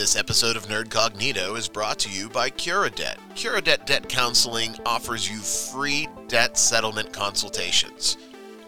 This 0.00 0.16
episode 0.16 0.56
of 0.56 0.66
Nerd 0.66 0.86
Cognito 0.86 1.58
is 1.58 1.68
brought 1.68 1.98
to 1.98 2.10
you 2.10 2.30
by 2.30 2.48
CuraDebt. 2.48 3.18
CuraDebt 3.34 3.84
Debt 3.84 4.08
Counseling 4.08 4.74
offers 4.86 5.28
you 5.28 5.36
free 5.36 6.08
debt 6.26 6.56
settlement 6.56 7.12
consultations. 7.12 8.16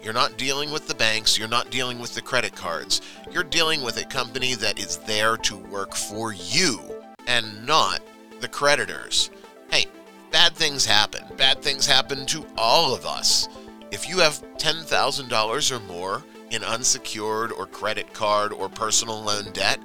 You're 0.03 0.12
not 0.12 0.37
dealing 0.37 0.71
with 0.71 0.87
the 0.87 0.95
banks, 0.95 1.38
you're 1.38 1.48
not 1.48 1.71
dealing 1.71 1.98
with 1.98 2.14
the 2.14 2.21
credit 2.21 2.54
cards. 2.54 3.00
You're 3.30 3.45
dealing 3.45 3.80
with 3.80 3.96
a 3.96 4.04
company 4.04 4.54
that 4.56 4.79
is 4.79 4.98
there 4.98 5.38
to 5.38 5.56
work 5.56 5.95
for 5.95 6.34
you 6.34 6.79
and 7.26 7.67
not 7.67 8.03
the 8.40 8.49
creditors. 8.49 9.30
Hey, 9.71 9.87
bad 10.33 10.53
things 10.53 10.85
happen. 10.85 11.24
Bad 11.38 11.62
things 11.62 11.87
happen 11.87 12.26
to 12.26 12.44
all 12.58 12.94
of 12.94 13.06
us. 13.06 13.49
If 13.90 14.06
you 14.06 14.19
have 14.19 14.44
$10,000 14.58 15.71
or 15.71 15.80
more 15.90 16.24
in 16.51 16.62
unsecured 16.62 17.52
or 17.52 17.64
credit 17.64 18.12
card 18.12 18.52
or 18.52 18.69
personal 18.69 19.23
loan 19.23 19.51
debt, 19.52 19.80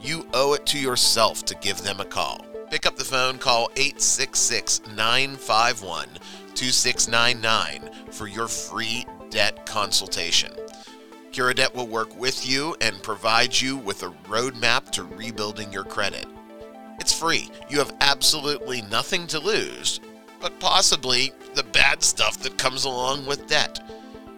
you 0.00 0.26
owe 0.34 0.54
it 0.54 0.66
to 0.66 0.78
yourself 0.78 1.44
to 1.44 1.54
give 1.56 1.82
them 1.82 2.00
a 2.00 2.04
call. 2.04 2.44
Pick 2.70 2.86
up 2.86 2.96
the 2.96 3.04
phone, 3.04 3.38
call 3.38 3.70
866 3.76 4.82
951 4.96 6.08
2699 6.54 8.12
for 8.12 8.26
your 8.26 8.48
free 8.48 9.06
debt 9.30 9.66
consultation. 9.66 10.52
CuraDebt 11.32 11.74
will 11.74 11.86
work 11.86 12.18
with 12.18 12.46
you 12.46 12.76
and 12.80 13.02
provide 13.02 13.58
you 13.58 13.76
with 13.76 14.02
a 14.02 14.10
roadmap 14.28 14.90
to 14.90 15.04
rebuilding 15.04 15.72
your 15.72 15.84
credit. 15.84 16.26
It's 16.98 17.12
free. 17.12 17.50
You 17.68 17.78
have 17.78 17.96
absolutely 18.00 18.82
nothing 18.82 19.26
to 19.28 19.38
lose, 19.38 20.00
but 20.40 20.58
possibly 20.60 21.32
the 21.54 21.62
bad 21.62 22.02
stuff 22.02 22.38
that 22.42 22.58
comes 22.58 22.84
along 22.84 23.26
with 23.26 23.46
debt. 23.46 23.80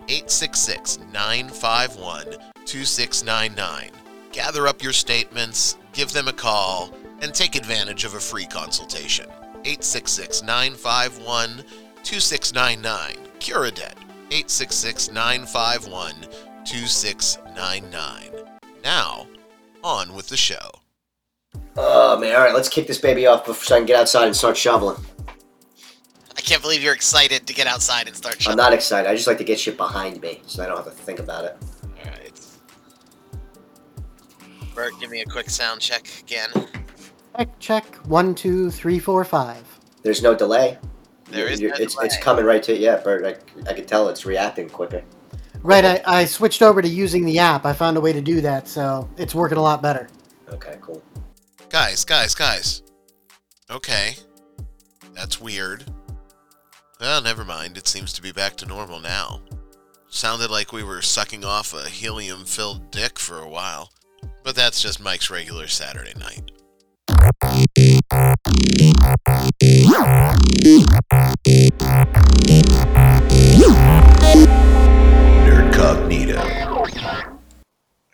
866 0.08 0.98
951 1.12 2.24
2699. 2.66 4.01
Gather 4.32 4.66
up 4.66 4.82
your 4.82 4.94
statements, 4.94 5.76
give 5.92 6.12
them 6.12 6.26
a 6.26 6.32
call, 6.32 6.90
and 7.20 7.34
take 7.34 7.54
advantage 7.54 8.04
of 8.04 8.14
a 8.14 8.20
free 8.20 8.46
consultation. 8.46 9.26
866 9.64 10.42
951 10.42 11.64
2699. 12.02 13.16
CuraDebt. 13.38 13.98
866 14.30 15.12
951 15.12 16.14
2699. 16.64 18.30
Now, 18.82 19.26
on 19.84 20.14
with 20.14 20.28
the 20.28 20.36
show. 20.38 20.70
Oh 21.76 22.18
man, 22.18 22.34
all 22.34 22.40
right, 22.40 22.54
let's 22.54 22.70
kick 22.70 22.86
this 22.86 22.98
baby 22.98 23.26
off 23.26 23.44
before 23.44 23.64
so 23.64 23.74
I 23.74 23.78
can 23.78 23.86
get 23.86 24.00
outside 24.00 24.26
and 24.26 24.34
start 24.34 24.56
shoveling. 24.56 24.96
I 26.34 26.40
can't 26.40 26.62
believe 26.62 26.82
you're 26.82 26.94
excited 26.94 27.46
to 27.46 27.52
get 27.52 27.66
outside 27.66 28.06
and 28.06 28.16
start 28.16 28.40
shoveling. 28.40 28.58
I'm 28.58 28.64
not 28.64 28.72
excited. 28.72 29.08
I 29.08 29.14
just 29.14 29.26
like 29.26 29.38
to 29.38 29.44
get 29.44 29.60
shit 29.60 29.76
behind 29.76 30.22
me 30.22 30.40
so 30.46 30.64
I 30.64 30.66
don't 30.66 30.76
have 30.76 30.86
to 30.86 30.90
think 30.90 31.18
about 31.18 31.44
it. 31.44 31.56
Bert, 34.74 34.92
give 35.00 35.10
me 35.10 35.20
a 35.20 35.26
quick 35.26 35.50
sound 35.50 35.80
check 35.80 36.08
again. 36.20 36.50
Check, 37.36 37.58
check. 37.58 37.84
One, 38.06 38.34
two, 38.34 38.70
three, 38.70 38.98
four, 38.98 39.24
five. 39.24 39.64
There's 40.02 40.22
no 40.22 40.34
delay. 40.34 40.78
There 41.30 41.46
is 41.48 41.60
You're- 41.60 41.76
no 41.78 41.82
it's 41.84 41.96
it's 42.02 42.16
coming 42.18 42.44
right 42.44 42.62
to 42.62 42.74
it. 42.74 42.80
yeah, 42.80 42.96
Bert. 42.98 43.24
I, 43.24 43.70
I 43.70 43.72
can 43.74 43.86
tell 43.86 44.08
it's 44.08 44.26
reacting 44.26 44.68
quicker. 44.68 45.02
Right, 45.62 45.84
I, 45.84 46.02
I 46.06 46.24
switched 46.24 46.60
over 46.60 46.82
to 46.82 46.88
using 46.88 47.24
the 47.24 47.38
app. 47.38 47.64
I 47.64 47.72
found 47.72 47.96
a 47.96 48.00
way 48.00 48.12
to 48.12 48.20
do 48.20 48.40
that, 48.40 48.66
so 48.68 49.08
it's 49.16 49.34
working 49.34 49.58
a 49.58 49.62
lot 49.62 49.80
better. 49.80 50.08
Okay, 50.50 50.76
cool. 50.80 51.02
Guys, 51.68 52.04
guys, 52.04 52.34
guys. 52.34 52.82
Okay. 53.70 54.16
That's 55.14 55.40
weird. 55.40 55.84
Well, 57.00 57.22
never 57.22 57.44
mind. 57.44 57.76
It 57.78 57.86
seems 57.86 58.12
to 58.14 58.22
be 58.22 58.32
back 58.32 58.56
to 58.56 58.66
normal 58.66 59.00
now. 59.00 59.40
Sounded 60.08 60.50
like 60.50 60.72
we 60.72 60.82
were 60.82 61.00
sucking 61.00 61.44
off 61.44 61.72
a 61.72 61.88
helium 61.88 62.44
filled 62.44 62.90
dick 62.90 63.18
for 63.18 63.38
a 63.38 63.48
while. 63.48 63.90
But 64.42 64.56
that's 64.56 64.82
just 64.82 65.00
Mike's 65.00 65.30
regular 65.30 65.66
Saturday 65.66 66.14
night. 66.18 66.50
Nerdcognito. 75.44 77.38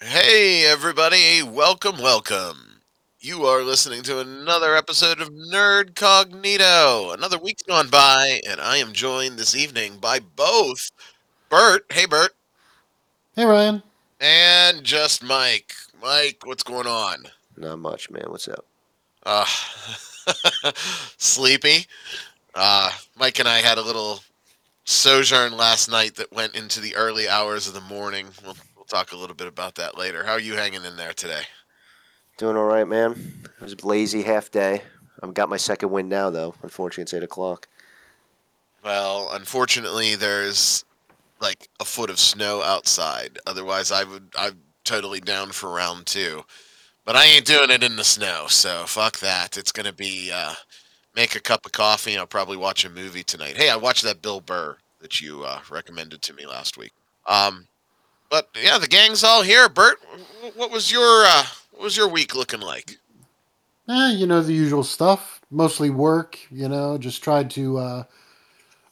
Hey, 0.01 0.65
everybody. 0.67 1.43
Welcome, 1.43 1.99
welcome. 1.99 2.81
You 3.21 3.47
are 3.47 3.63
listening 3.63 4.03
to 4.05 4.21
another 4.21 4.77
episode 4.77 5.21
of 5.21 5.31
Nerdcognito. 5.31 7.15
Another 7.15 7.39
week's 7.39 7.63
gone 7.63 7.89
by, 7.89 8.41
and 8.49 8.61
I 8.61 8.77
am 8.77 8.93
joined 8.93 9.39
this 9.39 9.57
evening 9.57 9.99
by 10.01 10.21
both 10.21 10.91
Bert. 11.49 11.85
Hey, 11.91 12.07
Bert. 12.07 12.33
Hey, 13.35 13.45
Ryan. 13.45 13.83
And 14.21 14.85
just 14.85 15.23
Mike. 15.23 15.75
Mike, 16.03 16.43
what's 16.45 16.63
going 16.63 16.87
on? 16.87 17.25
Not 17.57 17.79
much, 17.79 18.11
man. 18.11 18.27
What's 18.29 18.49
up? 18.49 18.65
Uh, 19.25 19.45
sleepy. 21.17 21.87
Uh, 22.55 22.91
Mike 23.17 23.39
and 23.41 23.49
I 23.49 23.59
had 23.59 23.79
a 23.79 23.83
little 23.83 24.21
sojourn 24.85 25.57
last 25.57 25.91
night 25.91 26.15
that 26.17 26.33
went 26.33 26.55
into 26.55 26.81
the 26.81 26.95
early 26.95 27.29
hours 27.29 27.67
of 27.67 27.75
the 27.75 27.81
morning. 27.81 28.29
We'll, 28.45 28.57
we'll 28.77 28.85
talk 28.85 29.13
a 29.13 29.17
little 29.17 29.35
bit 29.35 29.49
about 29.49 29.75
that 29.77 29.99
later. 29.99 30.25
How 30.25 30.33
are 30.33 30.41
you 30.41 30.55
hanging 30.55 30.85
in 30.85 30.97
there 30.97 31.13
today? 31.13 31.43
Doing 32.37 32.57
all 32.57 32.65
right, 32.65 32.87
man. 32.87 33.43
It 33.61 33.63
was 33.63 33.75
a 33.75 33.87
lazy 33.87 34.23
half 34.23 34.51
day. 34.51 34.83
I've 35.21 35.35
got 35.35 35.49
my 35.49 35.57
second 35.57 35.91
win 35.91 36.09
now, 36.09 36.31
though. 36.31 36.55
Unfortunately, 36.63 37.03
it's 37.03 37.15
eight 37.15 37.25
o'clock. 37.25 37.67
Well, 38.85 39.31
unfortunately, 39.33 40.15
there's 40.15 40.85
like 41.41 41.69
a 41.81 41.85
foot 41.85 42.11
of 42.11 42.21
snow 42.21 42.63
outside. 42.63 43.39
Otherwise, 43.47 43.91
I 43.91 44.05
would 44.05 44.29
I'm 44.37 44.59
totally 44.89 45.21
down 45.21 45.51
for 45.51 45.71
round 45.71 46.07
two. 46.07 46.45
But 47.05 47.15
I 47.15 47.25
ain't 47.27 47.45
doing 47.45 47.71
it 47.71 47.85
in 47.85 47.97
the 47.97 48.05
snow, 48.05 48.47
so 48.49 48.85
fuck 48.87 49.19
that. 49.19 49.59
It's 49.59 49.73
gonna 49.73 49.93
be 49.93 50.31
uh, 50.33 50.55
make 51.15 51.37
a 51.37 51.41
cup 51.41 51.67
of 51.67 51.73
coffee. 51.73 52.13
and 52.13 52.21
I'll 52.21 52.27
probably 52.27 52.57
watch 52.57 52.85
a 52.85 52.91
movie 52.91 53.23
tonight. 53.23 53.57
Hey, 53.57 53.69
I 53.71 53.77
watched 53.77 54.05
that 54.05 54.23
Bill 54.23 54.41
Burr 54.41 54.77
that 55.01 55.21
you 55.21 55.45
uh, 55.45 55.61
recommended 55.71 56.23
to 56.23 56.33
me 56.33 56.47
last 56.47 56.79
week. 56.79 56.93
Um, 57.27 57.67
but 58.31 58.49
yeah, 58.63 58.79
the 58.79 58.87
gang's 58.87 59.25
all 59.25 59.43
here. 59.43 59.69
Bert, 59.69 59.99
what 60.57 60.71
was 60.71 60.91
your 60.91 61.25
uh, 61.27 61.45
what 61.73 61.83
was 61.83 61.97
your 61.97 62.09
week 62.09 62.35
looking 62.35 62.61
like? 62.61 62.99
Eh, 63.89 64.13
you 64.13 64.27
know, 64.27 64.43
the 64.43 64.53
usual 64.55 64.85
stuff. 64.85 65.41
Mostly 65.51 65.91
work, 65.91 66.39
you 66.51 66.69
know, 66.69 66.99
just 66.99 67.23
tried 67.23 67.51
to 67.53 67.79
uh, 67.79 68.05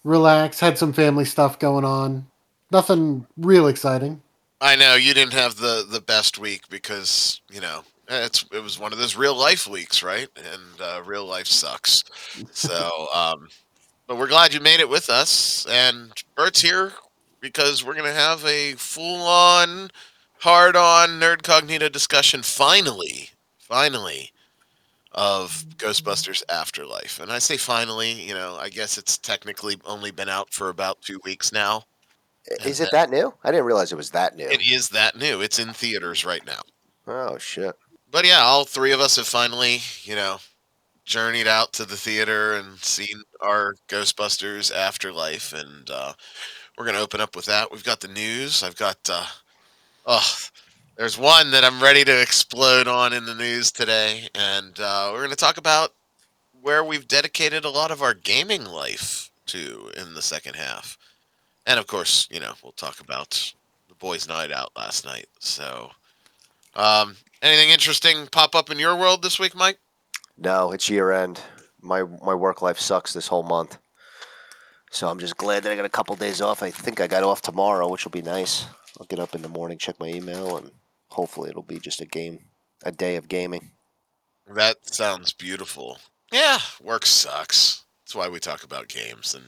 relax. 0.04 0.60
Had 0.60 0.78
some 0.78 0.92
family 0.92 1.24
stuff 1.24 1.58
going 1.58 1.84
on. 1.84 2.26
Nothing 2.70 3.26
real 3.36 3.66
exciting. 3.66 4.22
I 4.60 4.76
know 4.76 4.94
you 4.94 5.12
didn't 5.14 5.34
have 5.34 5.56
the 5.56 5.86
the 5.88 6.00
best 6.00 6.38
week 6.38 6.68
because 6.68 7.40
you 7.50 7.60
know 7.60 7.82
it's 8.08 8.44
it 8.52 8.62
was 8.62 8.78
one 8.78 8.92
of 8.92 8.98
those 8.98 9.16
real 9.16 9.34
life 9.34 9.66
weeks, 9.66 10.02
right? 10.02 10.28
And 10.36 10.80
uh, 10.80 11.02
real 11.04 11.26
life 11.26 11.46
sucks. 11.46 12.02
So, 12.52 13.08
um, 13.14 13.48
but 14.06 14.16
we're 14.16 14.28
glad 14.28 14.54
you 14.54 14.60
made 14.60 14.80
it 14.80 14.88
with 14.88 15.10
us. 15.10 15.66
And 15.68 16.12
Bert's 16.34 16.62
here 16.62 16.92
because 17.40 17.84
we're 17.84 17.94
gonna 17.94 18.12
have 18.12 18.44
a 18.44 18.74
full 18.74 19.22
on, 19.22 19.90
hard 20.38 20.76
on 20.76 21.20
nerd 21.20 21.42
cognito 21.42 21.90
discussion. 21.90 22.42
Finally, 22.42 23.30
finally. 23.58 24.32
Of 25.12 25.64
Ghostbusters 25.78 26.42
Afterlife. 26.50 27.20
And 27.20 27.32
I 27.32 27.38
say 27.38 27.56
finally, 27.56 28.12
you 28.12 28.34
know, 28.34 28.56
I 28.60 28.68
guess 28.68 28.98
it's 28.98 29.16
technically 29.16 29.76
only 29.86 30.10
been 30.10 30.28
out 30.28 30.52
for 30.52 30.68
about 30.68 31.00
two 31.00 31.18
weeks 31.24 31.52
now. 31.52 31.84
Is 32.64 32.80
it 32.80 32.90
that 32.92 33.10
new? 33.10 33.34
I 33.42 33.50
didn't 33.50 33.66
realize 33.66 33.92
it 33.92 33.96
was 33.96 34.10
that 34.10 34.36
new. 34.36 34.48
It 34.48 34.60
is 34.66 34.88
that 34.90 35.16
new. 35.16 35.40
It's 35.40 35.58
in 35.58 35.72
theaters 35.72 36.24
right 36.24 36.44
now. 36.46 36.60
Oh 37.06 37.38
shit. 37.38 37.76
But 38.10 38.24
yeah, 38.26 38.40
all 38.40 38.64
three 38.64 38.92
of 38.92 39.00
us 39.00 39.16
have 39.16 39.26
finally, 39.26 39.80
you 40.02 40.14
know, 40.14 40.38
journeyed 41.04 41.46
out 41.46 41.72
to 41.74 41.84
the 41.84 41.96
theater 41.96 42.54
and 42.54 42.78
seen 42.78 43.22
our 43.40 43.74
Ghostbusters 43.88 44.74
Afterlife, 44.74 45.52
and 45.52 45.88
uh, 45.90 46.12
we're 46.76 46.84
gonna 46.86 46.98
open 46.98 47.20
up 47.20 47.36
with 47.36 47.46
that. 47.46 47.70
We've 47.70 47.84
got 47.84 48.00
the 48.00 48.08
news. 48.08 48.62
I've 48.62 48.76
got, 48.76 48.98
uh, 49.08 49.26
oh, 50.06 50.36
there's 50.96 51.18
one 51.18 51.50
that 51.52 51.64
I'm 51.64 51.82
ready 51.82 52.04
to 52.04 52.20
explode 52.22 52.88
on 52.88 53.12
in 53.12 53.24
the 53.24 53.34
news 53.34 53.70
today, 53.70 54.28
and 54.34 54.78
uh, 54.80 55.10
we're 55.12 55.22
gonna 55.22 55.36
talk 55.36 55.58
about 55.58 55.92
where 56.60 56.82
we've 56.82 57.06
dedicated 57.06 57.64
a 57.64 57.70
lot 57.70 57.90
of 57.90 58.02
our 58.02 58.14
gaming 58.14 58.64
life 58.64 59.30
to 59.46 59.90
in 59.96 60.14
the 60.14 60.22
second 60.22 60.56
half, 60.56 60.98
and 61.66 61.78
of 61.78 61.86
course, 61.86 62.28
you 62.30 62.40
know, 62.40 62.52
we'll 62.62 62.72
talk 62.72 63.00
about 63.00 63.52
the 63.88 63.94
boys' 63.94 64.28
night 64.28 64.52
out 64.52 64.72
last 64.76 65.04
night. 65.04 65.26
So. 65.38 65.90
Um, 66.74 67.16
anything 67.42 67.70
interesting 67.70 68.26
pop 68.26 68.54
up 68.54 68.70
in 68.70 68.78
your 68.78 68.96
world 68.96 69.22
this 69.22 69.38
week, 69.38 69.54
Mike? 69.54 69.78
No, 70.38 70.72
it's 70.72 70.90
year 70.90 71.12
end. 71.12 71.40
My 71.80 72.02
my 72.02 72.34
work 72.34 72.62
life 72.62 72.78
sucks 72.78 73.12
this 73.12 73.28
whole 73.28 73.42
month. 73.42 73.78
So 74.90 75.08
I'm 75.08 75.18
just 75.18 75.36
glad 75.36 75.62
that 75.62 75.72
I 75.72 75.76
got 75.76 75.84
a 75.84 75.90
couple 75.90 76.14
days 76.16 76.40
off. 76.40 76.62
I 76.62 76.70
think 76.70 77.00
I 77.00 77.06
got 77.06 77.22
off 77.22 77.42
tomorrow, 77.42 77.88
which 77.88 78.04
will 78.04 78.12
be 78.12 78.22
nice. 78.22 78.66
I'll 78.98 79.06
get 79.06 79.18
up 79.18 79.34
in 79.34 79.42
the 79.42 79.48
morning, 79.48 79.78
check 79.78 79.98
my 80.00 80.08
email, 80.08 80.56
and 80.56 80.70
hopefully 81.08 81.50
it'll 81.50 81.62
be 81.62 81.78
just 81.78 82.00
a 82.00 82.06
game, 82.06 82.38
a 82.84 82.92
day 82.92 83.16
of 83.16 83.28
gaming. 83.28 83.72
That 84.46 84.88
sounds 84.88 85.32
beautiful. 85.32 85.98
Yeah, 86.32 86.58
work 86.82 87.04
sucks. 87.04 87.84
That's 88.04 88.14
why 88.14 88.28
we 88.28 88.38
talk 88.38 88.62
about 88.62 88.88
games 88.88 89.34
and 89.34 89.44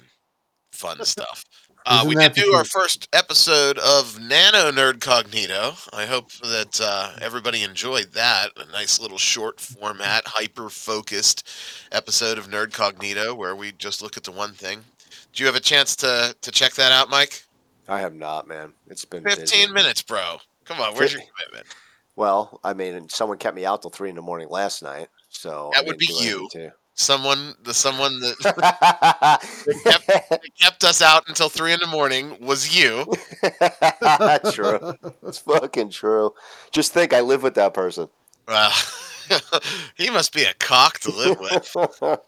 fun 0.73 1.05
stuff. 1.05 1.45
Uh, 1.91 2.05
we 2.07 2.15
did 2.15 2.35
do 2.35 2.53
our 2.53 2.67
first 2.67 3.09
episode 3.15 3.79
of 3.79 4.21
Nano 4.21 4.71
Nerd 4.71 4.99
Cognito. 4.99 5.89
I 5.95 6.05
hope 6.05 6.31
that 6.43 6.79
uh, 6.83 7.13
everybody 7.23 7.63
enjoyed 7.63 8.13
that. 8.13 8.51
A 8.59 8.71
nice 8.71 9.01
little 9.01 9.17
short 9.17 9.59
format, 9.59 10.27
hyper 10.27 10.69
focused 10.69 11.49
episode 11.91 12.37
of 12.37 12.51
Nerd 12.51 12.73
Cognito 12.73 13.35
where 13.35 13.57
we 13.57 13.73
just 13.73 14.03
look 14.03 14.19
at 14.19 14.25
the 14.25 14.33
one 14.33 14.53
thing. 14.53 14.85
Do 15.33 15.43
you 15.43 15.47
have 15.47 15.57
a 15.57 15.61
chance 15.61 15.97
to, 15.97 16.37
to 16.39 16.51
check 16.51 16.75
that 16.75 16.93
out, 16.93 17.09
Mike? 17.09 17.43
I 17.89 18.01
have 18.01 18.15
not, 18.15 18.47
man. 18.47 18.75
It's 18.89 19.07
been 19.07 19.25
15 19.25 19.45
busy. 19.45 19.73
minutes, 19.73 20.03
bro. 20.03 20.37
Come 20.67 20.83
on, 20.83 20.95
where's 20.95 21.15
your 21.15 21.23
commitment? 21.23 21.75
Well, 22.17 22.61
I 22.63 22.75
mean, 22.75 23.09
someone 23.09 23.39
kept 23.39 23.57
me 23.57 23.65
out 23.65 23.81
till 23.81 23.91
three 23.91 24.11
in 24.11 24.17
the 24.17 24.21
morning 24.21 24.51
last 24.51 24.83
night, 24.83 25.09
so 25.31 25.71
That 25.73 25.85
I 25.85 25.87
would 25.87 25.97
be 25.97 26.15
you. 26.21 26.51
Someone, 27.01 27.55
the 27.63 27.73
someone 27.73 28.19
that 28.19 28.37
to- 28.41 28.55
that 29.85 30.41
kept 30.61 30.83
us 30.83 31.01
out 31.01 31.29
until 31.29 31.49
three 31.49 31.73
in 31.73 31.79
the 31.79 31.87
morning 31.87 32.37
was 32.41 32.77
you. 32.77 33.07
That's 34.01 34.53
true. 34.55 34.95
It's 35.23 35.39
fucking 35.39 35.91
true. 35.91 36.35
Just 36.73 36.93
think, 36.93 37.13
I 37.13 37.21
live 37.21 37.45
with 37.45 37.55
that 37.55 37.73
person. 37.73 38.09
Uh, 38.49 38.73
he 39.97 40.11
must 40.11 40.33
be 40.35 40.43
a 40.43 40.55
cock 40.55 40.99
to 41.01 41.13
live 41.13 41.39
with. 41.39 41.77
Oh, 41.77 42.19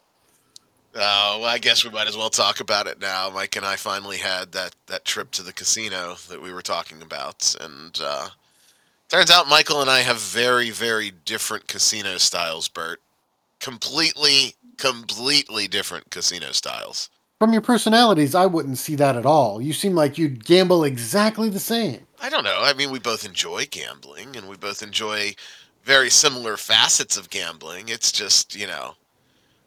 well, 0.95 1.45
I 1.45 1.59
guess 1.59 1.85
we 1.85 1.91
might 1.91 2.07
as 2.07 2.17
well 2.17 2.31
talk 2.31 2.61
about 2.61 2.87
it 2.87 3.01
now. 3.01 3.29
Mike 3.31 3.57
and 3.57 3.67
I 3.67 3.75
finally 3.75 4.19
had 4.19 4.53
that, 4.53 4.77
that 4.87 5.05
trip 5.05 5.33
to 5.33 5.43
the 5.43 5.53
casino 5.53 6.15
that 6.29 6.41
we 6.41 6.53
were 6.53 6.63
talking 6.63 7.03
about, 7.03 7.57
and 7.61 7.99
uh, 8.01 8.29
turns 9.09 9.33
out 9.33 9.49
Michael 9.49 9.81
and 9.81 9.91
I 9.91 10.01
have 10.01 10.21
very, 10.21 10.71
very 10.71 11.11
different 11.25 11.67
casino 11.67 12.19
styles. 12.19 12.69
Bert, 12.69 13.01
completely, 13.61 14.55
completely 14.81 15.69
different 15.69 16.11
casino 16.11 16.53
styles. 16.53 17.11
From 17.39 17.53
your 17.53 17.63
personalities, 17.63 18.35
I 18.35 18.47
wouldn't 18.47 18.79
see 18.79 18.97
that 18.97 19.17
at 19.17 19.25
all. 19.25 19.63
You 19.63 19.73
seem 19.73 19.95
like 19.95 20.19
you'd 20.19 20.45
gamble 20.45 20.85
exactly 20.85 21.49
the 21.49 21.61
same. 21.61 22.07
I 22.21 22.29
don't 22.29 22.45
know. 22.45 22.61
I 22.63 22.75
mean, 22.75 22.91
we 22.91 22.99
both 22.99 23.25
enjoy 23.25 23.67
gambling, 23.71 24.37
and 24.37 24.49
we 24.49 24.57
both 24.57 24.83
enjoy 24.83 25.35
very 25.85 26.11
similar 26.11 26.57
facets 26.57 27.17
of 27.17 27.31
gambling. 27.31 27.89
It's 27.89 28.13
just, 28.13 28.55
you 28.55 28.67
know, 28.67 28.95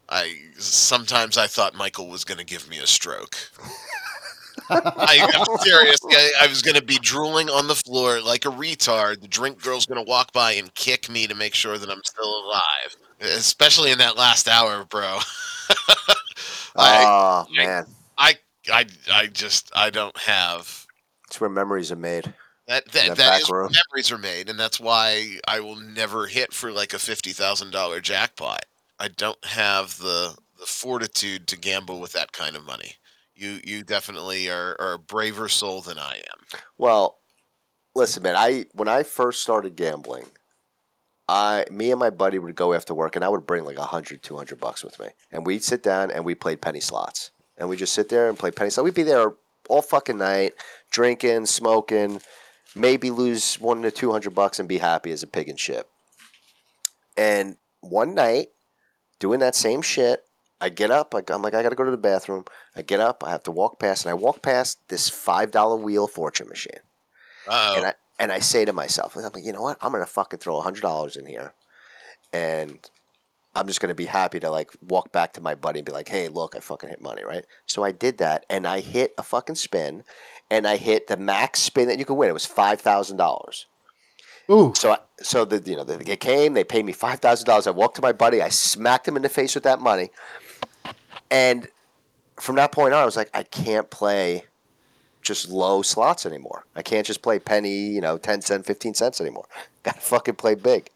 I 0.10 0.36
sometimes 0.58 1.38
I 1.38 1.48
thought 1.48 1.74
Michael 1.74 2.10
was 2.10 2.24
going 2.24 2.38
to 2.38 2.46
give 2.46 2.70
me 2.70 2.78
a 2.78 2.88
stroke. 2.88 3.36
I, 4.70 5.28
I'm 5.34 5.58
serious. 5.60 5.98
I, 6.12 6.32
I 6.42 6.48
was 6.48 6.62
going 6.62 6.76
to 6.76 6.84
be 6.84 6.98
drooling 7.00 7.50
on 7.50 7.68
the 7.68 7.76
floor 7.76 8.22
like 8.22 8.46
a 8.46 8.50
retard. 8.50 9.22
The 9.22 9.28
drink 9.28 9.62
girl's 9.62 9.86
going 9.86 10.04
to 10.04 10.10
walk 10.10 10.32
by 10.32 10.54
and 10.54 10.74
kick 10.76 11.10
me 11.10 11.28
to 11.28 11.36
make 11.36 11.56
sure 11.56 11.78
that 11.78 11.90
I'm 11.90 12.04
still 12.04 12.46
alive. 12.46 12.96
Especially 13.24 13.92
in 13.92 13.98
that 14.00 14.18
last 14.18 14.48
hour, 14.48 14.86
bro. 14.86 15.20
I, 16.76 17.06
oh 17.06 17.48
man, 17.56 17.86
I, 18.18 18.36
I, 18.72 18.86
I 19.12 19.28
just 19.28 19.72
I 19.76 19.90
don't 19.90 20.18
have 20.18 20.86
it's 21.28 21.42
where 21.42 21.50
memories 21.50 21.92
are 21.92 21.96
made. 21.96 22.26
that. 22.68 22.86
that 22.92 22.92
That, 22.92 23.18
that 23.18 23.42
back 23.42 23.50
where 23.50 23.64
memories 23.64 24.12
are 24.12 24.18
made, 24.18 24.50
and 24.50 24.60
that's 24.60 24.80
why 24.80 25.38
I 25.48 25.60
will 25.62 25.76
never 25.76 26.28
hit 26.28 26.54
for 26.54 26.72
like 26.72 26.94
a 26.94 27.00
fifty 27.00 27.32
thousand 27.32 27.72
dollar 27.72 28.02
jackpot. 28.02 28.66
I 29.00 29.08
don't 29.08 29.44
have 29.46 29.98
the 29.98 30.36
the 30.60 30.66
fortitude 30.66 31.48
to 31.48 31.58
gamble 31.58 32.00
with 32.00 32.14
that 32.14 32.32
kind 32.32 32.56
of 32.56 32.66
money. 32.66 32.94
You 33.36 33.60
you 33.64 33.84
definitely 33.84 34.50
are, 34.50 34.76
are 34.80 34.94
a 34.94 35.00
braver 35.00 35.50
soul 35.50 35.82
than 35.82 35.98
I 35.98 36.18
am. 36.18 36.60
Well, 36.78 37.20
listen, 37.96 38.24
man. 38.24 38.36
I 38.36 38.68
when 38.74 38.88
I 38.88 39.04
first 39.04 39.42
started 39.42 39.76
gambling, 39.76 40.28
I 41.28 41.66
me 41.72 41.92
and 41.92 42.00
my 42.00 42.10
buddy 42.10 42.40
would 42.40 42.56
go 42.56 42.74
after 42.74 42.94
work, 42.94 43.16
and 43.16 43.24
I 43.24 43.30
would 43.30 43.46
bring 43.46 43.64
like 43.64 43.78
100, 43.78 44.22
200 44.22 44.60
bucks 44.60 44.84
with 44.84 45.00
me, 45.00 45.08
and 45.32 45.46
we'd 45.46 45.64
sit 45.64 45.84
down 45.84 46.12
and 46.12 46.26
we 46.26 46.36
played 46.36 46.62
penny 46.62 46.82
slots, 46.82 47.32
and 47.58 47.70
we 47.70 47.78
just 47.78 47.94
sit 47.94 48.10
there 48.10 48.30
and 48.30 48.38
play 48.38 48.52
penny 48.52 48.70
slots. 48.70 48.86
We'd 48.86 48.94
be 48.94 49.04
there 49.04 49.34
all 49.70 49.82
fucking 49.82 50.18
night, 50.18 50.54
drinking, 50.92 51.46
smoking, 51.46 52.22
maybe 52.76 53.10
lose 53.12 53.56
one 53.56 53.82
to 53.84 53.92
two 53.92 54.12
hundred 54.12 54.36
bucks 54.36 54.60
and 54.60 54.68
be 54.68 54.78
happy 54.80 55.12
as 55.12 55.24
a 55.24 55.28
pig 55.28 55.50
in 55.50 55.56
shit. 55.56 55.88
And 57.16 57.58
one 57.82 58.16
night, 58.16 58.48
doing 59.20 59.40
that 59.40 59.56
same 59.56 59.82
shit, 59.82 60.24
I 60.60 60.70
get 60.70 60.92
up. 60.92 61.14
I'm 61.14 61.42
like, 61.42 61.54
I 61.54 61.64
gotta 61.64 61.76
go 61.76 61.84
to 61.84 61.92
the 61.92 61.98
bathroom. 61.98 62.46
I 62.76 62.82
get 62.82 63.00
up. 63.00 63.24
I 63.24 63.32
have 63.32 63.44
to 63.44 63.52
walk 63.52 63.80
past, 63.80 64.06
and 64.06 64.12
I 64.12 64.16
walk 64.16 64.42
past 64.42 64.80
this 64.90 65.10
five 65.10 65.52
dollar 65.52 65.78
wheel 65.78 66.08
fortune 66.08 66.50
machine, 66.50 66.80
Uh 67.48 67.74
and 67.78 67.86
oh. 67.86 67.90
I 67.90 67.94
and 68.20 68.32
I 68.32 68.40
say 68.40 68.66
to 68.66 68.74
myself, 68.74 69.16
I'm 69.16 69.24
like, 69.24 69.46
you 69.46 69.54
know 69.54 69.62
what? 69.62 69.78
I'm 69.82 69.92
gonna 69.92 70.06
fucking 70.06 70.40
throw 70.40 70.60
hundred 70.62 70.82
dollars 70.82 71.16
in 71.16 71.26
here, 71.26 71.54
and 72.32 72.80
I'm 73.56 73.68
just 73.68 73.80
gonna 73.82 73.96
be 73.96 74.06
happy 74.06 74.40
to 74.40 74.50
like 74.50 74.72
walk 74.82 75.12
back 75.12 75.34
to 75.34 75.42
my 75.42 75.56
buddy 75.56 75.80
and 75.80 75.86
be 75.86 75.92
like, 75.92 76.10
hey, 76.10 76.28
look, 76.28 76.56
I 76.56 76.60
fucking 76.60 76.90
hit 76.90 77.02
money, 77.02 77.24
right? 77.24 77.46
So 77.66 77.84
I 77.84 77.92
did 77.92 78.18
that, 78.20 78.46
and 78.50 78.68
I 78.68 78.80
hit 78.80 79.14
a 79.18 79.24
fucking 79.24 79.56
spin, 79.56 80.04
and 80.50 80.68
I 80.68 80.78
hit 80.78 81.08
the 81.08 81.18
max 81.18 81.60
spin 81.60 81.88
that 81.88 82.00
you 82.00 82.06
could 82.06 82.16
win. 82.16 82.30
It 82.30 82.34
was 82.34 82.46
five 82.46 82.82
thousand 82.82 83.18
dollars. 83.18 83.68
Ooh, 84.52 84.74
So, 84.76 84.92
I, 84.92 84.98
so 85.22 85.46
the 85.46 85.62
you 85.70 85.78
know 85.78 85.86
the, 85.86 85.98
they 85.98 86.18
came, 86.18 86.54
they 86.54 86.64
paid 86.64 86.86
me 86.86 86.92
five 86.94 87.20
thousand 87.20 87.46
dollars. 87.46 87.68
I 87.68 87.72
walked 87.72 87.96
to 87.96 88.02
my 88.02 88.12
buddy, 88.12 88.42
I 88.42 88.50
smacked 88.50 89.08
him 89.08 89.16
in 89.16 89.22
the 89.22 89.30
face 89.30 89.56
with 89.56 89.64
that 89.64 89.80
money, 89.80 90.12
and 91.32 91.68
from 92.40 92.56
that 92.58 92.72
point 92.72 92.94
on, 92.94 93.02
I 93.02 93.06
was 93.06 93.16
like, 93.16 93.30
I 93.34 93.44
can't 93.44 93.90
play 93.90 94.44
just 95.24 95.50
low 95.50 95.82
slots 95.82 96.26
anymore. 96.26 96.66
I 96.76 96.82
can't 96.82 97.06
just 97.06 97.22
play 97.22 97.40
penny, 97.40 97.88
you 97.88 98.02
know, 98.02 98.18
ten 98.18 98.42
cent, 98.42 98.66
fifteen 98.66 98.94
cents 98.94 99.20
anymore. 99.20 99.46
Got 99.84 99.96
to 99.96 100.02
fucking 100.02 100.36
play 100.36 100.56
big, 100.56 100.90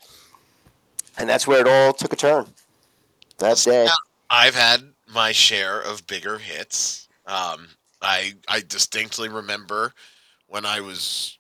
and 1.18 1.27
that's 1.27 1.47
where 1.47 1.62
it 1.62 1.68
all 1.68 1.94
took 1.94 2.13
a 2.13 2.15
turn. 2.15 2.45
That 3.39 3.57
day, 3.57 3.88
I've 4.29 4.56
had 4.56 4.81
my 5.13 5.31
share 5.31 5.81
of 5.81 6.06
bigger 6.07 6.38
hits. 6.38 7.07
Um, 7.25 7.68
I 8.01 8.33
I 8.47 8.62
distinctly 8.68 9.29
remember 9.29 9.94
when 10.47 10.65
I 10.65 10.81
was 10.81 11.38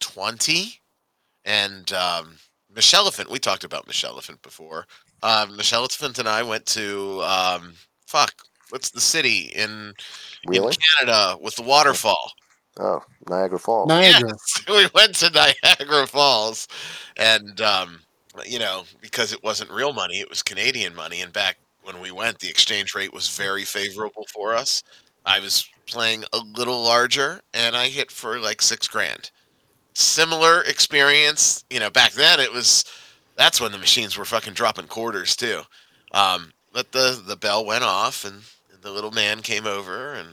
twenty, 0.00 0.80
and 1.44 1.92
um, 1.92 2.36
Michelle 2.74 3.02
Elephant. 3.02 3.30
We 3.30 3.38
talked 3.38 3.64
about 3.64 3.86
Michelle 3.86 4.12
Elephant 4.12 4.42
before. 4.42 4.86
Um, 5.22 5.56
Michelle 5.56 5.80
Elephant 5.80 6.18
and 6.18 6.28
I 6.28 6.42
went 6.42 6.66
to 6.66 7.22
um, 7.22 7.74
fuck. 8.06 8.32
What's 8.70 8.90
the 8.90 9.00
city 9.00 9.52
in 9.54 9.94
really? 10.46 10.68
in 10.68 10.74
Canada 10.98 11.36
with 11.40 11.56
the 11.56 11.62
waterfall? 11.62 12.32
Oh, 12.78 13.02
Niagara 13.28 13.58
Falls. 13.58 13.88
Niagara. 13.88 14.30
Yes, 14.30 14.64
we 14.68 14.88
went 14.94 15.14
to 15.16 15.30
Niagara 15.30 16.06
Falls, 16.06 16.66
and 17.16 17.60
um, 17.60 18.00
you 18.46 18.58
know, 18.58 18.84
because 19.00 19.32
it 19.32 19.42
wasn't 19.44 19.70
real 19.70 19.92
money, 19.92 20.20
it 20.20 20.28
was 20.28 20.42
Canadian 20.42 20.94
money, 20.94 21.20
and 21.20 21.32
back 21.32 21.56
when 21.84 22.00
we 22.00 22.10
went, 22.10 22.40
the 22.40 22.48
exchange 22.48 22.94
rate 22.94 23.12
was 23.12 23.28
very 23.28 23.64
favorable 23.64 24.26
for 24.32 24.54
us. 24.54 24.82
I 25.24 25.38
was 25.38 25.68
playing 25.86 26.24
a 26.32 26.38
little 26.38 26.82
larger, 26.82 27.40
and 27.52 27.76
I 27.76 27.88
hit 27.88 28.10
for 28.10 28.38
like 28.38 28.60
six 28.60 28.88
grand. 28.88 29.30
Similar 29.92 30.62
experience, 30.62 31.64
you 31.70 31.78
know. 31.78 31.90
Back 31.90 32.12
then, 32.12 32.40
it 32.40 32.52
was 32.52 32.84
that's 33.36 33.60
when 33.60 33.72
the 33.72 33.78
machines 33.78 34.18
were 34.18 34.24
fucking 34.24 34.54
dropping 34.54 34.88
quarters 34.88 35.36
too. 35.36 35.60
Um, 36.12 36.52
but 36.72 36.90
the 36.90 37.22
the 37.24 37.36
bell 37.36 37.64
went 37.64 37.84
off, 37.84 38.24
and 38.24 38.42
the 38.84 38.90
little 38.92 39.10
man 39.10 39.40
came 39.42 39.66
over 39.66 40.12
and 40.14 40.28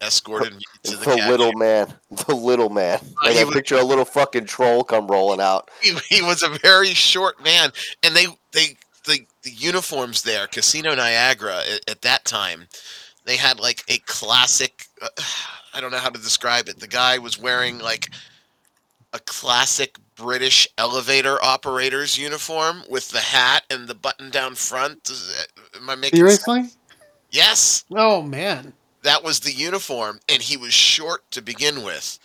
escorted 0.00 0.54
me 0.54 0.62
to 0.84 0.92
The, 0.92 0.96
the, 0.96 1.04
cashier. 1.04 1.28
little 1.28 1.52
man, 1.54 1.92
the 2.26 2.34
little 2.34 2.70
man. 2.70 2.98
Uh, 3.02 3.26
Like 3.28 3.36
I 3.36 3.44
was- 3.44 3.54
picture 3.54 3.76
a 3.76 3.82
little 3.84 4.04
fucking 4.04 4.46
troll 4.46 4.84
come 4.84 5.06
rolling 5.08 5.40
out. 5.40 5.70
he, 5.82 5.94
he 6.08 6.22
was 6.22 6.42
a 6.42 6.48
very 6.62 6.94
short 6.94 7.42
man 7.44 7.70
and 8.02 8.14
they 8.16 8.26
they 8.52 8.76
the, 9.06 9.26
the 9.42 9.50
uniforms 9.50 10.22
there 10.22 10.46
casino 10.46 10.94
niagara 10.94 11.58
at, 11.74 11.90
at 11.90 12.02
that 12.02 12.24
time 12.24 12.66
they 13.26 13.36
had 13.36 13.60
like 13.60 13.82
a 13.88 13.98
classic 14.06 14.86
uh, 15.02 15.08
i 15.74 15.80
don't 15.80 15.90
know 15.90 15.98
how 15.98 16.08
to 16.08 16.20
describe 16.20 16.68
it 16.68 16.78
the 16.80 16.86
guy 16.86 17.18
was 17.18 17.38
wearing 17.38 17.78
like 17.80 18.08
a 19.12 19.18
classic 19.20 19.96
british 20.16 20.66
elevator 20.78 21.42
operator's 21.44 22.16
uniform 22.16 22.82
with 22.88 23.08
the 23.10 23.18
hat 23.20 23.64
and 23.70 23.88
the 23.88 23.94
button 23.94 24.30
down 24.30 24.54
front 24.54 25.02
Does- 25.04 25.46
am 25.76 25.90
i 25.90 25.94
making 25.94 26.20
sense? 26.28 26.76
Seriously? 27.34 27.40
yes 27.42 27.84
Oh 27.90 28.22
man. 28.22 28.72
that 29.02 29.22
was 29.24 29.40
the 29.40 29.52
uniform 29.52 30.20
and 30.28 30.40
he 30.42 30.56
was 30.56 30.72
short 30.72 31.28
to 31.32 31.42
begin 31.42 31.82
with 31.84 32.18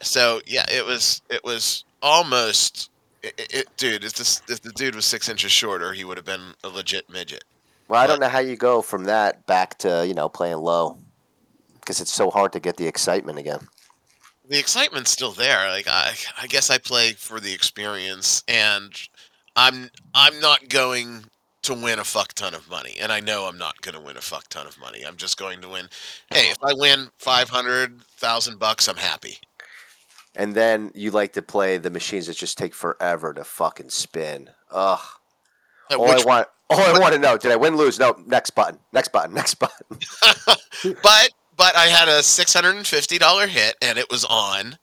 so 0.00 0.40
yeah 0.46 0.66
it 0.70 0.84
was 0.84 1.22
it 1.30 1.42
was 1.44 1.84
almost 2.02 2.90
it, 3.22 3.34
it, 3.38 3.54
it- 3.54 3.76
dude 3.76 4.04
if 4.04 4.12
this 4.14 4.42
if 4.48 4.60
the 4.62 4.72
dude 4.72 4.94
was 4.94 5.04
six 5.06 5.28
inches 5.28 5.52
shorter 5.52 5.92
he 5.92 6.04
would 6.04 6.16
have 6.16 6.26
been 6.26 6.52
a 6.64 6.68
legit 6.68 7.08
midget 7.10 7.44
Well, 7.88 8.00
I 8.00 8.04
But- 8.06 8.12
don't 8.14 8.20
know 8.20 8.28
how 8.28 8.40
you 8.40 8.56
go 8.56 8.82
from 8.82 9.04
that 9.04 9.46
back 9.46 9.78
to 9.78 10.04
you 10.06 10.14
know 10.14 10.28
playing 10.28 10.58
low, 10.58 10.98
because 11.80 12.00
it's 12.00 12.12
so 12.12 12.30
hard 12.30 12.52
to 12.52 12.60
get 12.60 12.76
the 12.76 12.86
excitement 12.86 13.38
again. 13.38 13.66
the 14.48 14.58
excitement's 14.58 15.10
still 15.10 15.32
there 15.32 15.68
like 15.70 15.88
i 15.88 16.12
i 16.40 16.46
guess 16.46 16.68
i 16.70 16.78
play 16.78 17.12
for 17.12 17.40
the 17.40 17.52
experience 17.52 18.42
and 18.48 18.92
i'm 19.56 19.88
i'm 20.14 20.38
not 20.40 20.68
going 20.68 21.24
to 21.66 21.74
win 21.74 21.98
a 21.98 22.04
fuck 22.04 22.32
ton 22.34 22.54
of 22.54 22.68
money 22.70 22.94
and 23.00 23.12
i 23.12 23.20
know 23.20 23.44
i'm 23.46 23.58
not 23.58 23.80
going 23.82 23.94
to 23.94 24.00
win 24.00 24.16
a 24.16 24.20
fuck 24.20 24.48
ton 24.48 24.66
of 24.66 24.78
money 24.80 25.02
i'm 25.06 25.16
just 25.16 25.38
going 25.38 25.60
to 25.60 25.68
win 25.68 25.88
hey 26.32 26.50
if 26.50 26.56
i 26.62 26.72
win 26.74 27.08
500000 27.18 28.58
bucks 28.58 28.88
i'm 28.88 28.96
happy 28.96 29.38
And 30.36 30.54
then 30.54 30.90
you 30.94 31.10
like 31.12 31.32
to 31.34 31.42
play 31.42 31.78
the 31.78 31.90
machines 31.90 32.26
that 32.26 32.36
just 32.36 32.58
take 32.58 32.74
forever 32.74 33.32
to 33.32 33.42
fucking 33.44 33.88
spin. 33.88 34.50
Ugh. 34.70 35.00
Uh, 35.90 35.96
All 35.96 36.10
I 36.10 36.22
want, 36.26 36.48
all 36.68 36.80
I 36.80 36.98
want 36.98 37.14
to 37.14 37.18
know: 37.18 37.38
Did 37.38 37.52
I 37.52 37.56
win, 37.56 37.74
lose? 37.76 37.98
No. 37.98 38.14
Next 38.26 38.50
button. 38.50 38.78
Next 38.92 39.12
button. 39.12 39.32
Next 39.34 39.54
button. 39.64 39.86
but 41.02 41.30
but 41.56 41.74
I 41.74 41.86
had 41.86 42.08
a 42.08 42.22
six 42.22 42.52
hundred 42.52 42.76
and 42.76 42.86
fifty 42.86 43.16
dollar 43.18 43.46
hit, 43.46 43.76
and 43.80 43.96
it 43.98 44.10
was 44.10 44.26
on 44.26 44.76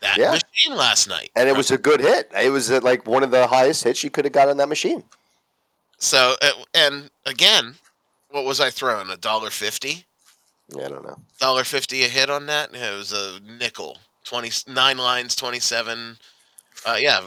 that 0.00 0.16
Yeah. 0.18 0.32
machine 0.32 0.76
last 0.76 1.06
night. 1.08 1.30
And 1.36 1.48
it 1.48 1.56
was 1.56 1.70
a 1.70 1.78
good 1.78 2.00
hit. 2.00 2.32
It 2.34 2.50
was 2.50 2.68
uh, 2.70 2.80
like 2.82 3.06
one 3.06 3.22
of 3.22 3.30
the 3.30 3.46
highest 3.46 3.84
hits 3.84 4.02
you 4.02 4.10
could 4.10 4.24
have 4.24 4.32
got 4.34 4.48
on 4.48 4.56
that 4.56 4.68
machine. 4.68 5.04
So. 5.98 6.36
And 6.74 7.10
again, 7.26 7.74
what 8.30 8.44
was 8.44 8.60
I 8.60 8.70
throwing? 8.70 9.10
A 9.10 9.16
dollar 9.16 9.50
fifty. 9.50 10.04
Yeah, 10.74 10.86
I 10.86 10.88
don't 10.88 11.04
know. 11.04 11.18
Dollar 11.40 11.64
fifty 11.64 12.04
a 12.04 12.08
hit 12.08 12.30
on 12.30 12.46
that. 12.46 12.74
It 12.74 12.96
was 12.96 13.12
a 13.12 13.40
nickel. 13.40 13.98
Twenty 14.24 14.50
nine 14.66 14.98
lines, 14.98 15.34
twenty 15.34 15.60
seven. 15.60 16.18
Uh, 16.86 16.96
yeah, 16.98 17.20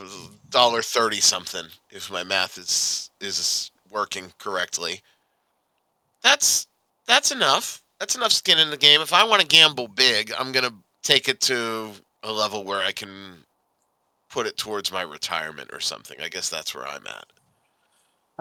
dollar 0.49 0.81
thirty 0.81 1.19
something. 1.19 1.65
If 1.89 2.11
my 2.11 2.23
math 2.23 2.57
is 2.57 3.09
is 3.19 3.71
working 3.89 4.31
correctly. 4.37 5.01
That's 6.23 6.67
that's 7.07 7.31
enough. 7.31 7.81
That's 7.99 8.15
enough 8.15 8.31
skin 8.31 8.59
in 8.59 8.69
the 8.69 8.77
game. 8.77 9.01
If 9.01 9.13
I 9.13 9.23
want 9.23 9.41
to 9.41 9.47
gamble 9.47 9.87
big, 9.87 10.31
I'm 10.37 10.51
gonna 10.51 10.73
take 11.03 11.27
it 11.27 11.41
to 11.41 11.91
a 12.23 12.31
level 12.31 12.63
where 12.63 12.81
I 12.81 12.91
can 12.91 13.09
put 14.29 14.47
it 14.47 14.57
towards 14.57 14.91
my 14.91 15.01
retirement 15.01 15.69
or 15.73 15.79
something. 15.79 16.17
I 16.21 16.29
guess 16.29 16.49
that's 16.49 16.73
where 16.73 16.87
I'm 16.87 17.05
at. 17.07 17.25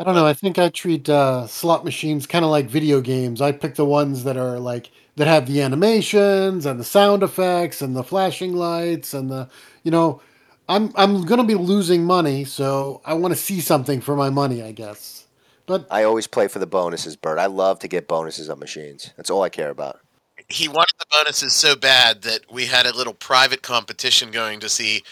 I 0.00 0.02
don't 0.02 0.14
know. 0.14 0.24
I 0.26 0.32
think 0.32 0.58
I 0.58 0.70
treat 0.70 1.10
uh, 1.10 1.46
slot 1.46 1.84
machines 1.84 2.26
kind 2.26 2.42
of 2.42 2.50
like 2.50 2.70
video 2.70 3.02
games. 3.02 3.42
I 3.42 3.52
pick 3.52 3.74
the 3.74 3.84
ones 3.84 4.24
that 4.24 4.38
are 4.38 4.58
like 4.58 4.90
that 5.16 5.26
have 5.26 5.46
the 5.46 5.60
animations 5.60 6.64
and 6.64 6.80
the 6.80 6.84
sound 6.84 7.22
effects 7.22 7.82
and 7.82 7.94
the 7.94 8.02
flashing 8.02 8.54
lights 8.54 9.12
and 9.12 9.30
the 9.30 9.50
you 9.82 9.90
know, 9.90 10.22
I'm 10.70 10.90
I'm 10.96 11.26
gonna 11.26 11.44
be 11.44 11.54
losing 11.54 12.04
money, 12.04 12.46
so 12.46 13.02
I 13.04 13.12
want 13.12 13.34
to 13.34 13.38
see 13.38 13.60
something 13.60 14.00
for 14.00 14.16
my 14.16 14.30
money, 14.30 14.62
I 14.62 14.72
guess. 14.72 15.26
But 15.66 15.86
I 15.90 16.04
always 16.04 16.26
play 16.26 16.48
for 16.48 16.60
the 16.60 16.66
bonuses, 16.66 17.14
Bert. 17.14 17.38
I 17.38 17.44
love 17.44 17.78
to 17.80 17.88
get 17.88 18.08
bonuses 18.08 18.48
on 18.48 18.58
machines. 18.58 19.12
That's 19.18 19.28
all 19.28 19.42
I 19.42 19.50
care 19.50 19.68
about. 19.68 20.00
He 20.48 20.66
wanted 20.66 20.94
the 20.98 21.04
bonuses 21.10 21.52
so 21.52 21.76
bad 21.76 22.22
that 22.22 22.50
we 22.50 22.64
had 22.64 22.86
a 22.86 22.96
little 22.96 23.12
private 23.12 23.60
competition 23.60 24.30
going 24.30 24.60
to 24.60 24.70
see 24.70 25.02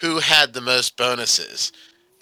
who 0.00 0.20
had 0.20 0.54
the 0.54 0.62
most 0.62 0.96
bonuses. 0.96 1.70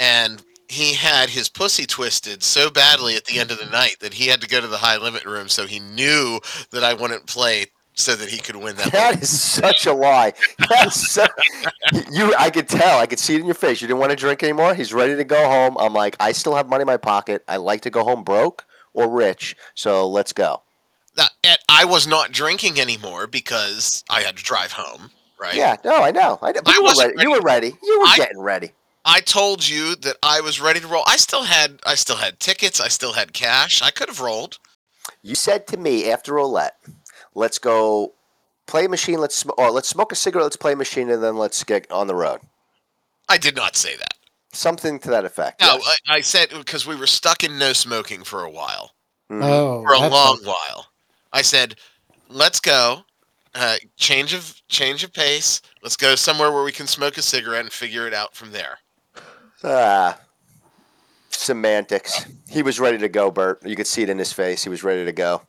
And 0.00 0.42
he 0.68 0.94
had 0.94 1.30
his 1.30 1.48
pussy 1.48 1.86
twisted 1.86 2.42
so 2.42 2.70
badly 2.70 3.16
at 3.16 3.24
the 3.26 3.38
end 3.38 3.50
of 3.50 3.58
the 3.58 3.66
night 3.66 3.96
that 4.00 4.14
he 4.14 4.26
had 4.28 4.40
to 4.40 4.48
go 4.48 4.60
to 4.60 4.66
the 4.66 4.78
high 4.78 4.96
limit 4.96 5.24
room 5.24 5.48
so 5.48 5.66
he 5.66 5.78
knew 5.78 6.40
that 6.70 6.82
I 6.84 6.94
wouldn't 6.94 7.26
play 7.26 7.66
so 7.94 8.14
that 8.14 8.28
he 8.28 8.38
could 8.38 8.56
win 8.56 8.76
that. 8.76 8.92
That 8.92 9.22
is 9.22 9.40
such 9.40 9.86
a 9.86 9.92
lie. 9.92 10.34
That's 10.68 11.10
so, 11.12 11.26
you. 12.12 12.34
I 12.38 12.50
could 12.50 12.68
tell. 12.68 12.98
I 12.98 13.06
could 13.06 13.18
see 13.18 13.34
it 13.34 13.40
in 13.40 13.46
your 13.46 13.54
face. 13.54 13.80
You 13.80 13.88
didn't 13.88 14.00
want 14.00 14.10
to 14.10 14.16
drink 14.16 14.42
anymore. 14.42 14.74
He's 14.74 14.92
ready 14.92 15.16
to 15.16 15.24
go 15.24 15.48
home. 15.48 15.76
I'm 15.78 15.94
like, 15.94 16.14
I 16.20 16.32
still 16.32 16.54
have 16.54 16.68
money 16.68 16.82
in 16.82 16.86
my 16.86 16.98
pocket. 16.98 17.42
I 17.48 17.56
like 17.56 17.80
to 17.82 17.90
go 17.90 18.04
home 18.04 18.22
broke 18.22 18.66
or 18.92 19.08
rich. 19.08 19.56
So 19.74 20.06
let's 20.08 20.32
go. 20.32 20.62
And 21.42 21.58
I 21.70 21.86
was 21.86 22.06
not 22.06 22.32
drinking 22.32 22.78
anymore 22.78 23.26
because 23.26 24.04
I 24.10 24.20
had 24.20 24.36
to 24.36 24.42
drive 24.42 24.72
home, 24.72 25.10
right? 25.40 25.54
Yeah. 25.54 25.76
No, 25.82 25.96
I 25.96 26.10
know. 26.10 26.38
I 26.42 26.52
know. 26.52 26.60
I 26.66 26.72
you, 26.72 26.82
were 26.82 26.84
wasn't 26.84 27.16
ready. 27.16 27.22
you 27.22 27.30
were 27.30 27.40
ready. 27.40 27.76
You 27.82 28.00
were 28.00 28.06
I- 28.06 28.16
getting 28.18 28.40
ready. 28.40 28.72
I 29.08 29.20
told 29.20 29.66
you 29.66 29.94
that 29.96 30.16
I 30.22 30.40
was 30.40 30.60
ready 30.60 30.80
to 30.80 30.86
roll. 30.88 31.04
I 31.06 31.16
still 31.16 31.44
had 31.44 31.78
I 31.86 31.94
still 31.94 32.16
had 32.16 32.40
tickets, 32.40 32.80
I 32.80 32.88
still 32.88 33.12
had 33.12 33.32
cash. 33.32 33.80
I 33.80 33.90
could 33.92 34.08
have 34.08 34.20
rolled. 34.20 34.58
You 35.22 35.36
said 35.36 35.68
to 35.68 35.76
me 35.76 36.10
after 36.10 36.34
roulette, 36.34 36.76
"Let's 37.34 37.58
go 37.58 38.14
play 38.66 38.86
a 38.86 38.88
machine. 38.88 39.18
Let's 39.20 39.36
sm- 39.36 39.50
or 39.56 39.70
let's 39.70 39.88
smoke 39.88 40.10
a 40.10 40.16
cigarette. 40.16 40.44
Let's 40.44 40.56
play 40.56 40.72
a 40.72 40.76
machine, 40.76 41.08
and 41.08 41.22
then 41.22 41.36
let's 41.36 41.62
get 41.62 41.90
on 41.90 42.08
the 42.08 42.14
road." 42.16 42.40
I 43.28 43.38
did 43.38 43.54
not 43.54 43.76
say 43.76 43.96
that. 43.96 44.14
Something 44.52 44.98
to 45.00 45.10
that 45.10 45.24
effect. 45.24 45.60
No, 45.60 45.74
yes. 45.74 45.96
I, 46.08 46.16
I 46.16 46.20
said 46.20 46.50
because 46.50 46.86
we 46.86 46.96
were 46.96 47.06
stuck 47.06 47.44
in 47.44 47.58
no 47.58 47.72
smoking 47.72 48.24
for 48.24 48.42
a 48.42 48.50
while, 48.50 48.94
Mhm. 49.30 49.44
oh, 49.44 49.82
for 49.82 49.92
a 49.92 50.00
long 50.00 50.42
not- 50.42 50.44
while. 50.44 50.86
I 51.32 51.42
said, 51.42 51.76
"Let's 52.28 52.58
go, 52.58 53.04
uh, 53.54 53.76
change 53.96 54.32
of 54.32 54.60
change 54.68 55.04
of 55.04 55.12
pace. 55.12 55.60
Let's 55.82 55.96
go 55.96 56.16
somewhere 56.16 56.50
where 56.50 56.64
we 56.64 56.72
can 56.72 56.88
smoke 56.88 57.16
a 57.18 57.22
cigarette 57.22 57.60
and 57.62 57.72
figure 57.72 58.08
it 58.08 58.14
out 58.14 58.34
from 58.34 58.50
there." 58.50 58.80
Ah, 59.64 60.18
semantics. 61.30 62.26
He 62.48 62.62
was 62.62 62.78
ready 62.78 62.98
to 62.98 63.08
go, 63.08 63.30
Bert. 63.30 63.64
You 63.64 63.76
could 63.76 63.86
see 63.86 64.02
it 64.02 64.10
in 64.10 64.18
his 64.18 64.32
face. 64.32 64.62
He 64.62 64.70
was 64.70 64.82
ready 64.84 65.04
to 65.04 65.12
go. 65.12 65.42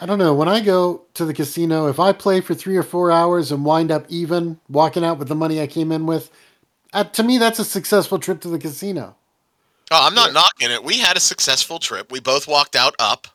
I 0.00 0.06
don't 0.06 0.18
know. 0.18 0.34
When 0.34 0.48
I 0.48 0.60
go 0.60 1.04
to 1.14 1.24
the 1.24 1.32
casino, 1.32 1.86
if 1.86 2.00
I 2.00 2.12
play 2.12 2.40
for 2.40 2.54
three 2.54 2.76
or 2.76 2.82
four 2.82 3.12
hours 3.12 3.52
and 3.52 3.64
wind 3.64 3.92
up 3.92 4.06
even, 4.08 4.58
walking 4.68 5.04
out 5.04 5.18
with 5.18 5.28
the 5.28 5.36
money 5.36 5.60
I 5.60 5.68
came 5.68 5.92
in 5.92 6.06
with, 6.06 6.30
uh, 6.92 7.04
to 7.04 7.22
me, 7.22 7.38
that's 7.38 7.60
a 7.60 7.64
successful 7.64 8.18
trip 8.18 8.40
to 8.40 8.48
the 8.48 8.58
casino. 8.58 9.14
Oh, 9.90 10.06
I'm 10.06 10.14
not 10.14 10.28
Yeah. 10.28 10.32
knocking 10.32 10.70
it. 10.72 10.82
We 10.82 10.98
had 10.98 11.16
a 11.16 11.20
successful 11.20 11.78
trip. 11.78 12.10
We 12.10 12.18
both 12.18 12.48
walked 12.48 12.74
out 12.74 12.96
up, 12.98 13.28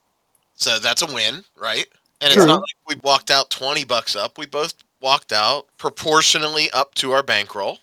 so 0.56 0.80
that's 0.80 1.02
a 1.02 1.06
win, 1.06 1.46
right? 1.56 1.88
And 2.20 2.34
True. 2.34 2.44
it's 2.44 2.48
not 2.48 2.60
like 2.60 2.76
we 2.88 2.96
walked 3.04 3.32
out 3.32 3.50
twenty 3.50 3.86
bucks 3.86 4.16
up. 4.16 4.38
We 4.38 4.46
both 4.46 4.74
walked 5.00 5.32
out 5.32 5.68
proportionally 5.78 6.70
up 6.72 6.94
to 6.96 7.14
our 7.14 7.24
bankroll. 7.24 7.80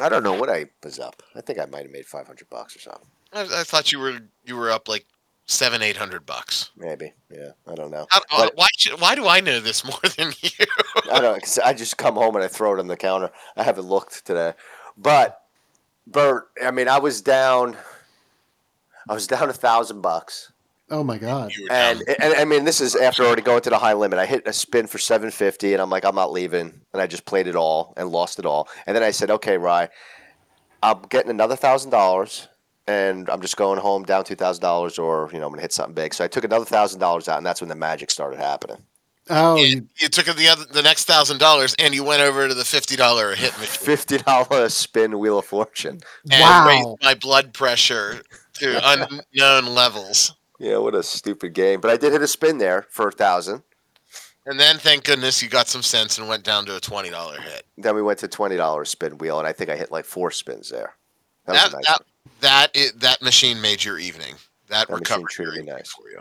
I 0.00 0.08
don't 0.08 0.22
know 0.22 0.34
what 0.34 0.48
I 0.50 0.66
was 0.84 0.98
up. 0.98 1.22
I 1.34 1.40
think 1.40 1.58
I 1.58 1.66
might 1.66 1.82
have 1.82 1.90
made 1.90 2.06
five 2.06 2.26
hundred 2.26 2.48
bucks 2.50 2.76
or 2.76 2.80
something. 2.80 3.06
I, 3.32 3.42
I 3.42 3.64
thought 3.64 3.92
you 3.92 3.98
were 3.98 4.18
you 4.46 4.56
were 4.56 4.70
up 4.70 4.88
like 4.88 5.04
seven 5.46 5.82
eight 5.82 5.96
hundred 5.96 6.24
bucks. 6.26 6.70
Maybe. 6.76 7.12
Yeah. 7.30 7.50
I 7.66 7.74
don't 7.74 7.90
know. 7.90 8.06
How, 8.10 8.18
uh, 8.30 8.44
But- 8.44 8.56
why 8.56 8.68
should, 8.76 9.00
why 9.00 9.14
do 9.14 9.26
I 9.26 9.40
know 9.40 9.60
this 9.60 9.84
more 9.84 10.00
than 10.16 10.32
you? 10.40 10.66
I 11.12 11.20
don't. 11.20 11.40
Cause 11.42 11.58
I 11.58 11.72
just 11.72 11.96
come 11.98 12.14
home 12.14 12.36
and 12.36 12.44
I 12.44 12.48
throw 12.48 12.74
it 12.74 12.80
on 12.80 12.86
the 12.86 12.96
counter. 12.96 13.30
I 13.56 13.62
haven't 13.62 13.86
looked 13.86 14.24
today, 14.26 14.52
but 14.96 15.40
Bert. 16.06 16.48
I 16.64 16.70
mean, 16.70 16.88
I 16.88 16.98
was 16.98 17.20
down. 17.20 17.76
I 19.08 19.14
was 19.14 19.26
down 19.26 19.48
a 19.48 19.54
thousand 19.54 20.02
bucks, 20.02 20.52
Oh 20.90 21.04
my 21.04 21.18
God. 21.18 21.54
You 21.54 21.64
were 21.64 21.72
and, 21.72 22.02
and 22.20 22.34
I 22.34 22.44
mean, 22.44 22.64
this 22.64 22.80
is 22.80 22.96
after 22.96 23.24
already 23.24 23.42
going 23.42 23.60
to 23.62 23.70
the 23.70 23.78
high 23.78 23.92
limit. 23.92 24.18
I 24.18 24.26
hit 24.26 24.46
a 24.46 24.52
spin 24.52 24.86
for 24.86 24.98
seven 24.98 25.30
fifty, 25.30 25.72
and 25.72 25.82
I'm 25.82 25.90
like, 25.90 26.04
I'm 26.04 26.14
not 26.14 26.32
leaving, 26.32 26.80
and 26.92 27.02
I 27.02 27.06
just 27.06 27.24
played 27.24 27.46
it 27.46 27.56
all 27.56 27.92
and 27.96 28.08
lost 28.08 28.38
it 28.38 28.46
all. 28.46 28.68
And 28.86 28.96
then 28.96 29.02
I 29.02 29.10
said, 29.10 29.30
okay, 29.30 29.58
Rye, 29.58 29.88
I'm 30.82 31.02
getting 31.10 31.30
another 31.30 31.56
thousand 31.56 31.90
dollars, 31.90 32.48
and 32.86 33.28
I'm 33.28 33.42
just 33.42 33.56
going 33.56 33.78
home 33.78 34.04
down 34.04 34.24
two 34.24 34.34
thousand 34.34 34.62
dollars, 34.62 34.98
or 34.98 35.28
you 35.32 35.38
know, 35.38 35.46
I'm 35.46 35.52
gonna 35.52 35.62
hit 35.62 35.72
something 35.72 35.94
big. 35.94 36.14
So 36.14 36.24
I 36.24 36.28
took 36.28 36.44
another 36.44 36.64
thousand 36.64 37.00
dollars 37.00 37.28
out, 37.28 37.36
and 37.36 37.46
that's 37.46 37.60
when 37.60 37.68
the 37.68 37.74
magic 37.74 38.10
started 38.10 38.38
happening. 38.38 38.78
Oh, 39.30 39.56
you, 39.56 39.86
you 39.96 40.08
took 40.08 40.24
the 40.34 40.48
other 40.48 40.64
the 40.64 40.82
next 40.82 41.04
thousand 41.04 41.38
dollars 41.38 41.74
and 41.78 41.94
you 41.94 42.02
went 42.02 42.22
over 42.22 42.48
to 42.48 42.54
the 42.54 42.64
fifty 42.64 42.96
dollar 42.96 43.34
hit 43.34 43.52
machine 43.58 43.84
Fifty 43.84 44.18
dollar 44.18 44.68
spin 44.70 45.18
wheel 45.18 45.38
of 45.38 45.44
fortune. 45.44 46.00
and 46.30 46.40
wow. 46.40 46.66
raised 46.66 47.02
my 47.02 47.14
blood 47.14 47.52
pressure 47.52 48.22
to 48.54 48.80
unknown 49.34 49.74
levels. 49.74 50.34
Yeah, 50.58 50.78
what 50.78 50.94
a 50.94 51.02
stupid 51.02 51.52
game. 51.54 51.80
But 51.80 51.90
I 51.90 51.96
did 51.96 52.12
hit 52.12 52.22
a 52.22 52.28
spin 52.28 52.58
there 52.58 52.86
for 52.90 53.08
a 53.08 53.12
thousand. 53.12 53.62
And 54.46 54.58
then, 54.58 54.78
thank 54.78 55.04
goodness, 55.04 55.42
you 55.42 55.48
got 55.48 55.68
some 55.68 55.82
sense 55.82 56.18
and 56.18 56.26
went 56.26 56.42
down 56.42 56.64
to 56.66 56.76
a 56.76 56.80
twenty 56.80 57.10
dollar 57.10 57.38
hit. 57.40 57.64
Then 57.76 57.94
we 57.94 58.02
went 58.02 58.18
to 58.20 58.28
twenty 58.28 58.56
dollars 58.56 58.88
spin 58.88 59.18
wheel, 59.18 59.38
and 59.38 59.46
I 59.46 59.52
think 59.52 59.70
I 59.70 59.76
hit 59.76 59.92
like 59.92 60.04
four 60.04 60.30
spins 60.30 60.70
there. 60.70 60.94
That 61.46 61.52
That 61.54 61.72
nice. 61.72 61.86
that, 62.40 62.74
one. 62.74 63.00
that, 63.00 63.22
machine 63.22 63.60
made 63.60 63.84
your 63.84 63.98
evening. 63.98 64.36
That, 64.68 64.88
That 64.88 64.90
machine 64.90 65.00
recovered 65.00 65.30
treated 65.30 65.54
your 65.54 65.64
me 65.64 65.68
evening 65.68 65.76
nice. 65.76 65.90
for 65.92 66.08
you. 66.08 66.20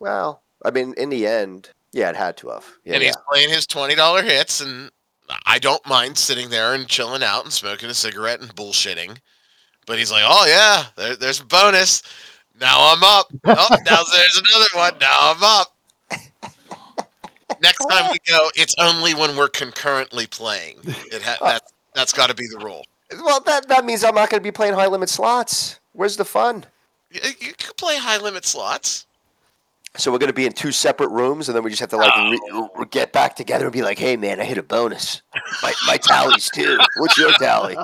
Well, 0.00 0.42
I 0.64 0.70
mean, 0.70 0.94
in 0.96 1.08
the 1.08 1.26
end, 1.26 1.70
yeah, 1.92 2.10
it 2.10 2.16
had 2.16 2.36
to 2.38 2.48
have. 2.48 2.66
Yeah, 2.84 2.94
and 2.94 3.02
yeah. 3.02 3.08
he's 3.08 3.16
playing 3.30 3.50
his 3.50 3.66
twenty 3.66 3.94
dollar 3.94 4.22
hits, 4.22 4.60
and 4.60 4.90
I 5.46 5.58
don't 5.58 5.86
mind 5.86 6.18
sitting 6.18 6.50
there 6.50 6.74
and 6.74 6.88
chilling 6.88 7.22
out 7.22 7.44
and 7.44 7.52
smoking 7.52 7.90
a 7.90 7.94
cigarette 7.94 8.40
and 8.40 8.54
bullshitting. 8.54 9.18
But 9.86 9.98
he's 9.98 10.10
like, 10.10 10.24
"Oh 10.26 10.46
yeah, 10.46 10.86
there, 10.96 11.16
there's 11.16 11.40
a 11.40 11.44
bonus. 11.46 12.02
Now 12.60 12.92
I'm 12.92 13.02
up. 13.02 13.32
Oh, 13.44 13.76
now 13.86 14.02
there's 14.12 14.42
another 14.50 14.66
one. 14.74 14.98
Now 15.00 15.16
I'm 15.20 15.42
up." 15.42 15.74
Next 17.60 17.84
time 17.86 18.10
we 18.12 18.18
go, 18.28 18.50
it's 18.54 18.74
only 18.78 19.14
when 19.14 19.36
we're 19.36 19.48
concurrently 19.48 20.26
playing. 20.26 20.78
It 20.84 21.22
ha- 21.22 21.38
that, 21.40 21.62
that's 21.94 22.12
got 22.12 22.28
to 22.28 22.34
be 22.34 22.46
the 22.46 22.64
rule. 22.64 22.84
Well, 23.24 23.40
that 23.40 23.68
that 23.68 23.84
means 23.84 24.04
I'm 24.04 24.14
not 24.14 24.30
going 24.30 24.40
to 24.40 24.46
be 24.46 24.52
playing 24.52 24.74
high 24.74 24.86
limit 24.86 25.08
slots. 25.08 25.80
Where's 25.92 26.16
the 26.16 26.24
fun? 26.24 26.66
You, 27.10 27.20
you 27.40 27.52
could 27.54 27.76
play 27.76 27.96
high 27.96 28.18
limit 28.18 28.44
slots. 28.44 29.06
So 29.98 30.12
we're 30.12 30.18
going 30.18 30.28
to 30.28 30.34
be 30.34 30.46
in 30.46 30.52
two 30.52 30.70
separate 30.70 31.08
rooms, 31.08 31.48
and 31.48 31.56
then 31.56 31.64
we 31.64 31.70
just 31.70 31.80
have 31.80 31.90
to 31.90 31.96
like 31.96 32.14
re- 32.16 32.40
oh. 32.52 32.70
re- 32.76 32.86
get 32.88 33.12
back 33.12 33.34
together 33.34 33.64
and 33.64 33.72
be 33.72 33.82
like, 33.82 33.98
"Hey, 33.98 34.16
man, 34.16 34.40
I 34.40 34.44
hit 34.44 34.56
a 34.56 34.62
bonus. 34.62 35.22
My, 35.62 35.72
my 35.88 35.96
tallies 35.96 36.48
too. 36.54 36.78
What's 36.96 37.18
your 37.18 37.32
tally?" 37.32 37.76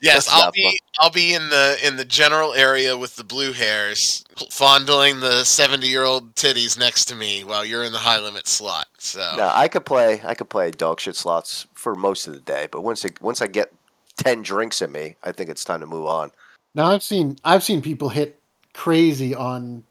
Yes, 0.00 0.26
That's 0.26 0.42
I'll 0.42 0.50
be 0.50 0.64
fun. 0.64 0.74
I'll 0.98 1.10
be 1.10 1.34
in 1.34 1.48
the 1.50 1.78
in 1.84 1.96
the 1.96 2.04
general 2.04 2.54
area 2.54 2.96
with 2.96 3.16
the 3.16 3.24
blue 3.24 3.52
hairs, 3.52 4.24
fondling 4.50 5.20
the 5.20 5.44
seventy 5.44 5.88
year 5.88 6.04
old 6.04 6.34
titties 6.34 6.78
next 6.78 7.04
to 7.06 7.14
me 7.14 7.44
while 7.44 7.64
you're 7.64 7.84
in 7.84 7.92
the 7.92 7.98
high 7.98 8.18
limit 8.18 8.46
slot. 8.46 8.86
So 8.98 9.34
No, 9.36 9.50
I 9.54 9.68
could 9.68 9.84
play. 9.84 10.22
I 10.24 10.34
could 10.34 10.48
play 10.48 10.70
dog 10.70 11.00
shit 11.00 11.16
slots 11.16 11.66
for 11.74 11.94
most 11.94 12.26
of 12.26 12.32
the 12.32 12.40
day, 12.40 12.66
but 12.70 12.82
once 12.82 13.04
it, 13.04 13.20
once 13.20 13.42
I 13.42 13.46
get 13.46 13.72
ten 14.16 14.42
drinks 14.42 14.80
in 14.80 14.90
me, 14.90 15.16
I 15.22 15.32
think 15.32 15.50
it's 15.50 15.64
time 15.64 15.80
to 15.80 15.86
move 15.86 16.06
on. 16.06 16.30
Now 16.74 16.86
I've 16.86 17.02
seen 17.02 17.36
I've 17.44 17.62
seen 17.62 17.82
people 17.82 18.08
hit 18.08 18.40
crazy 18.72 19.34
on 19.34 19.84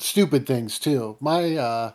stupid 0.00 0.46
things 0.46 0.78
too. 0.78 1.16
My 1.20 1.56
uh, 1.56 1.92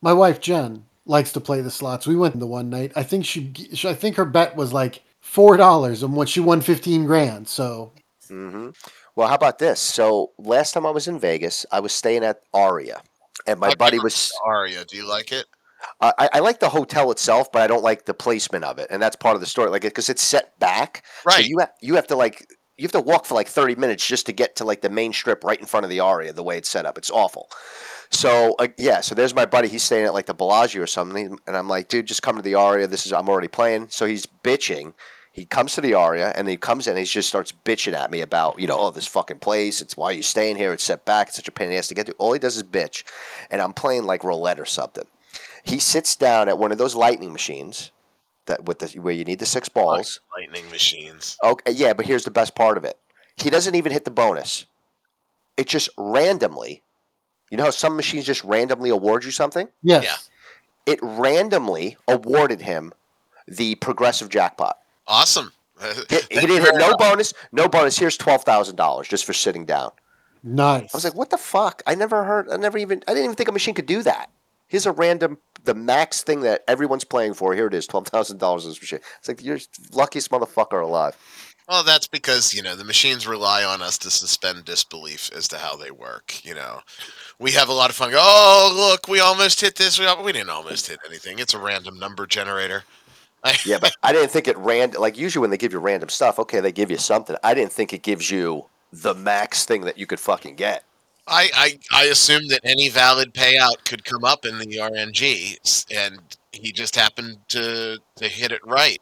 my 0.00 0.12
wife 0.12 0.40
Jen 0.40 0.84
likes 1.06 1.32
to 1.32 1.40
play 1.40 1.60
the 1.60 1.70
slots. 1.70 2.06
We 2.06 2.16
went 2.16 2.38
the 2.38 2.46
one 2.46 2.70
night. 2.70 2.92
I 2.96 3.02
think 3.02 3.24
she, 3.24 3.52
she 3.72 3.88
I 3.88 3.94
think 3.94 4.16
her 4.16 4.24
bet 4.24 4.56
was 4.56 4.72
like 4.72 5.02
four 5.20 5.56
dollars, 5.56 6.02
and 6.02 6.14
what 6.14 6.28
she 6.28 6.40
won 6.40 6.60
fifteen 6.60 7.04
grand. 7.06 7.48
So 7.48 7.92
hmm 8.28 8.70
Well, 9.16 9.28
how 9.28 9.34
about 9.34 9.58
this? 9.58 9.80
So 9.80 10.32
last 10.38 10.72
time 10.72 10.86
I 10.86 10.90
was 10.90 11.08
in 11.08 11.18
Vegas, 11.18 11.66
I 11.70 11.80
was 11.80 11.92
staying 11.92 12.24
at 12.24 12.40
Aria, 12.52 13.02
and 13.46 13.60
my 13.60 13.68
I've 13.68 13.78
buddy 13.78 13.98
was. 13.98 14.32
Aria, 14.44 14.84
do 14.84 14.96
you 14.96 15.06
like 15.08 15.32
it? 15.32 15.46
I, 16.00 16.12
I- 16.18 16.30
I 16.34 16.38
like 16.40 16.60
the 16.60 16.68
hotel 16.68 17.10
itself, 17.10 17.52
but 17.52 17.62
I 17.62 17.66
don't 17.66 17.82
like 17.82 18.06
the 18.06 18.14
placement 18.14 18.64
of 18.64 18.78
it, 18.78 18.86
and 18.90 19.02
that's 19.02 19.16
part 19.16 19.34
of 19.34 19.40
the 19.40 19.46
story. 19.46 19.70
Like, 19.70 19.82
because 19.82 20.08
it's 20.08 20.22
set 20.22 20.58
back, 20.58 21.04
so 21.28 21.36
Right. 21.36 21.46
you 21.46 21.58
have 21.58 21.72
you 21.82 21.94
have 21.96 22.06
to 22.08 22.16
like 22.16 22.46
you 22.76 22.84
have 22.84 22.92
to 22.92 23.00
walk 23.00 23.24
for 23.24 23.34
like 23.34 23.48
thirty 23.48 23.74
minutes 23.74 24.06
just 24.06 24.26
to 24.26 24.32
get 24.32 24.56
to 24.56 24.64
like 24.64 24.80
the 24.80 24.90
main 24.90 25.12
strip 25.12 25.44
right 25.44 25.58
in 25.58 25.66
front 25.66 25.84
of 25.84 25.90
the 25.90 26.00
Aria. 26.00 26.32
The 26.32 26.42
way 26.42 26.58
it's 26.58 26.68
set 26.68 26.86
up, 26.86 26.98
it's 26.98 27.10
awful. 27.10 27.48
So 28.10 28.54
uh, 28.58 28.68
yeah, 28.76 29.00
so 29.00 29.14
there's 29.14 29.34
my 29.34 29.46
buddy. 29.46 29.68
He's 29.68 29.82
staying 29.82 30.06
at 30.06 30.14
like 30.14 30.26
the 30.26 30.34
Bellagio 30.34 30.82
or 30.82 30.86
something, 30.86 31.38
and 31.46 31.56
I'm 31.56 31.68
like, 31.68 31.88
dude, 31.88 32.06
just 32.06 32.22
come 32.22 32.36
to 32.36 32.42
the 32.42 32.54
Aria. 32.54 32.86
This 32.86 33.06
is 33.06 33.12
I'm 33.12 33.28
already 33.28 33.48
playing. 33.48 33.88
So 33.90 34.06
he's 34.06 34.26
bitching. 34.26 34.94
He 35.32 35.44
comes 35.44 35.74
to 35.74 35.80
the 35.80 35.94
Aria 35.94 36.32
and 36.36 36.48
he 36.48 36.56
comes 36.56 36.86
in 36.86 36.92
and 36.92 37.00
he 37.00 37.04
just 37.04 37.28
starts 37.28 37.50
bitching 37.50 37.92
at 37.92 38.12
me 38.12 38.20
about, 38.20 38.60
you 38.60 38.68
know, 38.68 38.78
oh, 38.78 38.90
this 38.92 39.08
fucking 39.08 39.40
place. 39.40 39.82
It's 39.82 39.96
why 39.96 40.10
are 40.10 40.12
you 40.12 40.22
staying 40.22 40.54
here? 40.54 40.72
It's 40.72 40.84
set 40.84 41.04
back. 41.04 41.26
It's 41.26 41.36
such 41.36 41.48
a 41.48 41.50
pain 41.50 41.66
in 41.66 41.72
the 41.72 41.78
ass 41.78 41.88
to 41.88 41.94
get 41.94 42.06
to. 42.06 42.12
All 42.18 42.32
he 42.32 42.38
does 42.38 42.56
is 42.56 42.62
bitch. 42.62 43.02
And 43.50 43.60
I'm 43.60 43.72
playing 43.72 44.04
like 44.04 44.22
roulette 44.22 44.60
or 44.60 44.64
something. 44.64 45.06
He 45.64 45.80
sits 45.80 46.14
down 46.14 46.48
at 46.48 46.56
one 46.56 46.70
of 46.70 46.78
those 46.78 46.94
lightning 46.94 47.32
machines 47.32 47.90
that 48.46 48.64
with 48.66 48.78
the 48.78 48.88
where 49.00 49.14
you 49.14 49.24
need 49.24 49.38
the 49.38 49.46
six 49.46 49.68
balls. 49.68 50.20
Lightning 50.36 50.68
machines. 50.70 51.36
Okay, 51.42 51.72
yeah, 51.72 51.92
but 51.92 52.06
here's 52.06 52.24
the 52.24 52.30
best 52.30 52.54
part 52.54 52.76
of 52.76 52.84
it. 52.84 52.98
He 53.36 53.50
doesn't 53.50 53.74
even 53.74 53.92
hit 53.92 54.04
the 54.04 54.10
bonus. 54.10 54.66
It 55.56 55.66
just 55.66 55.88
randomly. 55.96 56.82
You 57.50 57.56
know 57.56 57.64
how 57.64 57.70
some 57.70 57.96
machines 57.96 58.24
just 58.24 58.42
randomly 58.44 58.90
award 58.90 59.24
you 59.24 59.30
something? 59.30 59.68
Yes. 59.82 60.04
Yeah. 60.04 60.92
It 60.92 60.98
randomly 61.02 61.96
awarded 62.08 62.60
him 62.60 62.92
the 63.46 63.74
progressive 63.76 64.28
jackpot. 64.28 64.78
Awesome. 65.06 65.52
He, 66.08 66.16
he 66.30 66.46
didn't 66.46 66.62
hit 66.62 66.76
no 66.76 66.96
bonus, 66.96 67.34
no 67.52 67.68
bonus. 67.68 67.98
Here's 67.98 68.16
twelve 68.16 68.44
thousand 68.44 68.76
dollars 68.76 69.08
just 69.08 69.24
for 69.24 69.32
sitting 69.32 69.64
down. 69.64 69.90
Nice. 70.42 70.94
I 70.94 70.96
was 70.96 71.04
like, 71.04 71.14
what 71.14 71.30
the 71.30 71.38
fuck? 71.38 71.82
I 71.86 71.94
never 71.94 72.22
heard. 72.24 72.50
I 72.50 72.56
never 72.56 72.78
even. 72.78 73.02
I 73.08 73.12
didn't 73.12 73.24
even 73.24 73.36
think 73.36 73.48
a 73.48 73.52
machine 73.52 73.74
could 73.74 73.86
do 73.86 74.02
that. 74.02 74.30
Here's 74.66 74.86
a 74.86 74.92
random, 74.92 75.38
the 75.64 75.74
max 75.74 76.22
thing 76.22 76.40
that 76.40 76.62
everyone's 76.68 77.04
playing 77.04 77.34
for. 77.34 77.54
Here 77.54 77.66
it 77.66 77.74
is, 77.74 77.86
twelve 77.86 78.06
thousand 78.08 78.38
dollars 78.38 78.64
this 78.64 78.80
machine. 78.80 79.00
It's 79.18 79.28
like 79.28 79.42
you're 79.42 79.58
the 79.58 79.66
luckiest 79.92 80.30
motherfucker 80.30 80.82
alive. 80.82 81.16
Well, 81.68 81.82
that's 81.82 82.06
because, 82.06 82.52
you 82.52 82.62
know, 82.62 82.76
the 82.76 82.84
machines 82.84 83.26
rely 83.26 83.64
on 83.64 83.80
us 83.80 83.96
to 83.98 84.10
suspend 84.10 84.66
disbelief 84.66 85.30
as 85.34 85.48
to 85.48 85.56
how 85.56 85.76
they 85.76 85.90
work, 85.90 86.44
you 86.44 86.54
know. 86.54 86.80
We 87.38 87.52
have 87.52 87.70
a 87.70 87.72
lot 87.72 87.88
of 87.88 87.96
fun. 87.96 88.10
Go, 88.10 88.18
oh, 88.20 88.72
look, 88.76 89.08
we 89.08 89.20
almost 89.20 89.62
hit 89.62 89.74
this. 89.74 89.98
We, 89.98 90.06
we 90.22 90.32
didn't 90.32 90.50
almost 90.50 90.88
hit 90.88 90.98
anything. 91.08 91.38
It's 91.38 91.54
a 91.54 91.58
random 91.58 91.98
number 91.98 92.26
generator. 92.26 92.84
Yeah, 93.66 93.76
but 93.78 93.94
I 94.02 94.10
didn't 94.14 94.30
think 94.30 94.48
it 94.48 94.56
ran. 94.56 94.92
Like 94.92 95.18
usually 95.18 95.42
when 95.42 95.50
they 95.50 95.58
give 95.58 95.74
you 95.74 95.78
random 95.78 96.08
stuff, 96.08 96.38
okay, 96.38 96.60
they 96.60 96.72
give 96.72 96.90
you 96.90 96.96
something. 96.96 97.36
I 97.44 97.52
didn't 97.52 97.72
think 97.72 97.92
it 97.92 98.02
gives 98.02 98.30
you 98.30 98.64
the 98.90 99.12
max 99.12 99.66
thing 99.66 99.82
that 99.82 99.98
you 99.98 100.06
could 100.06 100.18
fucking 100.18 100.54
get. 100.54 100.84
I, 101.26 101.50
I, 101.54 101.78
I 101.92 102.04
assumed 102.06 102.50
that 102.50 102.60
any 102.64 102.88
valid 102.88 103.32
payout 103.32 103.84
could 103.86 104.04
come 104.04 104.24
up 104.24 104.44
in 104.44 104.58
the 104.58 104.66
RNG, 104.76 105.86
and 105.94 106.18
he 106.52 106.70
just 106.72 106.94
happened 106.94 107.38
to, 107.48 107.98
to 108.16 108.28
hit 108.28 108.52
it 108.52 108.64
right. 108.66 109.00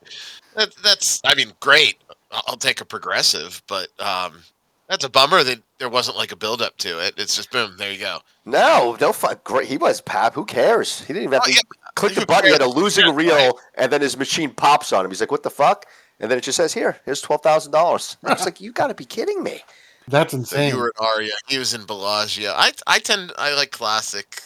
That, 0.57 0.75
that's, 0.85 1.21
I 1.25 1.35
mean, 1.35 1.53
great. 1.61 1.97
I'll 2.31 2.57
take 2.57 2.81
a 2.81 2.85
progressive, 2.85 3.61
but 3.67 3.89
um, 4.01 4.43
that's 4.89 5.05
a 5.05 5.09
bummer 5.09 5.43
that 5.43 5.61
there 5.79 5.89
wasn't 5.89 6.17
like 6.17 6.33
a 6.33 6.37
build 6.37 6.63
up 6.63 6.77
to 6.79 7.05
it. 7.05 7.15
It's 7.17 7.35
just 7.37 7.51
boom, 7.51 7.75
there 7.77 7.93
you 7.93 7.99
go. 7.99 8.21
No, 8.45 8.97
no 9.01 9.13
fuck. 9.13 9.43
Great, 9.45 9.69
he 9.69 9.77
was 9.77 10.01
Pap. 10.01 10.35
Who 10.35 10.45
cares? 10.45 11.01
He 11.01 11.09
didn't 11.13 11.25
even 11.25 11.33
have 11.35 11.43
Oh, 11.45 11.51
to 11.51 11.53
yeah, 11.55 11.61
click 11.95 12.15
the 12.15 12.25
button. 12.25 12.47
He 12.47 12.53
had 12.53 12.63
a 12.63 12.69
losing 12.69 13.07
Yeah, 13.07 13.15
reel, 13.15 13.35
right. 13.35 13.53
and 13.75 13.93
then 13.93 14.01
his 14.01 14.17
machine 14.17 14.51
pops 14.51 14.93
on 14.93 15.05
him. 15.05 15.11
He's 15.11 15.21
like, 15.21 15.31
"What 15.31 15.43
the 15.43 15.51
fuck?" 15.51 15.87
And 16.21 16.31
then 16.31 16.39
it 16.39 16.43
just 16.45 16.57
says, 16.57 16.73
"Here, 16.73 16.99
here's 17.05 17.21
twelve 17.21 17.43
thousand 17.43 17.73
dollars." 17.73 18.17
I 18.25 18.33
was 18.33 18.45
like, 18.45 18.61
"You 18.61 18.73
got 18.73 18.87
to 18.89 18.95
be 18.95 19.05
kidding 19.05 19.43
me!" 19.43 19.61
That's 20.09 20.33
So 20.33 20.39
insane. 20.39 20.71
you 20.75 20.79
were 20.81 20.93
at 20.99 21.05
Aria. 21.05 21.33
He 21.49 21.59
was 21.59 21.75
in 21.75 21.85
Bellagio. 21.85 22.51
I 22.57 22.73
I 22.87 22.99
tend 22.99 23.33
I 23.39 23.55
like 23.55 23.71
classic. 23.71 24.43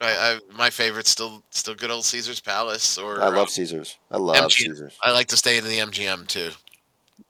I, 0.00 0.10
I 0.12 0.38
my 0.56 0.70
favorite 0.70 1.06
still 1.06 1.42
still 1.50 1.74
good 1.74 1.90
old 1.90 2.04
Caesar's 2.04 2.40
Palace. 2.40 2.98
Or 2.98 3.20
I 3.22 3.26
um, 3.26 3.34
love 3.34 3.50
Caesars. 3.50 3.96
I 4.10 4.16
love 4.18 4.36
MGM. 4.36 4.50
Caesars. 4.52 4.98
I 5.02 5.10
like 5.12 5.26
to 5.28 5.36
stay 5.36 5.58
in 5.58 5.64
the 5.64 5.78
MGM 5.78 6.26
too, 6.28 6.50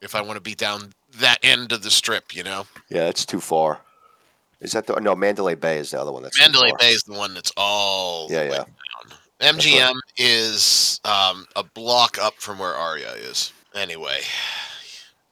if 0.02 0.14
I 0.14 0.20
want 0.20 0.36
to 0.36 0.40
be 0.42 0.54
down 0.54 0.92
that 1.16 1.38
end 1.42 1.72
of 1.72 1.82
the 1.82 1.90
strip. 1.90 2.34
You 2.34 2.42
know, 2.42 2.66
Yeah, 2.90 3.08
it's 3.08 3.24
too 3.24 3.40
far. 3.40 3.80
Is 4.60 4.72
that 4.72 4.86
the 4.86 4.98
no? 5.00 5.14
Mandalay 5.14 5.54
Bay 5.54 5.78
is 5.78 5.92
the 5.92 6.00
other 6.00 6.12
one. 6.12 6.22
That's 6.24 6.36
too 6.36 6.42
Mandalay 6.42 6.70
far. 6.70 6.78
Bay 6.78 6.88
is 6.90 7.02
the 7.04 7.14
one 7.14 7.32
that's 7.32 7.52
all 7.56 8.26
Yeah, 8.30 8.44
the 8.44 8.50
way 8.50 8.56
yeah. 8.56 8.64
down. 8.64 9.56
MGM 9.56 9.94
is 10.16 11.00
um, 11.04 11.46
a 11.54 11.62
block 11.62 12.18
up 12.18 12.34
from 12.34 12.58
where 12.58 12.74
Aria 12.74 13.12
is. 13.12 13.52
Anyway, 13.74 14.18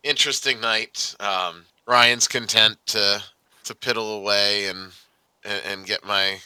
interesting 0.05 0.61
night. 0.61 1.14
Um, 1.20 1.64
Ryan's 1.87 2.29
content 2.29 2.79
to 2.87 3.22
to 3.64 3.75
piddle 3.75 4.18
away 4.18 4.66
and 4.68 4.92
and, 5.44 5.62
and 5.66 5.87
get 5.87 6.05
my 6.05 6.38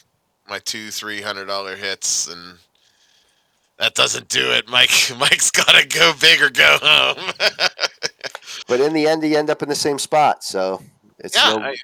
my 0.49 0.59
two 0.61 0.91
three 0.91 1.21
hundred 1.21 1.47
dollar 1.47 1.77
hits 1.77 2.29
and 2.29 2.59
that 3.79 3.95
doesn't 3.95 4.29
do 4.29 4.53
it. 4.53 4.69
Mike 4.69 4.91
Mike's 5.19 5.51
gotta 5.51 5.87
go 5.87 6.13
big 6.21 6.43
or 6.43 6.51
go 6.51 6.79
home. 6.83 7.33
But 8.67 8.81
in 8.81 8.93
the 8.93 9.09
end, 9.09 9.23
he 9.25 9.37
end 9.37 9.51
up 9.51 9.63
in 9.63 9.69
the 9.69 9.75
same 9.75 9.99
spot. 9.99 10.45
So 10.45 10.81
it's 11.19 11.37
yeah, 11.37 11.57
no. 11.57 11.61
I- 11.65 11.77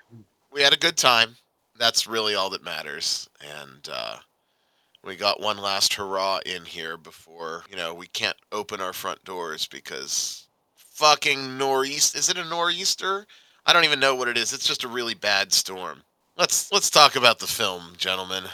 we 0.52 0.62
had 0.62 0.72
a 0.72 0.78
good 0.78 0.96
time. 0.96 1.36
That's 1.76 2.06
really 2.06 2.34
all 2.36 2.48
that 2.50 2.62
matters. 2.62 3.28
And 3.40 3.88
uh, 3.92 4.16
we 5.04 5.16
got 5.16 5.40
one 5.40 5.58
last 5.58 5.94
hurrah 5.94 6.38
in 6.46 6.64
here 6.64 6.96
before 6.96 7.64
you 7.68 7.76
know 7.76 7.92
we 7.92 8.06
can't 8.06 8.36
open 8.52 8.80
our 8.80 8.92
front 8.92 9.22
doors 9.24 9.66
because 9.66 10.46
fucking 10.76 11.58
nor'east. 11.58 12.16
Is 12.16 12.28
it 12.30 12.38
a 12.38 12.44
nor'easter? 12.44 13.26
I 13.66 13.72
don't 13.72 13.84
even 13.84 14.00
know 14.00 14.14
what 14.14 14.28
it 14.28 14.38
is. 14.38 14.52
It's 14.52 14.66
just 14.66 14.84
a 14.84 14.88
really 14.88 15.14
bad 15.14 15.52
storm. 15.52 16.02
Let's 16.38 16.70
let's 16.70 16.88
talk 16.88 17.16
about 17.16 17.40
the 17.40 17.46
film, 17.46 17.94
gentlemen. 17.96 18.44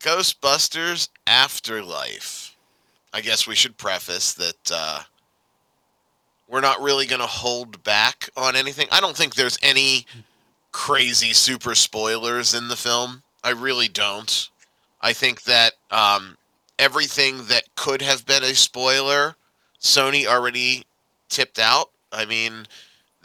Ghostbusters 0.00 1.08
Afterlife. 1.26 2.56
I 3.12 3.20
guess 3.20 3.46
we 3.46 3.54
should 3.54 3.76
preface 3.76 4.34
that 4.34 4.70
uh, 4.72 5.02
we're 6.48 6.60
not 6.60 6.80
really 6.80 7.06
going 7.06 7.20
to 7.20 7.26
hold 7.26 7.82
back 7.82 8.28
on 8.36 8.56
anything. 8.56 8.86
I 8.90 9.00
don't 9.00 9.16
think 9.16 9.34
there's 9.34 9.58
any 9.62 10.06
crazy 10.72 11.32
super 11.32 11.74
spoilers 11.74 12.54
in 12.54 12.68
the 12.68 12.76
film. 12.76 13.22
I 13.42 13.50
really 13.50 13.88
don't. 13.88 14.50
I 15.00 15.12
think 15.12 15.42
that 15.44 15.72
um, 15.90 16.36
everything 16.78 17.46
that 17.46 17.64
could 17.74 18.02
have 18.02 18.26
been 18.26 18.42
a 18.42 18.54
spoiler, 18.54 19.36
Sony 19.80 20.26
already 20.26 20.84
tipped 21.28 21.58
out. 21.58 21.90
I 22.12 22.26
mean, 22.26 22.66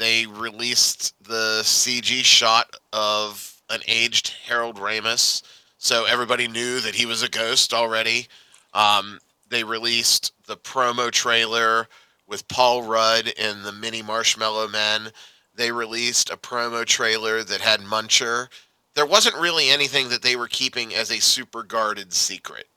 they 0.02 0.26
released 0.26 1.14
the 1.24 1.62
CG 1.62 2.24
shot 2.26 2.76
of 2.92 3.62
an 3.70 3.82
aged 3.88 4.34
Harold 4.48 4.78
Ramis, 4.78 5.44
so 5.78 6.06
everybody 6.06 6.48
knew 6.48 6.80
that 6.80 6.96
he 6.96 7.06
was 7.06 7.22
a 7.22 7.30
ghost 7.30 7.72
already. 7.72 8.28
Um, 8.74 9.20
they 9.50 9.64
released 9.64 10.34
the 10.48 10.58
promo 10.58 11.12
trailer 11.12 11.88
with 12.26 12.48
Paul 12.48 12.82
Rudd 12.82 13.32
and 13.40 13.64
the 13.64 13.72
mini 13.72 14.02
Marshmallow 14.02 14.70
Men. 14.70 15.10
They 15.54 15.72
released 15.72 16.32
a 16.32 16.38
promo 16.38 16.84
trailer 16.84 17.44
that 17.44 17.62
had 17.62 17.82
Muncher. 17.82 18.48
There 18.96 19.06
wasn't 19.06 19.36
really 19.36 19.70
anything 19.70 20.10
that 20.10 20.24
they 20.24 20.36
were 20.36 20.48
keeping 20.48 20.96
as 20.96 21.12
a 21.12 21.22
super 21.22 21.62
guarded 21.62 22.12
secret. 22.12 22.68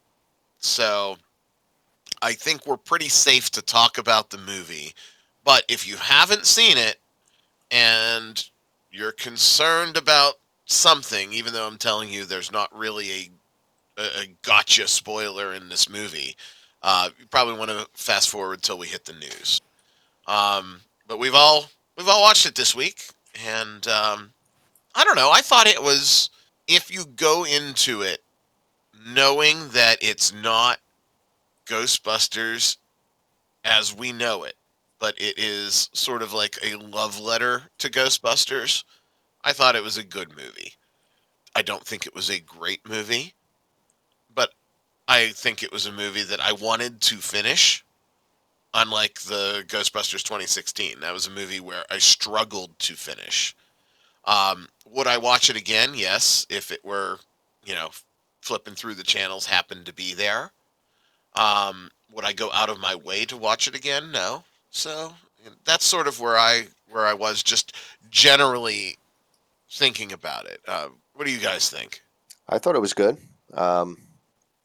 So 0.59 1.17
I 2.21 2.35
think 2.35 2.67
we're 2.67 2.77
pretty 2.77 3.09
safe 3.09 3.51
to 3.53 3.63
talk 3.63 3.97
about 3.97 4.29
the 4.29 4.39
movie. 4.39 4.93
But 5.43 5.65
if 5.69 5.89
you 5.89 5.97
haven't 5.97 6.45
seen 6.45 6.77
it 6.77 6.99
and 7.71 8.49
you're 8.91 9.13
concerned 9.13 9.97
about 9.97 10.35
something, 10.67 11.33
even 11.33 11.53
though 11.53 11.67
I'm 11.67 11.79
telling 11.79 12.09
you 12.09 12.25
there's 12.25 12.53
not 12.53 12.77
really 12.77 13.11
a 13.11 13.31
a, 13.97 14.03
a 14.03 14.27
gotcha 14.43 14.89
spoiler 14.89 15.55
in 15.55 15.69
this 15.69 15.89
movie, 15.89 16.37
uh, 16.83 17.11
you 17.19 17.27
probably 17.27 17.55
want 17.55 17.71
to 17.71 17.87
fast 17.95 18.29
forward 18.29 18.63
till 18.63 18.79
we 18.79 18.87
hit 18.87 19.05
the 19.05 19.13
news. 19.13 19.61
Um, 20.27 20.81
but 21.07 21.19
we've 21.19 21.35
all 21.35 21.67
we've 21.97 22.09
all 22.09 22.23
watched 22.23 22.47
it 22.47 22.55
this 22.55 22.75
week, 22.75 23.09
and 23.47 23.87
um, 23.89 24.33
I 24.95 25.05
don't 25.05 25.17
know. 25.17 25.31
I 25.31 25.41
thought 25.41 25.67
it 25.67 25.83
was 25.83 26.31
if 26.67 26.91
you 26.91 27.05
go 27.17 27.45
into 27.45 28.03
it 28.03 28.23
knowing 29.07 29.69
that 29.71 29.99
it's 30.01 30.33
not 30.33 30.79
Ghostbusters 31.67 32.77
as 33.65 33.95
we 33.95 34.13
know 34.13 34.45
it, 34.45 34.55
but 35.05 35.21
it 35.21 35.39
is 35.39 35.91
sort 35.93 36.23
of 36.23 36.33
like 36.33 36.57
a 36.63 36.77
love 36.77 37.21
letter 37.21 37.65
to 37.77 37.91
Ghostbusters. 37.91 38.85
I 39.45 39.53
thought 39.53 39.77
it 39.77 39.83
was 39.83 39.99
a 39.99 40.03
good 40.03 40.31
movie. 40.31 40.73
I 41.55 41.61
don't 41.61 41.85
think 41.85 42.07
it 42.07 42.15
was 42.15 42.31
a 42.31 42.41
great 42.41 42.89
movie, 42.89 43.35
but 44.35 44.55
I 45.07 45.29
think 45.33 45.63
it 45.63 45.71
was 45.71 45.85
a 45.85 45.93
movie 45.93 46.23
that 46.23 46.41
I 46.41 46.53
wanted 46.53 47.03
to 47.03 47.17
finish. 47.17 47.85
Unlike 48.73 49.21
the 49.21 49.65
Ghostbusters 49.69 50.23
2016, 50.23 51.01
that 51.01 51.13
was 51.13 51.27
a 51.27 51.31
movie 51.31 51.61
where 51.61 51.85
I 51.91 51.99
struggled 51.99 52.79
to 52.79 52.95
finish. 52.95 53.55
Um, 54.25 54.69
would 54.87 55.07
I 55.07 55.19
watch 55.19 55.51
it 55.51 55.57
again? 55.57 55.91
Yes, 55.95 56.47
if 56.49 56.71
it 56.71 56.83
were, 56.83 57.19
you 57.63 57.75
know, 57.75 57.91
flipping 58.41 58.75
through 58.75 58.95
the 58.95 59.03
channels 59.03 59.45
happened 59.45 59.85
to 59.85 59.93
be 59.93 60.15
there. 60.15 60.53
Um, 61.37 61.91
would 62.11 62.25
I 62.25 62.33
go 62.33 62.51
out 62.53 62.71
of 62.71 62.81
my 62.81 62.95
way 62.95 63.27
to 63.27 63.37
watch 63.37 63.69
it 63.69 63.75
again? 63.75 64.11
No. 64.11 64.45
So 64.75 65.15
that's 65.65 65.87
sort 65.87 66.09
of 66.09 66.21
where 66.21 66.37
I 66.37 66.67
where 66.91 67.07
I 67.07 67.15
was 67.15 67.45
just 67.45 67.75
generally 68.11 68.99
thinking 69.71 70.13
about 70.13 70.47
it. 70.47 70.61
Uh, 70.67 70.89
what 71.15 71.27
do 71.27 71.33
you 71.33 71.39
guys 71.39 71.71
think? 71.71 72.03
I 72.49 72.59
thought 72.59 72.75
it 72.75 72.81
was 72.81 72.93
good. 72.93 73.17
Um, 73.55 73.99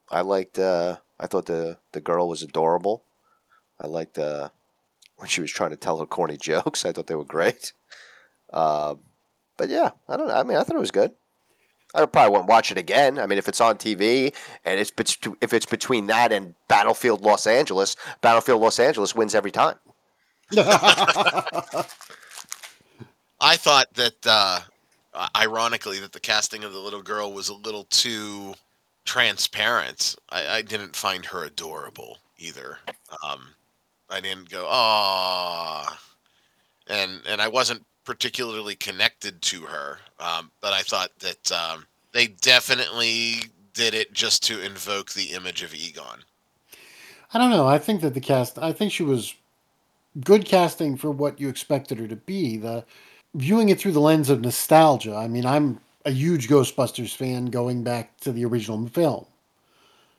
I 0.09 0.21
liked. 0.21 0.57
Uh, 0.57 0.97
I 1.19 1.27
thought 1.27 1.45
the 1.45 1.77
the 1.91 2.01
girl 2.01 2.27
was 2.27 2.41
adorable. 2.41 3.03
I 3.79 3.85
liked 3.85 4.17
uh, 4.17 4.49
when 5.17 5.29
she 5.29 5.41
was 5.41 5.51
trying 5.51 5.69
to 5.69 5.77
tell 5.77 5.99
her 5.99 6.07
corny 6.07 6.37
jokes. 6.41 6.85
I 6.85 6.91
thought 6.91 7.05
they 7.05 7.15
were 7.15 7.23
great. 7.23 7.73
Uh, 8.51 8.95
but 9.57 9.69
yeah, 9.69 9.91
I 10.07 10.17
don't 10.17 10.27
know. 10.27 10.35
I 10.35 10.41
mean, 10.41 10.57
I 10.57 10.63
thought 10.63 10.75
it 10.75 10.79
was 10.79 10.91
good. 10.91 11.11
I 11.93 12.03
probably 12.07 12.33
won't 12.33 12.49
watch 12.49 12.71
it 12.71 12.79
again. 12.79 13.19
I 13.19 13.27
mean, 13.27 13.37
if 13.37 13.47
it's 13.47 13.61
on 13.61 13.77
TV 13.77 14.33
and 14.65 14.79
it's 14.79 14.91
bet- 14.91 15.17
if 15.39 15.53
it's 15.53 15.65
between 15.67 16.07
that 16.07 16.31
and 16.31 16.55
Battlefield 16.67 17.21
Los 17.21 17.45
Angeles, 17.45 17.95
Battlefield 18.21 18.59
Los 18.59 18.79
Angeles 18.79 19.13
wins 19.13 19.35
every 19.35 19.51
time. 19.51 19.75
I 20.51 21.85
thought 23.55 23.93
that, 23.93 24.25
uh, 24.25 24.59
ironically, 25.35 25.99
that 25.99 26.11
the 26.11 26.19
casting 26.19 26.63
of 26.63 26.73
the 26.73 26.79
little 26.79 27.01
girl 27.01 27.33
was 27.33 27.49
a 27.49 27.53
little 27.53 27.85
too 27.85 28.53
transparent. 29.05 30.15
I, 30.29 30.57
I 30.57 30.61
didn't 30.61 30.95
find 30.95 31.25
her 31.25 31.43
adorable 31.45 32.17
either. 32.37 32.77
Um, 33.23 33.49
I 34.09 34.19
didn't 34.21 34.49
go, 34.49 34.65
ah, 34.69 35.99
and 36.87 37.21
and 37.27 37.41
I 37.41 37.47
wasn't 37.47 37.85
particularly 38.05 38.75
connected 38.75 39.41
to 39.43 39.61
her. 39.61 39.99
Um, 40.19 40.51
but 40.61 40.73
I 40.73 40.81
thought 40.81 41.11
that 41.19 41.51
um, 41.51 41.85
they 42.11 42.27
definitely 42.27 43.35
did 43.73 43.93
it 43.93 44.13
just 44.13 44.43
to 44.43 44.63
invoke 44.65 45.11
the 45.11 45.33
image 45.33 45.63
of 45.63 45.73
Egon. 45.75 46.23
I 47.33 47.37
don't 47.37 47.51
know. 47.51 47.67
I 47.67 47.77
think 47.77 48.01
that 48.01 48.15
the 48.15 48.21
cast. 48.21 48.57
I 48.57 48.73
think 48.73 48.91
she 48.91 49.03
was 49.03 49.35
good 50.23 50.45
casting 50.45 50.97
for 50.97 51.11
what 51.11 51.39
you 51.39 51.49
expected 51.49 51.99
her 51.99 52.07
to 52.07 52.15
be. 52.15 52.57
The 52.57 52.85
viewing 53.35 53.69
it 53.69 53.79
through 53.79 53.91
the 53.91 54.01
lens 54.01 54.29
of 54.29 54.41
nostalgia. 54.41 55.15
I 55.15 55.27
mean, 55.27 55.45
I'm 55.45 55.79
a 56.05 56.11
huge 56.11 56.47
Ghostbusters 56.47 57.15
fan 57.15 57.47
going 57.47 57.83
back 57.83 58.17
to 58.21 58.31
the 58.31 58.45
original 58.45 58.87
film. 58.87 59.25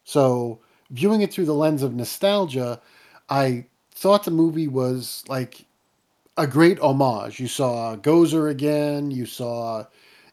So 0.05 0.61
viewing 0.91 1.23
it 1.23 1.33
through 1.33 1.47
the 1.47 1.55
lens 1.55 1.83
of 1.83 1.95
nostalgia, 1.95 2.81
I 3.29 3.67
thought 3.93 4.25
the 4.25 4.31
movie 4.31 4.69
was 4.69 5.25
like 5.29 5.65
a 6.37 6.47
great 6.47 6.79
homage. 6.81 7.41
You 7.41 7.49
saw 7.49 7.97
Gozer 7.97 8.51
again. 8.51 9.11
You 9.11 9.27
saw, 9.27 9.85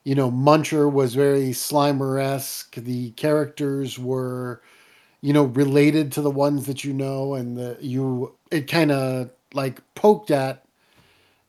you 0.04 0.16
know, 0.16 0.32
Muncher 0.32 0.92
was 0.92 1.16
very 1.16 1.50
Slimer 1.50 2.22
esque. 2.22 2.76
The 2.76 3.12
characters 3.12 4.00
were, 4.00 4.62
you 5.22 5.34
know, 5.34 5.46
related 5.46 6.12
to 6.14 6.22
the 6.22 6.32
ones 6.32 6.66
that 6.68 6.84
you 6.84 6.94
know, 6.94 7.34
and 7.36 7.58
the 7.58 7.78
you 7.82 8.36
it 8.52 8.68
kind 8.68 8.92
of 8.92 9.32
like 9.54 9.82
poked 9.96 10.32
at, 10.32 10.66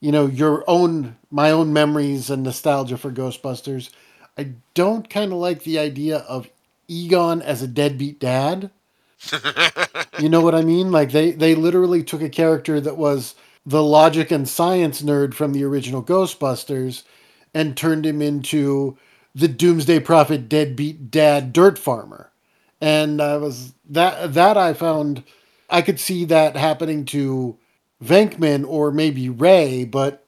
you 0.01 0.13
know, 0.13 0.27
your 0.27 0.65
own 0.69 1.17
my 1.31 1.51
own 1.51 1.73
memories 1.73 2.31
and 2.31 2.43
nostalgia 2.45 2.99
for 2.99 3.13
Ghostbusters. 3.13 3.91
I 4.39 4.55
don't 4.75 5.11
kind 5.11 5.33
of 5.33 5.39
like 5.39 5.65
the 5.65 5.79
idea 5.79 6.19
of 6.19 6.49
Egon 6.89 7.43
as 7.43 7.63
a 7.63 7.69
deadbeat 7.69 8.21
dad. 8.21 8.71
You 10.19 10.29
know 10.29 10.41
what 10.43 10.55
I 10.55 10.63
mean? 10.63 10.93
Like 10.93 11.13
they 11.13 11.33
they 11.33 11.55
literally 11.55 12.03
took 12.03 12.23
a 12.23 12.29
character 12.29 12.81
that 12.81 12.97
was 12.99 13.35
the 13.67 13.83
logic 13.83 14.31
and 14.31 14.49
science 14.49 15.03
nerd 15.03 15.35
from 15.35 15.53
the 15.53 15.65
original 15.65 16.03
Ghostbusters 16.03 17.05
and 17.55 17.77
turned 17.77 18.07
him 18.07 18.23
into 18.23 18.99
the 19.35 19.49
doomsday 19.49 20.01
prophet 20.01 20.49
deadbeat 20.49 21.11
dad 21.11 21.53
dirt 21.53 21.79
farmer. 21.79 22.33
And 22.81 23.21
I 23.23 23.37
was 23.39 23.75
that 23.91 24.35
that 24.35 24.57
I 24.57 24.75
found 24.75 25.25
I 25.71 25.83
could 25.83 26.01
see 26.01 26.25
that 26.27 26.57
happening 26.57 27.05
to 27.07 27.59
Venkman 28.03 28.67
or 28.67 28.91
maybe 28.91 29.29
Ray, 29.29 29.85
but 29.85 30.25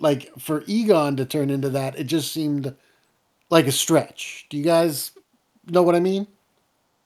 like 0.00 0.30
for 0.38 0.62
Egon 0.66 1.16
to 1.16 1.24
turn 1.24 1.50
into 1.50 1.70
that, 1.70 1.98
it 1.98 2.04
just 2.04 2.32
seemed 2.32 2.74
like 3.50 3.66
a 3.66 3.72
stretch. 3.72 4.46
Do 4.50 4.56
you 4.56 4.64
guys 4.64 5.12
know 5.66 5.82
what 5.82 5.94
I 5.94 6.00
mean? 6.00 6.26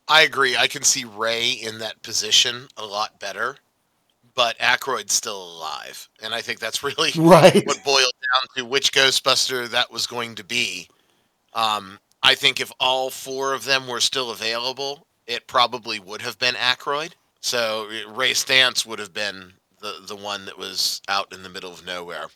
I 0.08 0.22
agree. 0.22 0.56
I 0.56 0.66
can 0.68 0.82
see 0.82 1.04
Ray 1.04 1.50
in 1.52 1.78
that 1.78 2.02
position 2.02 2.68
a 2.76 2.84
lot 2.86 3.20
better, 3.20 3.56
but 4.34 4.58
Aykroyd's 4.58 5.12
still 5.12 5.42
alive, 5.42 6.08
and 6.22 6.34
I 6.34 6.40
think 6.42 6.60
that's 6.60 6.82
really 6.84 7.12
Right. 7.16 7.66
what 7.66 7.84
boiled 7.84 8.12
down 8.34 8.42
to 8.56 8.64
which 8.64 8.92
Ghostbuster 8.92 9.68
that 9.70 9.90
was 9.92 10.06
going 10.06 10.34
to 10.36 10.44
be. 10.44 10.88
Um, 11.54 11.98
I 12.22 12.34
think 12.34 12.60
if 12.60 12.72
all 12.80 13.10
four 13.10 13.54
of 13.54 13.64
them 13.64 13.86
were 13.86 14.00
still 14.00 14.30
available, 14.30 15.06
it 15.26 15.46
probably 15.46 15.98
would 16.00 16.22
have 16.22 16.38
been 16.38 16.54
Aykroyd. 16.54 17.12
So 17.40 17.88
Ray 18.08 18.32
Stantz 18.32 18.86
would 18.86 18.98
have 18.98 19.12
been 19.12 19.54
the 19.80 19.96
the 20.06 20.16
one 20.16 20.44
that 20.46 20.58
was 20.58 21.00
out 21.08 21.32
in 21.32 21.42
the 21.42 21.48
middle 21.48 21.72
of 21.72 21.84
nowhere. 21.86 22.26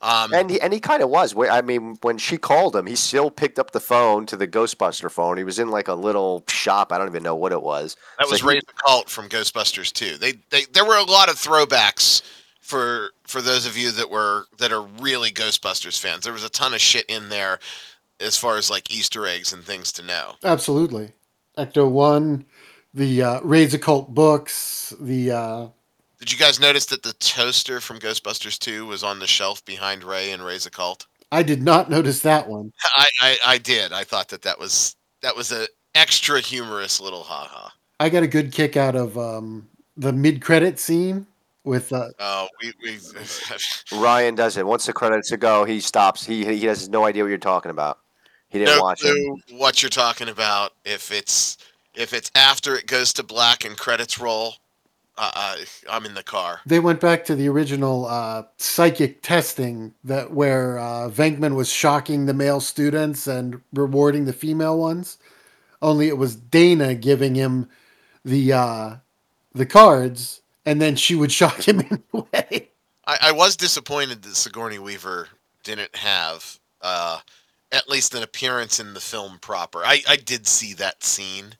Um, 0.00 0.34
And 0.34 0.50
he 0.50 0.60
and 0.60 0.72
he 0.72 0.80
kind 0.80 1.00
of 1.02 1.10
was. 1.10 1.32
I 1.36 1.62
mean, 1.62 1.96
when 2.02 2.18
she 2.18 2.36
called 2.36 2.74
him, 2.74 2.86
he 2.86 2.96
still 2.96 3.30
picked 3.30 3.58
up 3.60 3.70
the 3.70 3.78
phone 3.80 4.26
to 4.26 4.36
the 4.36 4.48
Ghostbuster 4.48 5.08
phone. 5.10 5.36
He 5.38 5.44
was 5.44 5.60
in 5.60 5.70
like 5.70 5.86
a 5.86 5.94
little 5.94 6.42
shop. 6.48 6.90
I 6.92 6.98
don't 6.98 7.06
even 7.08 7.22
know 7.22 7.36
what 7.36 7.52
it 7.52 7.62
was. 7.62 7.96
That 8.18 8.26
So 8.26 8.32
was 8.32 8.40
he- 8.40 8.46
Ray 8.48 8.58
the 8.60 8.72
Cult 8.84 9.08
from 9.08 9.28
Ghostbusters 9.28 9.92
too. 9.92 10.16
They, 10.18 10.32
they 10.50 10.64
there 10.72 10.84
were 10.84 10.96
a 10.96 11.04
lot 11.04 11.28
of 11.30 11.36
throwbacks 11.36 12.22
for 12.60 13.10
for 13.22 13.40
those 13.40 13.64
of 13.64 13.76
you 13.76 13.92
that 13.92 14.10
were 14.10 14.46
that 14.58 14.72
are 14.72 14.82
really 14.82 15.30
Ghostbusters 15.30 16.00
fans. 16.00 16.24
There 16.24 16.32
was 16.32 16.44
a 16.44 16.50
ton 16.50 16.74
of 16.74 16.80
shit 16.80 17.06
in 17.06 17.28
there 17.28 17.60
as 18.18 18.36
far 18.36 18.56
as 18.56 18.70
like 18.70 18.90
Easter 18.90 19.24
eggs 19.26 19.52
and 19.52 19.62
things 19.62 19.92
to 19.92 20.02
know. 20.02 20.32
Absolutely. 20.42 21.12
Ecto 21.56 21.88
One, 21.88 22.44
the 22.92 23.22
uh, 23.22 23.40
Ray's 23.42 23.72
Occult 23.74 24.12
books, 24.14 24.92
the 24.98 25.30
uh, 25.30 25.66
Did 26.22 26.30
you 26.30 26.38
guys 26.38 26.60
notice 26.60 26.86
that 26.86 27.02
the 27.02 27.14
toaster 27.14 27.80
from 27.80 27.98
Ghostbusters 27.98 28.56
2 28.56 28.86
was 28.86 29.02
on 29.02 29.18
the 29.18 29.26
shelf 29.26 29.64
behind 29.64 30.04
Ray 30.04 30.30
and 30.30 30.44
Ray's 30.44 30.66
Occult? 30.66 31.08
I 31.32 31.42
did 31.42 31.64
not 31.64 31.90
notice 31.90 32.20
that 32.20 32.48
one. 32.48 32.72
I, 32.94 33.06
I 33.20 33.38
I 33.44 33.58
did. 33.58 33.92
I 33.92 34.04
thought 34.04 34.28
that 34.28 34.42
that 34.42 34.56
was 34.56 34.94
that 35.22 35.34
was 35.34 35.50
a 35.50 35.66
extra 35.96 36.38
humorous 36.38 37.00
little 37.00 37.24
haha. 37.24 37.70
I 37.98 38.08
got 38.08 38.22
a 38.22 38.28
good 38.28 38.52
kick 38.52 38.76
out 38.76 38.94
of 38.94 39.18
um, 39.18 39.68
the 39.96 40.12
mid-credit 40.12 40.78
scene 40.78 41.26
with 41.64 41.92
uh, 41.92 42.10
Oh, 42.20 42.46
we 42.62 42.72
we 42.84 42.98
Ryan 43.98 44.36
does 44.36 44.56
it. 44.56 44.64
Once 44.64 44.86
the 44.86 44.92
credits 44.92 45.32
go, 45.32 45.64
he 45.64 45.80
stops. 45.80 46.24
He 46.24 46.44
he 46.44 46.66
has 46.66 46.88
no 46.88 47.04
idea 47.04 47.24
what 47.24 47.30
you're 47.30 47.38
talking 47.38 47.72
about. 47.72 47.98
He 48.48 48.60
didn't 48.60 48.76
no 48.76 48.82
watch 48.84 49.00
it. 49.04 49.10
clue 49.10 49.58
what 49.58 49.82
you're 49.82 49.90
talking 49.90 50.28
about. 50.28 50.70
If 50.84 51.10
it's 51.10 51.58
if 51.96 52.14
it's 52.14 52.30
after 52.36 52.76
it 52.76 52.86
goes 52.86 53.12
to 53.14 53.24
black 53.24 53.64
and 53.64 53.76
credits 53.76 54.20
roll, 54.20 54.54
uh, 55.18 55.30
uh, 55.34 55.56
I'm 55.90 56.06
in 56.06 56.14
the 56.14 56.22
car. 56.22 56.60
they 56.64 56.80
went 56.80 57.00
back 57.00 57.24
to 57.26 57.34
the 57.34 57.48
original 57.48 58.06
uh, 58.06 58.44
psychic 58.56 59.22
testing 59.22 59.94
that 60.04 60.32
where 60.32 60.78
uh, 60.78 61.10
Venkman 61.10 61.54
was 61.54 61.70
shocking 61.70 62.26
the 62.26 62.34
male 62.34 62.60
students 62.60 63.26
and 63.26 63.60
rewarding 63.72 64.24
the 64.24 64.32
female 64.32 64.78
ones. 64.78 65.18
Only 65.82 66.08
it 66.08 66.16
was 66.16 66.36
Dana 66.36 66.94
giving 66.94 67.34
him 67.34 67.68
the 68.24 68.52
uh, 68.52 68.96
the 69.52 69.66
cards, 69.66 70.40
and 70.64 70.80
then 70.80 70.96
she 70.96 71.14
would 71.14 71.32
shock 71.40 71.68
him 71.68 71.80
anyway. 71.80 72.68
I, 73.04 73.18
I 73.22 73.32
was 73.32 73.56
disappointed 73.56 74.22
that 74.22 74.36
Sigourney 74.36 74.78
Weaver 74.78 75.28
didn't 75.64 75.94
have 75.96 76.58
uh, 76.80 77.18
at 77.70 77.88
least 77.88 78.14
an 78.14 78.22
appearance 78.22 78.80
in 78.80 78.94
the 78.94 79.00
film 79.00 79.38
proper. 79.40 79.84
I, 79.84 80.02
I 80.08 80.16
did 80.16 80.46
see 80.46 80.74
that 80.74 81.02
scene, 81.02 81.56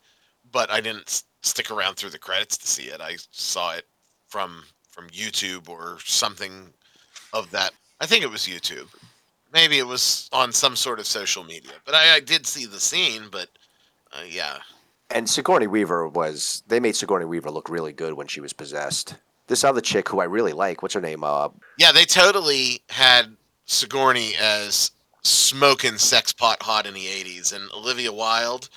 but 0.51 0.71
I 0.71 0.81
didn't 0.81 1.25
stick 1.43 1.71
around 1.71 1.97
through 1.97 2.11
the 2.11 2.19
credits 2.19 2.57
to 2.59 2.67
see 2.67 2.85
it. 2.85 3.01
I 3.01 3.17
saw 3.31 3.75
it 3.75 3.85
from 4.29 4.65
from 4.91 5.09
YouTube 5.09 5.69
or 5.69 5.99
something 6.05 6.73
of 7.33 7.51
that. 7.51 7.73
I 8.01 8.07
think 8.07 8.25
it 8.25 8.31
was 8.31 8.43
YouTube. 8.43 8.89
Maybe 9.53 9.79
it 9.79 9.87
was 9.87 10.29
on 10.33 10.53
some 10.53 10.77
sort 10.77 10.99
of 10.99 11.07
social 11.07 11.45
media. 11.45 11.73
But 11.85 11.95
I, 11.95 12.17
I 12.17 12.21
did 12.21 12.47
see 12.47 12.67
the 12.67 12.81
scene. 12.81 13.25
But 13.31 13.49
uh, 14.13 14.23
yeah, 14.29 14.59
And 15.11 15.29
Sigourney 15.29 15.67
Weaver 15.67 16.09
was. 16.09 16.63
They 16.67 16.81
made 16.81 16.97
Sigourney 16.97 17.27
Weaver 17.27 17.51
look 17.51 17.69
really 17.69 17.93
good 17.93 18.15
when 18.15 18.27
she 18.27 18.41
was 18.41 18.53
possessed. 18.53 19.15
This 19.49 19.65
other 19.65 19.81
chick 19.81 20.09
who 20.09 20.21
I 20.21 20.25
really 20.25 20.53
like. 20.53 20.83
What's 20.83 20.95
her 20.95 21.01
name? 21.01 21.25
Uh, 21.25 21.49
yeah, 21.79 21.93
they 21.93 22.05
totally 22.05 22.81
had 22.89 23.37
Sigourney 23.67 24.35
as 24.41 24.91
smoking 25.23 25.99
sex 25.99 26.33
pot 26.33 26.63
hot 26.63 26.87
in 26.87 26.95
the 26.95 27.07
'80s, 27.07 27.53
and 27.55 27.71
Olivia 27.73 28.13
Wilde, 28.13 28.69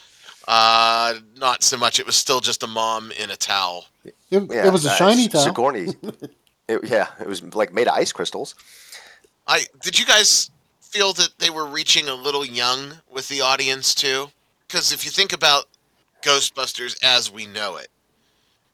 uh, 0.47 1.15
not 1.37 1.63
so 1.63 1.77
much. 1.77 1.99
It 1.99 2.05
was 2.05 2.15
still 2.15 2.39
just 2.39 2.63
a 2.63 2.67
mom 2.67 3.11
in 3.11 3.31
a 3.31 3.35
towel. 3.35 3.85
It, 4.03 4.15
yeah, 4.29 4.67
it 4.67 4.71
was 4.71 4.85
a 4.85 4.91
uh, 4.91 4.95
shiny 4.95 5.25
S- 5.25 5.31
towel. 5.31 5.43
Sigourney. 5.43 5.93
it, 6.67 6.83
yeah, 6.83 7.07
it 7.19 7.27
was 7.27 7.43
like 7.55 7.73
made 7.73 7.87
of 7.87 7.95
ice 7.95 8.11
crystals. 8.11 8.55
I 9.47 9.65
did 9.81 9.99
you 9.99 10.05
guys 10.05 10.51
feel 10.81 11.13
that 11.13 11.29
they 11.39 11.49
were 11.49 11.65
reaching 11.65 12.07
a 12.07 12.15
little 12.15 12.45
young 12.45 12.93
with 13.11 13.27
the 13.27 13.41
audience 13.41 13.93
too? 13.93 14.29
Because 14.67 14.91
if 14.91 15.05
you 15.05 15.11
think 15.11 15.33
about 15.33 15.65
Ghostbusters 16.23 16.97
as 17.03 17.31
we 17.31 17.45
know 17.45 17.77
it, 17.77 17.89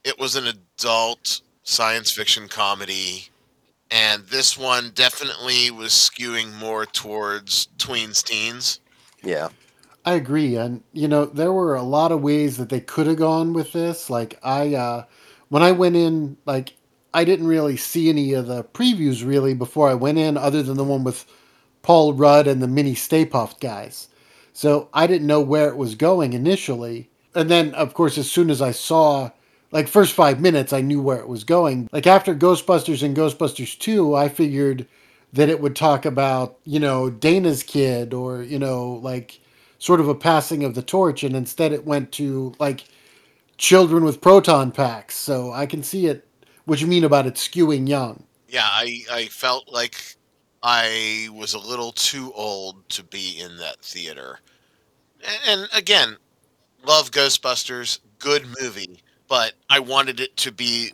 it 0.03 0.19
was 0.19 0.35
an 0.35 0.47
adult 0.47 1.41
science 1.63 2.11
fiction 2.11 2.47
comedy, 2.47 3.29
and 3.89 4.25
this 4.27 4.57
one 4.57 4.91
definitely 4.95 5.71
was 5.71 5.91
skewing 5.91 6.53
more 6.57 6.85
towards 6.85 7.67
tweens, 7.77 8.23
teens. 8.23 8.79
Yeah. 9.23 9.49
I 10.05 10.13
agree, 10.13 10.55
and 10.55 10.83
you 10.93 11.07
know 11.07 11.25
there 11.25 11.53
were 11.53 11.75
a 11.75 11.83
lot 11.83 12.11
of 12.11 12.21
ways 12.21 12.57
that 12.57 12.69
they 12.69 12.79
could 12.79 13.07
have 13.07 13.17
gone 13.17 13.53
with 13.53 13.73
this. 13.73 14.09
Like 14.09 14.39
I, 14.43 14.73
uh, 14.75 15.05
when 15.49 15.63
I 15.63 15.71
went 15.71 15.95
in, 15.95 16.37
like 16.45 16.73
I 17.13 17.23
didn't 17.23 17.47
really 17.47 17.77
see 17.77 18.09
any 18.09 18.33
of 18.33 18.47
the 18.47 18.63
previews 18.63 19.25
really 19.25 19.53
before 19.53 19.89
I 19.89 19.95
went 19.95 20.17
in, 20.17 20.37
other 20.37 20.63
than 20.63 20.77
the 20.77 20.83
one 20.83 21.03
with 21.03 21.25
Paul 21.83 22.13
Rudd 22.13 22.47
and 22.47 22.61
the 22.63 22.67
mini 22.67 22.95
Stay 22.95 23.25
Puft 23.25 23.59
guys. 23.59 24.09
So 24.53 24.89
I 24.93 25.07
didn't 25.07 25.27
know 25.27 25.41
where 25.41 25.69
it 25.69 25.77
was 25.77 25.95
going 25.95 26.33
initially, 26.33 27.09
and 27.35 27.49
then 27.49 27.73
of 27.75 27.93
course 27.93 28.17
as 28.17 28.29
soon 28.31 28.49
as 28.49 28.61
I 28.61 28.71
saw 28.71 29.31
like 29.71 29.87
first 29.87 30.13
five 30.13 30.41
minutes 30.41 30.73
I 30.73 30.81
knew 30.81 31.01
where 31.01 31.19
it 31.19 31.27
was 31.27 31.43
going. 31.43 31.89
Like 31.91 32.07
after 32.07 32.35
Ghostbusters 32.35 33.03
and 33.03 33.15
Ghostbusters 33.15 33.77
2, 33.79 34.15
I 34.15 34.29
figured 34.29 34.87
that 35.33 35.49
it 35.49 35.61
would 35.61 35.75
talk 35.75 36.05
about, 36.05 36.57
you 36.65 36.79
know, 36.79 37.09
Dana's 37.09 37.63
kid 37.63 38.13
or, 38.13 38.43
you 38.43 38.59
know, 38.59 38.93
like 39.03 39.40
sort 39.81 39.99
of 39.99 40.07
a 40.07 40.13
passing 40.13 40.63
of 40.63 40.75
the 40.75 40.81
torch 40.83 41.23
and 41.23 41.35
instead 41.35 41.73
it 41.73 41.83
went 41.83 42.11
to 42.11 42.53
like 42.59 42.83
children 43.57 44.03
with 44.03 44.21
proton 44.21 44.71
packs. 44.71 45.15
So 45.15 45.51
I 45.51 45.65
can 45.65 45.81
see 45.81 46.05
it 46.05 46.27
what 46.65 46.79
you 46.79 46.85
mean 46.85 47.03
about 47.03 47.25
it 47.25 47.33
skewing 47.33 47.89
young. 47.89 48.23
Yeah, 48.47 48.67
I, 48.67 49.01
I 49.11 49.25
felt 49.25 49.73
like 49.73 50.17
I 50.61 51.29
was 51.33 51.55
a 51.55 51.59
little 51.59 51.91
too 51.93 52.31
old 52.35 52.87
to 52.89 53.03
be 53.03 53.39
in 53.39 53.57
that 53.57 53.81
theater. 53.81 54.37
And, 55.25 55.61
and 55.61 55.69
again, 55.73 56.15
love 56.85 57.09
Ghostbusters, 57.09 58.01
good 58.19 58.45
movie, 58.61 59.01
but 59.27 59.53
I 59.67 59.79
wanted 59.79 60.19
it 60.19 60.37
to 60.37 60.51
be 60.51 60.91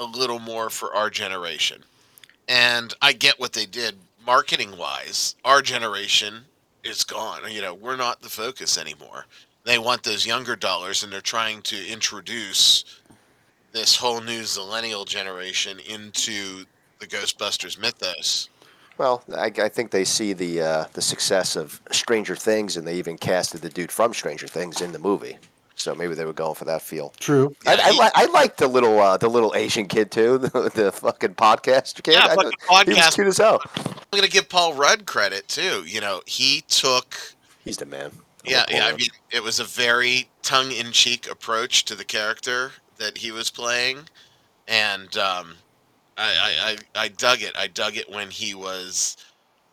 a 0.00 0.04
little 0.04 0.38
more 0.38 0.70
for 0.70 0.94
our 0.94 1.10
generation. 1.10 1.84
And 2.48 2.94
I 3.02 3.12
get 3.12 3.38
what 3.38 3.52
they 3.52 3.66
did 3.66 3.96
marketing 4.24 4.74
wise. 4.78 5.36
Our 5.44 5.60
generation 5.60 6.46
is 6.86 7.04
gone. 7.04 7.50
You 7.50 7.60
know, 7.60 7.74
we're 7.74 7.96
not 7.96 8.22
the 8.22 8.28
focus 8.28 8.78
anymore. 8.78 9.26
They 9.64 9.78
want 9.78 10.02
those 10.04 10.26
younger 10.26 10.56
dollars 10.56 11.02
and 11.02 11.12
they're 11.12 11.20
trying 11.20 11.62
to 11.62 11.86
introduce 11.86 12.84
this 13.72 13.96
whole 13.96 14.20
new 14.20 14.44
millennial 14.56 15.04
generation 15.04 15.78
into 15.80 16.64
the 16.98 17.06
Ghostbusters 17.06 17.78
mythos. 17.78 18.48
Well, 18.98 19.22
I, 19.36 19.52
I 19.58 19.68
think 19.68 19.90
they 19.90 20.04
see 20.04 20.32
the 20.32 20.62
uh, 20.62 20.84
the 20.94 21.02
success 21.02 21.56
of 21.56 21.82
Stranger 21.90 22.34
Things, 22.34 22.78
and 22.78 22.86
they 22.86 22.96
even 22.96 23.18
casted 23.18 23.60
the 23.60 23.68
dude 23.68 23.92
from 23.92 24.14
Stranger 24.14 24.46
Things 24.48 24.80
in 24.80 24.92
the 24.92 24.98
movie. 24.98 25.36
So 25.78 25.94
maybe 25.94 26.14
they 26.14 26.24
were 26.24 26.32
going 26.32 26.54
for 26.54 26.64
that 26.64 26.80
feel. 26.82 27.12
True. 27.20 27.54
I, 27.66 27.74
Yeah, 27.74 27.80
I, 27.84 27.90
he- 27.92 28.00
li- 28.00 28.10
I 28.14 28.24
like 28.26 28.56
the 28.56 28.66
little 28.66 28.98
uh, 28.98 29.16
the 29.18 29.28
little 29.28 29.54
Asian 29.54 29.86
kid 29.86 30.10
too, 30.10 30.38
the, 30.38 30.70
the 30.74 30.90
fucking 30.92 31.34
podcast 31.34 32.02
kid. 32.02 32.14
Yeah, 32.14 32.24
I 32.26 32.34
fucking 32.34 32.50
thought- 32.66 32.86
He 32.86 32.94
was 32.94 32.98
podcast. 33.02 33.14
cute 33.14 33.26
as 33.26 33.38
hell. 33.38 33.60
I'm 33.76 33.94
gonna 34.18 34.28
give 34.28 34.48
Paul 34.48 34.74
Rudd 34.74 35.04
credit 35.06 35.48
too. 35.48 35.84
You 35.86 36.00
know, 36.00 36.22
he 36.26 36.62
took 36.68 37.16
He's 37.64 37.76
the 37.76 37.86
man. 37.86 38.10
I 38.46 38.50
yeah, 38.50 38.58
like 38.58 38.68
Paul 38.68 38.76
yeah. 38.78 38.86
I 38.86 38.92
mean, 38.96 39.08
it 39.30 39.42
was 39.42 39.60
a 39.60 39.64
very 39.64 40.28
tongue-in-cheek 40.42 41.28
approach 41.30 41.84
to 41.86 41.94
the 41.94 42.04
character 42.04 42.70
that 42.96 43.18
he 43.18 43.30
was 43.32 43.50
playing, 43.50 43.98
and 44.68 45.14
um, 45.18 45.54
I, 46.16 46.22
I, 46.24 46.76
I, 46.96 47.02
I 47.04 47.08
dug 47.08 47.42
it. 47.42 47.54
I 47.58 47.66
dug 47.66 47.96
it 47.96 48.08
when 48.10 48.30
he 48.30 48.54
was 48.54 49.16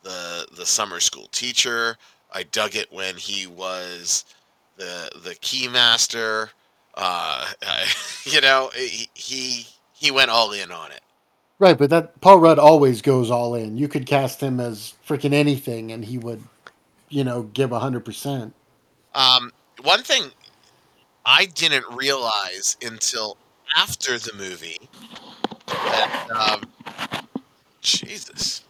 the 0.02 0.48
the 0.58 0.66
summer 0.66 1.00
school 1.00 1.28
teacher. 1.32 1.96
I 2.34 2.44
dug 2.44 2.76
it 2.76 2.92
when 2.92 3.16
he 3.16 3.46
was 3.48 4.26
the 4.78 5.10
the 5.24 5.36
keymaster. 5.36 6.50
Uh, 6.96 7.48
I, 7.62 7.86
you 8.26 8.42
know, 8.42 8.70
he, 8.76 9.10
he 9.14 9.68
he 9.94 10.12
went 10.12 10.30
all 10.30 10.52
in 10.52 10.72
on 10.72 10.92
it. 10.92 11.02
Right, 11.60 11.78
but 11.78 11.90
that 11.92 12.20
Paul 12.20 12.40
Rudd 12.40 12.60
always 12.60 13.02
goes 13.02 13.32
all 13.32 13.56
in. 13.56 13.78
You 13.78 13.88
could 13.88 14.06
cast 14.06 14.42
him 14.42 14.60
as 14.60 14.96
freaking 15.08 15.34
anything 15.34 15.92
and 15.92 16.04
he 16.04 16.18
would, 16.18 16.44
you 17.10 17.24
know, 17.24 17.44
give 17.44 17.70
100%. 17.70 18.52
Um, 19.16 19.52
one 19.82 20.04
thing 20.04 20.32
I 21.26 21.46
didn't 21.46 21.86
realize 21.96 22.76
until 22.84 23.38
after 23.78 24.18
the 24.18 24.34
movie 24.36 24.78
that 25.68 26.28
um, 26.36 26.62
Jesus. 27.82 28.64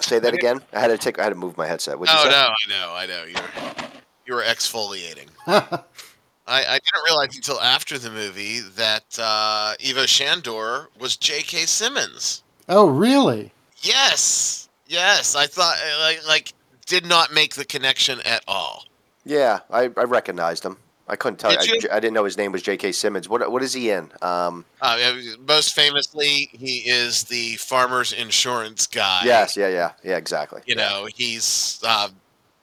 Say 0.00 0.18
that 0.18 0.34
again. 0.34 0.60
I 0.72 0.80
had 0.80 0.88
to 0.88 0.98
take. 0.98 1.18
I 1.18 1.22
had 1.24 1.30
to 1.30 1.34
move 1.36 1.56
my 1.56 1.66
headset. 1.66 1.98
What'd 1.98 2.12
you 2.12 2.20
Oh 2.20 2.24
say? 2.24 2.30
no, 2.30 2.36
I 2.36 2.68
know, 2.68 2.92
I 2.94 3.06
know. 3.06 3.24
You're 3.24 3.89
you 4.30 4.36
were 4.36 4.42
exfoliating. 4.42 5.26
I, 5.46 6.64
I 6.64 6.72
didn't 6.78 7.04
realize 7.04 7.34
until 7.36 7.60
after 7.60 7.98
the 7.98 8.10
movie 8.10 8.60
that 8.76 9.18
uh, 9.20 9.74
Ivo 9.86 10.06
Shandor 10.06 10.88
was 10.98 11.16
J.K. 11.16 11.66
Simmons. 11.66 12.42
oh, 12.68 12.88
really? 12.88 13.52
Yes, 13.82 14.68
yes. 14.86 15.34
I 15.34 15.46
thought 15.46 15.76
uh, 15.76 16.00
like 16.02 16.26
like 16.28 16.52
did 16.86 17.06
not 17.06 17.32
make 17.32 17.54
the 17.54 17.64
connection 17.64 18.20
at 18.24 18.44
all. 18.46 18.84
Yeah, 19.24 19.60
I, 19.70 19.84
I 19.96 20.04
recognized 20.04 20.64
him. 20.64 20.76
I 21.08 21.16
couldn't 21.16 21.38
tell. 21.38 21.50
Did 21.50 21.60
I, 21.60 21.62
you? 21.64 21.80
I 21.90 21.98
didn't 21.98 22.14
know 22.14 22.24
his 22.24 22.36
name 22.36 22.52
was 22.52 22.62
J.K. 22.62 22.92
Simmons. 22.92 23.28
What 23.28 23.50
what 23.50 23.62
is 23.62 23.72
he 23.72 23.90
in? 23.90 24.10
Um, 24.22 24.64
Uh, 24.80 25.14
most 25.48 25.74
famously, 25.74 26.50
he 26.52 26.78
is 26.88 27.22
the 27.24 27.56
farmer's 27.56 28.12
insurance 28.12 28.86
guy. 28.86 29.22
yes, 29.24 29.56
yeah, 29.56 29.68
yeah, 29.68 29.92
yeah, 30.04 30.16
exactly. 30.16 30.60
You 30.66 30.74
Yeah. 30.76 30.88
know, 30.88 31.08
he's 31.14 31.80
uh, 31.84 32.10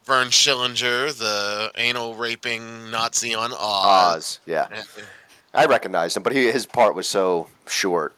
Vern 0.08 0.30
Schillinger, 0.30 1.17
the 1.17 1.70
anal 1.76 2.15
raping 2.15 2.89
Nazi 2.89 3.36
on 3.36 3.52
Oz. 3.52 3.58
Oz. 3.60 4.39
Yeah, 4.46 4.70
I 5.54 5.65
recognized 5.65 6.15
him, 6.15 6.24
but 6.24 6.32
he, 6.32 6.50
his 6.50 6.65
part 6.65 6.96
was 6.96 7.10
so 7.10 7.50
short. 7.67 8.15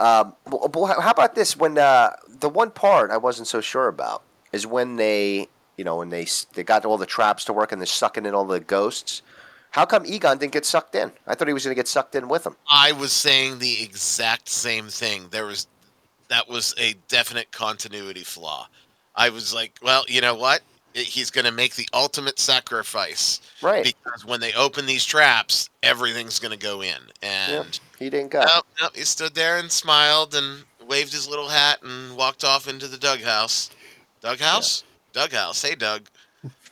Um, 0.00 0.34
but 0.44 0.74
how 1.00 1.12
about 1.12 1.36
this? 1.36 1.56
When 1.56 1.78
uh, 1.78 2.10
the 2.40 2.48
one 2.48 2.72
part 2.72 3.12
I 3.12 3.16
wasn't 3.16 3.46
so 3.46 3.60
sure 3.60 3.86
about 3.86 4.24
is 4.52 4.66
when 4.66 4.96
they, 4.96 5.46
you 5.76 5.84
know, 5.84 5.98
when 5.98 6.10
they 6.10 6.26
they 6.54 6.64
got 6.64 6.84
all 6.84 6.98
the 6.98 7.06
traps 7.06 7.44
to 7.44 7.52
work 7.52 7.70
and 7.70 7.80
they're 7.80 7.86
sucking 7.86 8.26
in 8.26 8.34
all 8.34 8.44
the 8.44 8.58
ghosts. 8.58 9.22
How 9.70 9.84
come 9.84 10.06
Egon 10.06 10.38
didn't 10.38 10.52
get 10.52 10.64
sucked 10.64 10.94
in? 10.94 11.10
I 11.26 11.34
thought 11.34 11.48
he 11.48 11.54
was 11.54 11.64
going 11.64 11.74
to 11.74 11.78
get 11.78 11.88
sucked 11.88 12.14
in 12.14 12.28
with 12.28 12.46
him. 12.46 12.54
I 12.68 12.92
was 12.92 13.12
saying 13.12 13.58
the 13.58 13.82
exact 13.82 14.48
same 14.48 14.88
thing. 14.88 15.26
There 15.30 15.46
was 15.46 15.68
that 16.28 16.48
was 16.48 16.74
a 16.76 16.94
definite 17.06 17.52
continuity 17.52 18.24
flaw. 18.24 18.68
I 19.14 19.30
was 19.30 19.54
like, 19.54 19.78
well, 19.80 20.04
you 20.08 20.20
know 20.20 20.34
what? 20.34 20.62
I- 20.94 20.98
He's 21.00 21.30
going 21.30 21.44
to 21.44 21.52
make 21.52 21.74
the 21.74 21.88
ultimate 21.92 22.38
sacrifice 22.38 23.40
Right. 23.62 23.84
because 23.84 24.24
when 24.24 24.40
they 24.40 24.52
open 24.54 24.86
these 24.86 25.04
traps, 25.04 25.68
everything's 25.82 26.38
going 26.38 26.52
to 26.52 26.58
go 26.58 26.82
in. 26.82 26.96
And 27.22 27.78
He 27.98 28.10
didn't 28.10 28.30
go. 28.30 28.40
no, 28.40 28.62
no, 28.80 28.88
he 28.94 29.02
stood 29.04 29.34
there 29.34 29.58
and 29.58 29.70
smiled 29.70 30.34
and 30.34 30.62
waved 30.86 31.12
his 31.12 31.28
little 31.28 31.48
hat 31.48 31.78
and 31.82 32.16
walked 32.16 32.44
off 32.44 32.68
into 32.68 32.86
the 32.88 32.98
Doug 32.98 33.20
house. 33.22 33.70
Doug 34.20 34.38
house? 34.38 34.84
Doug 35.12 35.32
house. 35.32 35.62
Hey, 35.62 35.74
Doug. 35.74 36.06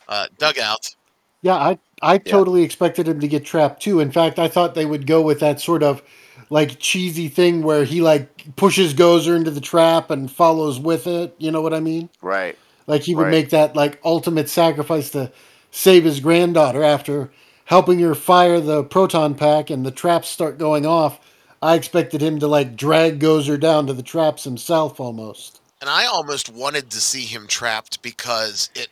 Uh, 0.07 0.27
dugout. 0.37 0.95
Yeah, 1.41 1.55
I 1.55 1.77
I 2.01 2.17
totally 2.17 2.61
expected 2.63 3.07
him 3.07 3.19
to 3.21 3.27
get 3.27 3.45
trapped 3.45 3.81
too. 3.81 3.99
In 4.01 4.11
fact, 4.11 4.37
I 4.37 4.47
thought 4.49 4.75
they 4.75 4.85
would 4.85 5.07
go 5.07 5.21
with 5.21 5.39
that 5.39 5.59
sort 5.61 5.81
of 5.83 6.01
like 6.49 6.77
cheesy 6.79 7.27
thing 7.29 7.63
where 7.63 7.83
he 7.85 8.01
like 8.01 8.55
pushes 8.57 8.93
Gozer 8.93 9.35
into 9.35 9.49
the 9.51 9.61
trap 9.61 10.09
and 10.11 10.29
follows 10.31 10.79
with 10.79 11.07
it. 11.07 11.33
You 11.37 11.51
know 11.51 11.61
what 11.61 11.73
I 11.73 11.79
mean? 11.79 12.09
Right. 12.21 12.57
Like 12.87 13.03
he 13.03 13.15
would 13.15 13.23
Right. 13.23 13.31
make 13.31 13.49
that 13.51 13.75
like 13.75 13.99
ultimate 14.03 14.49
sacrifice 14.49 15.09
to 15.11 15.31
save 15.71 16.03
his 16.03 16.19
granddaughter 16.19 16.83
after 16.83 17.31
helping 17.65 17.99
her 17.99 18.15
fire 18.15 18.59
the 18.59 18.83
proton 18.83 19.35
pack 19.35 19.69
and 19.69 19.85
the 19.85 19.91
traps 19.91 20.27
start 20.29 20.57
going 20.57 20.85
off. 20.85 21.19
I 21.61 21.75
expected 21.75 22.21
him 22.21 22.39
to 22.39 22.47
like 22.47 22.75
drag 22.75 23.19
Gozer 23.19 23.59
down 23.59 23.87
to 23.87 23.93
the 23.93 24.03
traps 24.03 24.43
himself 24.43 24.99
almost. 24.99 25.61
And 25.81 25.89
I 25.89 26.05
almost 26.05 26.49
wanted 26.51 26.89
to 26.91 27.01
see 27.01 27.25
him 27.25 27.47
trapped 27.47 28.01
because 28.01 28.69
it 28.75 28.89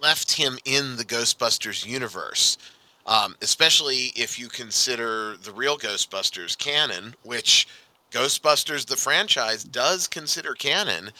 left 0.00 0.32
him 0.32 0.58
in 0.64 0.96
the 0.96 1.04
Ghostbusters 1.04 1.86
universe. 1.86 2.58
Um, 3.06 3.34
especially 3.42 4.12
if 4.14 4.38
you 4.38 4.48
consider 4.48 5.36
the 5.42 5.52
real 5.52 5.76
Ghostbusters 5.78 6.56
canon, 6.56 7.14
which 7.22 7.66
Ghostbusters, 8.12 8.86
the 8.86 8.96
franchise, 8.96 9.64
does 9.64 10.06
consider 10.06 10.54
canon, 10.54 11.10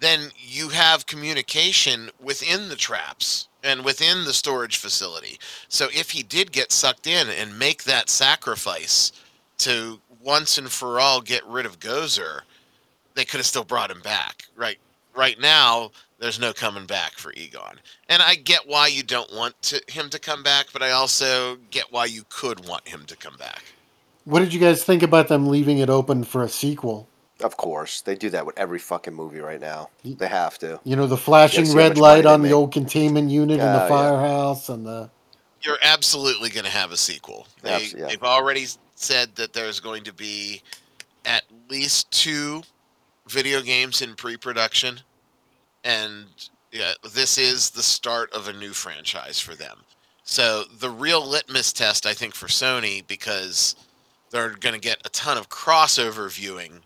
then 0.00 0.30
you 0.38 0.68
have 0.68 1.06
communication 1.06 2.10
within 2.20 2.68
the 2.68 2.76
traps 2.76 3.48
and 3.62 3.84
within 3.84 4.24
the 4.24 4.32
storage 4.32 4.76
facility. 4.76 5.38
So 5.68 5.88
if 5.92 6.10
he 6.10 6.22
did 6.22 6.52
get 6.52 6.72
sucked 6.72 7.06
in 7.06 7.28
and 7.28 7.58
make 7.58 7.84
that 7.84 8.08
sacrifice 8.08 9.12
to 9.58 10.00
once 10.22 10.58
and 10.58 10.70
for 10.70 11.00
all 11.00 11.20
get 11.20 11.44
rid 11.46 11.66
of 11.66 11.80
Gozer, 11.80 12.42
they 13.14 13.24
could 13.24 13.38
have 13.38 13.46
still 13.46 13.64
brought 13.64 13.90
him 13.90 14.00
back. 14.00 14.44
Right 14.56 14.78
right 15.14 15.38
now, 15.40 15.90
there's 16.18 16.38
no 16.38 16.52
coming 16.52 16.86
back 16.86 17.12
for 17.12 17.32
Egon. 17.32 17.80
And 18.08 18.22
I 18.22 18.36
get 18.36 18.66
why 18.66 18.86
you 18.86 19.02
don't 19.02 19.32
want 19.34 19.60
to, 19.62 19.82
him 19.88 20.08
to 20.10 20.18
come 20.18 20.42
back, 20.42 20.66
but 20.72 20.82
I 20.82 20.92
also 20.92 21.56
get 21.70 21.90
why 21.90 22.06
you 22.06 22.24
could 22.28 22.66
want 22.66 22.88
him 22.88 23.04
to 23.06 23.16
come 23.16 23.36
back. 23.36 23.64
What 24.24 24.40
did 24.40 24.52
you 24.54 24.60
guys 24.60 24.84
think 24.84 25.02
about 25.02 25.28
them 25.28 25.48
leaving 25.48 25.78
it 25.78 25.90
open 25.90 26.24
for 26.24 26.42
a 26.42 26.48
sequel? 26.48 27.07
Of 27.42 27.56
course, 27.56 28.00
they 28.00 28.14
do 28.16 28.30
that 28.30 28.44
with 28.46 28.58
every 28.58 28.78
fucking 28.80 29.14
movie 29.14 29.40
right 29.40 29.60
now. 29.60 29.90
They 30.04 30.28
have 30.28 30.58
to. 30.58 30.80
You 30.84 30.96
know, 30.96 31.06
the 31.06 31.16
flashing 31.16 31.64
Yeah, 31.66 31.70
see 31.70 31.78
how 31.78 31.78
red 31.78 31.88
much 31.90 32.04
money 32.04 32.16
light 32.16 32.22
they 32.22 32.28
on 32.28 32.42
the 32.42 32.48
make. 32.48 32.54
old 32.54 32.72
containment 32.72 33.30
unit 33.30 33.60
in 33.60 33.66
Yeah, 33.66 33.72
the 33.72 33.78
yeah. 33.78 33.88
firehouse 33.88 34.68
and 34.68 34.86
the 34.86 35.10
You're 35.62 35.78
absolutely 35.82 36.50
going 36.50 36.64
to 36.64 36.70
have 36.70 36.90
a 36.92 36.96
sequel. 36.96 37.46
They, 37.62 37.70
Abs- 37.70 37.94
yeah. 37.94 38.06
They've 38.08 38.22
already 38.22 38.66
said 38.96 39.36
that 39.36 39.52
there's 39.52 39.80
going 39.80 40.04
to 40.04 40.12
be 40.12 40.62
at 41.24 41.44
least 41.68 42.10
two 42.10 42.62
video 43.28 43.60
games 43.62 44.02
in 44.02 44.14
pre-production, 44.14 45.00
and 45.84 46.26
yeah, 46.72 46.92
this 47.14 47.38
is 47.38 47.70
the 47.70 47.82
start 47.82 48.32
of 48.32 48.48
a 48.48 48.52
new 48.52 48.72
franchise 48.72 49.38
for 49.38 49.54
them. 49.54 49.78
So 50.24 50.64
the 50.78 50.90
real 50.90 51.26
litmus 51.26 51.72
test, 51.72 52.04
I 52.06 52.14
think, 52.14 52.34
for 52.34 52.46
Sony, 52.46 53.06
because 53.06 53.76
they're 54.30 54.50
going 54.50 54.74
to 54.74 54.80
get 54.80 54.98
a 55.04 55.08
ton 55.10 55.38
of 55.38 55.48
crossover 55.48 56.30
viewing 56.32 56.80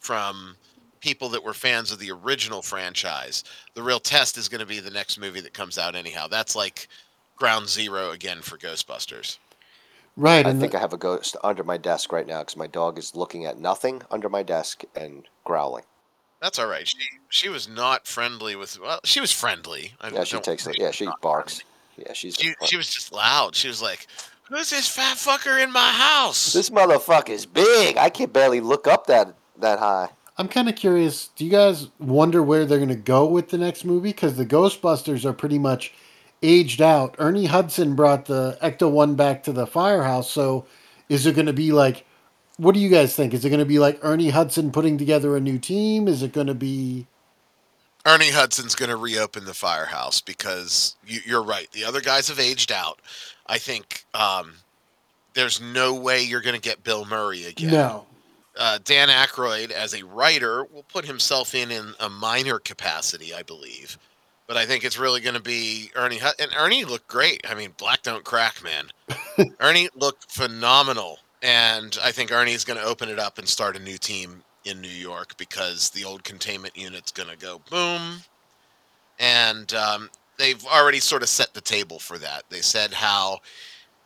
from 0.00 0.56
people 1.00 1.28
that 1.30 1.42
were 1.44 1.54
fans 1.54 1.92
of 1.92 1.98
the 1.98 2.10
original 2.10 2.60
franchise. 2.62 3.44
The 3.74 3.82
real 3.82 4.00
test 4.00 4.36
is 4.36 4.48
going 4.48 4.60
to 4.60 4.66
be 4.66 4.80
the 4.80 4.90
next 4.90 5.18
movie 5.18 5.40
that 5.40 5.54
comes 5.54 5.78
out 5.78 5.94
anyhow. 5.94 6.26
That's 6.28 6.54
like 6.56 6.88
ground 7.36 7.68
zero 7.68 8.10
again 8.10 8.42
for 8.42 8.58
Ghostbusters. 8.58 9.38
Right, 10.16 10.44
I 10.44 10.52
think 10.52 10.72
the- 10.72 10.78
I 10.78 10.80
have 10.80 10.92
a 10.92 10.98
ghost 10.98 11.36
under 11.42 11.64
my 11.64 11.76
desk 11.76 12.12
right 12.12 12.26
now 12.26 12.40
because 12.40 12.56
my 12.56 12.66
dog 12.66 12.98
is 12.98 13.14
looking 13.14 13.46
at 13.46 13.58
nothing 13.58 14.02
under 14.10 14.28
my 14.28 14.42
desk 14.42 14.82
and 14.94 15.26
growling. 15.44 15.84
That's 16.42 16.58
all 16.58 16.66
right. 16.66 16.88
She 16.88 16.98
she 17.28 17.48
was 17.50 17.68
not 17.68 18.06
friendly 18.06 18.56
with. 18.56 18.78
Well, 18.80 19.00
she 19.04 19.20
was 19.20 19.30
friendly. 19.30 19.92
I 20.00 20.08
Yeah, 20.08 20.24
she 20.24 20.38
takes 20.40 20.66
it. 20.66 20.76
Yeah, 20.78 20.90
she 20.90 21.04
not 21.04 21.20
barks. 21.20 21.62
Yeah, 21.96 22.12
she's. 22.14 22.36
She 22.36 22.54
she 22.64 22.76
was 22.78 22.92
just 22.92 23.12
loud. 23.12 23.54
She 23.54 23.68
was 23.68 23.82
like, 23.82 24.06
"Who's 24.48 24.70
this 24.70 24.88
fat 24.88 25.18
fucker 25.18 25.62
in 25.62 25.70
my 25.70 25.90
house?" 25.90 26.52
This 26.54 26.70
motherfucker's 26.70 27.44
big. 27.44 27.98
I 27.98 28.08
can 28.08 28.30
barely 28.30 28.60
look 28.60 28.86
up 28.86 29.06
that 29.06 29.34
that 29.60 29.78
high. 29.78 30.10
I'm 30.36 30.48
kind 30.48 30.68
of 30.68 30.76
curious. 30.76 31.28
Do 31.36 31.44
you 31.44 31.50
guys 31.50 31.88
wonder 31.98 32.42
where 32.42 32.64
they're 32.64 32.78
going 32.78 32.88
to 32.88 32.94
go 32.94 33.26
with 33.26 33.50
the 33.50 33.58
next 33.58 33.84
movie? 33.84 34.10
Because 34.10 34.36
the 34.36 34.46
Ghostbusters 34.46 35.24
are 35.24 35.34
pretty 35.34 35.58
much 35.58 35.92
aged 36.42 36.80
out. 36.80 37.14
Ernie 37.18 37.46
Hudson 37.46 37.94
brought 37.94 38.24
the 38.24 38.56
Ecto 38.62 38.90
One 38.90 39.16
back 39.16 39.42
to 39.44 39.52
the 39.52 39.66
firehouse. 39.66 40.30
So, 40.30 40.64
is 41.08 41.26
it 41.26 41.34
going 41.34 41.46
to 41.46 41.52
be 41.52 41.72
like? 41.72 42.06
What 42.56 42.74
do 42.74 42.80
you 42.80 42.90
guys 42.90 43.14
think? 43.16 43.32
Is 43.32 43.44
it 43.44 43.48
going 43.48 43.60
to 43.60 43.66
be 43.66 43.78
like 43.78 43.98
Ernie 44.02 44.28
Hudson 44.28 44.70
putting 44.70 44.98
together 44.98 45.34
a 45.34 45.40
new 45.40 45.58
team? 45.58 46.08
Is 46.08 46.22
it 46.22 46.32
going 46.32 46.46
to 46.46 46.54
be? 46.54 47.06
Ernie 48.06 48.30
Hudson's 48.30 48.74
going 48.74 48.90
to 48.90 48.96
reopen 48.96 49.44
the 49.44 49.54
firehouse 49.54 50.20
because 50.20 50.96
you, 51.06 51.20
you're 51.26 51.42
right. 51.42 51.70
The 51.72 51.84
other 51.84 52.00
guys 52.00 52.28
have 52.28 52.38
aged 52.38 52.72
out. 52.72 53.00
I 53.46 53.58
think 53.58 54.04
um, 54.14 54.54
there's 55.34 55.60
no 55.60 55.94
way 55.94 56.22
you're 56.22 56.40
going 56.40 56.54
to 56.54 56.60
get 56.60 56.82
Bill 56.82 57.04
Murray 57.04 57.44
again. 57.44 57.72
No. 57.72 58.06
Uh, 58.56 58.78
Dan 58.84 59.08
Aykroyd, 59.08 59.70
as 59.70 59.94
a 59.94 60.04
writer, 60.04 60.64
will 60.64 60.82
put 60.84 61.04
himself 61.04 61.54
in 61.54 61.70
in 61.70 61.94
a 62.00 62.10
minor 62.10 62.58
capacity, 62.58 63.32
I 63.34 63.42
believe. 63.42 63.96
But 64.46 64.56
I 64.56 64.66
think 64.66 64.84
it's 64.84 64.98
really 64.98 65.20
going 65.20 65.36
to 65.36 65.40
be 65.40 65.90
Ernie. 65.94 66.18
Hud- 66.18 66.34
and 66.40 66.50
Ernie 66.56 66.84
looked 66.84 67.06
great. 67.06 67.40
I 67.48 67.54
mean, 67.54 67.72
black 67.78 68.02
don't 68.02 68.24
crack, 68.24 68.62
man. 68.64 68.86
Ernie 69.60 69.88
looked 69.94 70.30
phenomenal. 70.30 71.18
And 71.42 71.96
I 72.02 72.10
think 72.10 72.32
Ernie's 72.32 72.64
going 72.64 72.78
to 72.78 72.84
open 72.84 73.08
it 73.08 73.18
up 73.18 73.38
and 73.38 73.48
start 73.48 73.76
a 73.76 73.80
new 73.80 73.96
team 73.96 74.42
in 74.64 74.80
New 74.80 74.88
York 74.88 75.36
because 75.36 75.90
the 75.90 76.04
old 76.04 76.24
containment 76.24 76.76
unit's 76.76 77.12
going 77.12 77.28
to 77.30 77.36
go 77.36 77.60
boom. 77.70 78.20
And 79.18 79.72
um, 79.74 80.10
they've 80.36 80.64
already 80.66 81.00
sort 81.00 81.22
of 81.22 81.28
set 81.28 81.54
the 81.54 81.60
table 81.60 81.98
for 81.98 82.18
that. 82.18 82.42
They 82.50 82.60
said 82.60 82.92
how 82.92 83.38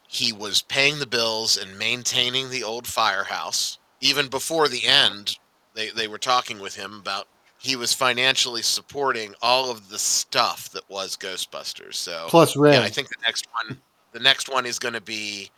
he 0.09 0.33
was 0.33 0.63
paying 0.63 0.99
the 0.99 1.07
bills 1.07 1.57
and 1.57 1.79
maintaining 1.79 2.51
the 2.51 2.63
old 2.63 2.87
firehouse. 2.87 3.79
Even 4.01 4.29
before 4.29 4.69
the 4.69 4.85
end, 4.87 5.39
they, 5.75 5.91
they 5.91 6.09
were 6.09 6.19
talking 6.19 6.59
with 6.61 6.75
him 6.75 6.99
about 7.01 7.27
he 7.59 7.77
was 7.77 7.93
financially 7.95 8.63
supporting 8.63 9.35
all 9.41 9.71
of 9.71 9.89
the 9.89 9.99
stuff 9.99 10.69
that 10.71 10.89
was 10.91 11.17
Ghostbusters. 11.17 11.95
So 11.95 12.27
Plus 12.29 12.57
Red. 12.57 12.75
yeah, 12.75 12.83
I 12.83 12.91
think 12.91 13.09
the 13.09 13.23
next 13.23 13.47
one 13.53 13.81
the 14.13 14.21
next 14.21 14.49
one 14.49 14.65
is 14.65 14.79
going 14.79 14.95
to 14.95 15.01
be 15.01 15.51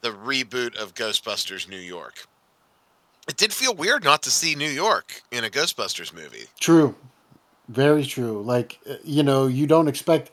the 0.00 0.10
reboot 0.10 0.74
of 0.76 0.94
Ghostbusters 0.94 1.68
New 1.68 1.76
York. 1.78 2.26
It 3.28 3.36
did 3.36 3.52
feel 3.52 3.74
weird 3.74 4.04
not 4.04 4.22
to 4.24 4.30
see 4.30 4.54
New 4.54 4.68
York 4.68 5.22
in 5.30 5.44
a 5.44 5.48
Ghostbusters 5.48 6.12
movie. 6.12 6.44
True. 6.60 6.94
Very 7.68 8.04
true. 8.04 8.42
Like, 8.42 8.78
uh, 8.88 8.94
you 9.04 9.22
know, 9.22 9.46
you 9.46 9.66
don't 9.66 9.88
expect 9.88 10.30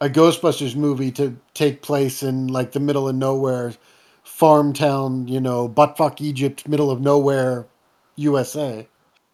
a 0.00 0.08
Ghostbusters 0.08 0.76
movie 0.76 1.10
to 1.12 1.36
take 1.54 1.82
place 1.82 2.22
in 2.22 2.48
like 2.48 2.72
the 2.72 2.80
middle 2.80 3.08
of 3.08 3.16
nowhere, 3.16 3.74
farm 4.38 4.72
town, 4.72 5.26
you 5.26 5.40
know, 5.40 5.68
buttfuck 5.68 6.20
Egypt, 6.20 6.68
middle 6.68 6.92
of 6.92 7.00
nowhere, 7.00 7.66
USA. 8.14 8.86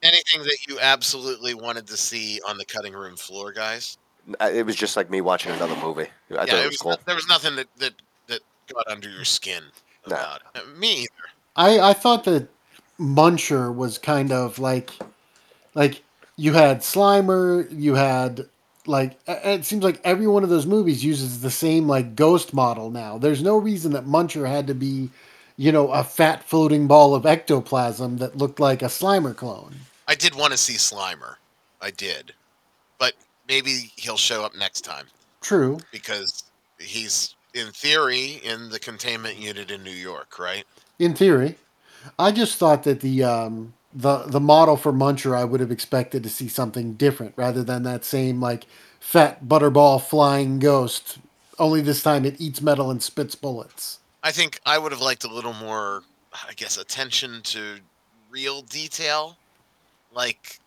Anything 0.02 0.42
that 0.44 0.56
you 0.66 0.78
absolutely 0.80 1.52
wanted 1.52 1.86
to 1.88 1.96
see 1.98 2.40
on 2.48 2.56
the 2.56 2.64
cutting 2.64 2.94
room 2.94 3.14
floor, 3.14 3.52
guys? 3.52 3.98
I- 4.40 4.52
It 4.52 4.64
was 4.64 4.76
just 4.76 4.96
like 4.96 5.10
me 5.10 5.20
watching 5.20 5.52
another 5.52 5.76
movie. 5.76 6.08
I 6.30 6.36
thought 6.36 6.48
yeah, 6.48 6.54
it 6.54 6.60
it 6.60 6.64
was 6.64 6.68
was 6.70 6.76
cool. 6.78 6.90
no- 6.92 6.96
there 7.04 7.14
was 7.14 7.28
nothing 7.28 7.54
that, 7.56 7.66
that 7.76 7.92
that 8.28 8.40
got 8.72 8.88
under 8.88 9.10
your 9.10 9.26
skin 9.26 9.62
No. 10.08 10.16
about 10.16 10.40
it. 10.54 10.62
Uh, 10.62 10.78
Me 10.78 11.00
either. 11.02 11.10
I 11.54 11.90
I 11.90 11.92
thought 11.92 12.24
that 12.24 12.48
Muncher 12.98 13.74
was 13.74 13.98
kind 13.98 14.32
of 14.32 14.58
like 14.58 14.90
like 15.74 16.02
you 16.36 16.54
had 16.54 16.78
Slimer, 16.80 17.68
you 17.70 17.94
had 17.94 18.48
like 18.86 19.18
it 19.26 19.64
seems 19.64 19.84
like 19.84 20.00
every 20.04 20.26
one 20.26 20.42
of 20.42 20.50
those 20.50 20.66
movies 20.66 21.04
uses 21.04 21.40
the 21.40 21.50
same 21.50 21.86
like 21.86 22.16
ghost 22.16 22.52
model 22.52 22.90
now. 22.90 23.18
There's 23.18 23.42
no 23.42 23.56
reason 23.56 23.92
that 23.92 24.04
Muncher 24.04 24.48
had 24.48 24.66
to 24.66 24.74
be, 24.74 25.10
you 25.56 25.72
know, 25.72 25.90
a 25.90 26.04
fat 26.04 26.44
floating 26.44 26.86
ball 26.86 27.14
of 27.14 27.26
ectoplasm 27.26 28.18
that 28.18 28.36
looked 28.36 28.60
like 28.60 28.82
a 28.82 28.86
Slimer 28.86 29.34
clone. 29.34 29.74
I 30.06 30.14
did 30.14 30.34
want 30.34 30.52
to 30.52 30.58
see 30.58 30.74
Slimer. 30.74 31.36
I 31.80 31.90
did. 31.90 32.32
But 32.98 33.14
maybe 33.48 33.92
he'll 33.96 34.16
show 34.16 34.44
up 34.44 34.54
next 34.56 34.82
time 34.82 35.06
True. 35.40 35.78
because 35.92 36.44
he's 36.78 37.34
in 37.54 37.68
theory 37.68 38.40
in 38.44 38.68
the 38.68 38.78
containment 38.78 39.38
unit 39.38 39.70
in 39.70 39.82
New 39.82 39.90
York, 39.90 40.38
right? 40.38 40.64
In 40.98 41.14
theory. 41.14 41.56
I 42.18 42.32
just 42.32 42.58
thought 42.58 42.82
that 42.82 43.00
the 43.00 43.24
um 43.24 43.72
the 43.94 44.24
the 44.26 44.40
model 44.40 44.76
for 44.76 44.92
Muncher 44.92 45.36
I 45.36 45.44
would 45.44 45.60
have 45.60 45.70
expected 45.70 46.22
to 46.24 46.28
see 46.28 46.48
something 46.48 46.94
different 46.94 47.34
rather 47.36 47.62
than 47.62 47.84
that 47.84 48.04
same 48.04 48.40
like 48.40 48.66
fat 49.00 49.44
butterball 49.44 50.02
flying 50.02 50.58
ghost. 50.58 51.18
Only 51.58 51.80
this 51.80 52.02
time 52.02 52.24
it 52.24 52.40
eats 52.40 52.60
metal 52.60 52.90
and 52.90 53.02
spits 53.02 53.34
bullets. 53.36 54.00
I 54.24 54.32
think 54.32 54.58
I 54.66 54.78
would 54.78 54.90
have 54.90 55.00
liked 55.00 55.24
a 55.24 55.32
little 55.32 55.52
more, 55.52 56.02
I 56.32 56.54
guess, 56.54 56.78
attention 56.78 57.42
to 57.44 57.76
real 58.30 58.62
detail. 58.62 59.36
Like, 60.12 60.58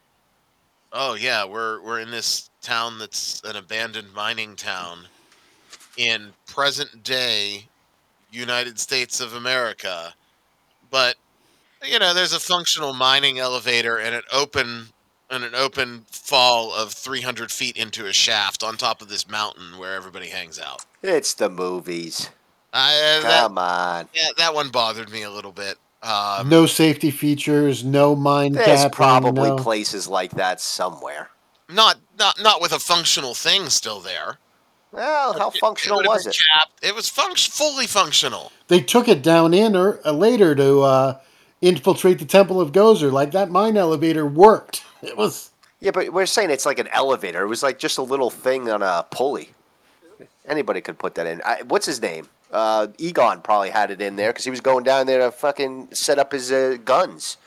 oh 0.94 1.16
yeah, 1.16 1.44
we're 1.44 1.82
we're 1.82 2.00
in 2.00 2.12
this 2.12 2.50
town 2.62 3.00
that's 3.00 3.42
an 3.44 3.56
abandoned 3.58 4.14
mining 4.14 4.56
town 4.56 5.00
in 5.98 6.32
present 6.46 7.04
day 7.04 7.66
United 8.32 8.80
States 8.80 9.20
of 9.20 9.34
America, 9.34 10.14
but 10.92 11.16
you 11.86 12.00
know, 12.00 12.14
there's 12.14 12.34
a 12.34 12.40
functional 12.40 12.94
mining 12.94 13.40
elevator 13.40 13.98
and 13.98 14.16
an 14.16 14.24
open 14.32 14.88
and 15.30 15.44
an 15.44 15.54
open 15.56 16.06
fall 16.10 16.74
of 16.74 16.94
300 16.94 17.52
feet 17.52 17.76
into 17.76 18.06
a 18.06 18.14
shaft 18.14 18.64
on 18.64 18.78
top 18.78 19.02
of 19.02 19.10
this 19.10 19.30
mountain 19.30 19.78
where 19.78 19.94
everybody 19.94 20.28
hangs 20.28 20.58
out. 20.58 20.86
It's 21.04 21.34
the 21.34 21.50
movies. 21.50 22.30
I, 22.74 23.20
that, 23.24 23.42
Come 23.44 23.58
on. 23.58 24.08
yeah, 24.14 24.30
that 24.38 24.54
one 24.54 24.70
bothered 24.70 25.12
me 25.12 25.24
a 25.24 25.30
little 25.30 25.52
bit. 25.52 25.78
Um, 26.02 26.48
no 26.48 26.66
safety 26.66 27.12
features, 27.12 27.84
no 27.84 28.16
mine 28.16 28.54
There's 28.54 28.68
capping, 28.68 28.92
probably 28.92 29.50
no- 29.50 29.58
places 29.58 30.08
like 30.08 30.32
that 30.32 30.62
somewhere. 30.62 31.30
not 31.70 31.98
not 32.18 32.42
not 32.42 32.62
with 32.62 32.72
a 32.72 32.80
functional 32.80 33.34
thing 33.34 33.68
still 33.70 34.00
there. 34.00 34.38
Well, 34.94 35.38
how 35.38 35.50
It- 35.50 35.58
functional 35.60 35.98
would've 35.98 36.10
was 36.10 36.28
it? 36.28 36.38
capped. 36.54 36.72
It 36.84 36.96
was 36.96 37.10
func- 37.10 37.48
fully 37.50 37.88
functional. 37.88 38.52
They 38.70 38.80
took 38.80 39.08
it 39.10 39.22
down 39.22 39.54
in 39.54 39.76
or 39.76 40.00
uh, 40.06 40.12
later 40.12 40.56
to 40.56 40.82
uh, 40.84 41.18
infiltrate 41.62 42.20
the 42.20 42.26
Temple 42.26 42.60
of 42.62 42.72
Gozer. 42.72 43.12
Like 43.12 43.32
that 43.32 43.50
mine 43.50 43.78
elevator 43.78 44.26
worked. 44.26 44.84
It 45.04 45.16
was 45.16 45.52
Yeah, 45.80 45.92
but 45.92 46.12
we're 46.12 46.26
saying 46.26 46.50
it's 46.50 46.66
like 46.66 46.80
an 46.80 46.88
elevator. 46.92 47.44
It 47.44 47.48
was 47.48 47.62
like 47.62 47.78
just 47.78 47.98
a 48.00 48.02
little 48.02 48.32
thing 48.32 48.70
on 48.70 48.82
a 48.82 49.06
pulley. 49.12 49.52
Anybody 50.48 50.82
could 50.82 50.98
put 50.98 51.14
that 51.16 51.28
in. 51.28 51.42
I, 51.46 51.62
what's 51.68 51.86
his 51.86 52.02
name? 52.02 52.28
Uh, 52.52 52.88
Egon 52.98 53.42
probably 53.42 53.70
had 53.70 53.92
it 53.92 54.02
in 54.02 54.16
there 54.16 54.32
because 54.32 54.44
he 54.46 54.50
was 54.50 54.62
going 54.62 54.84
down 54.84 55.06
there 55.06 55.20
to 55.20 55.32
fucking 55.32 55.90
set 55.92 56.18
up 56.18 56.32
his 56.32 56.52
uh, 56.52 56.78
guns 56.86 57.38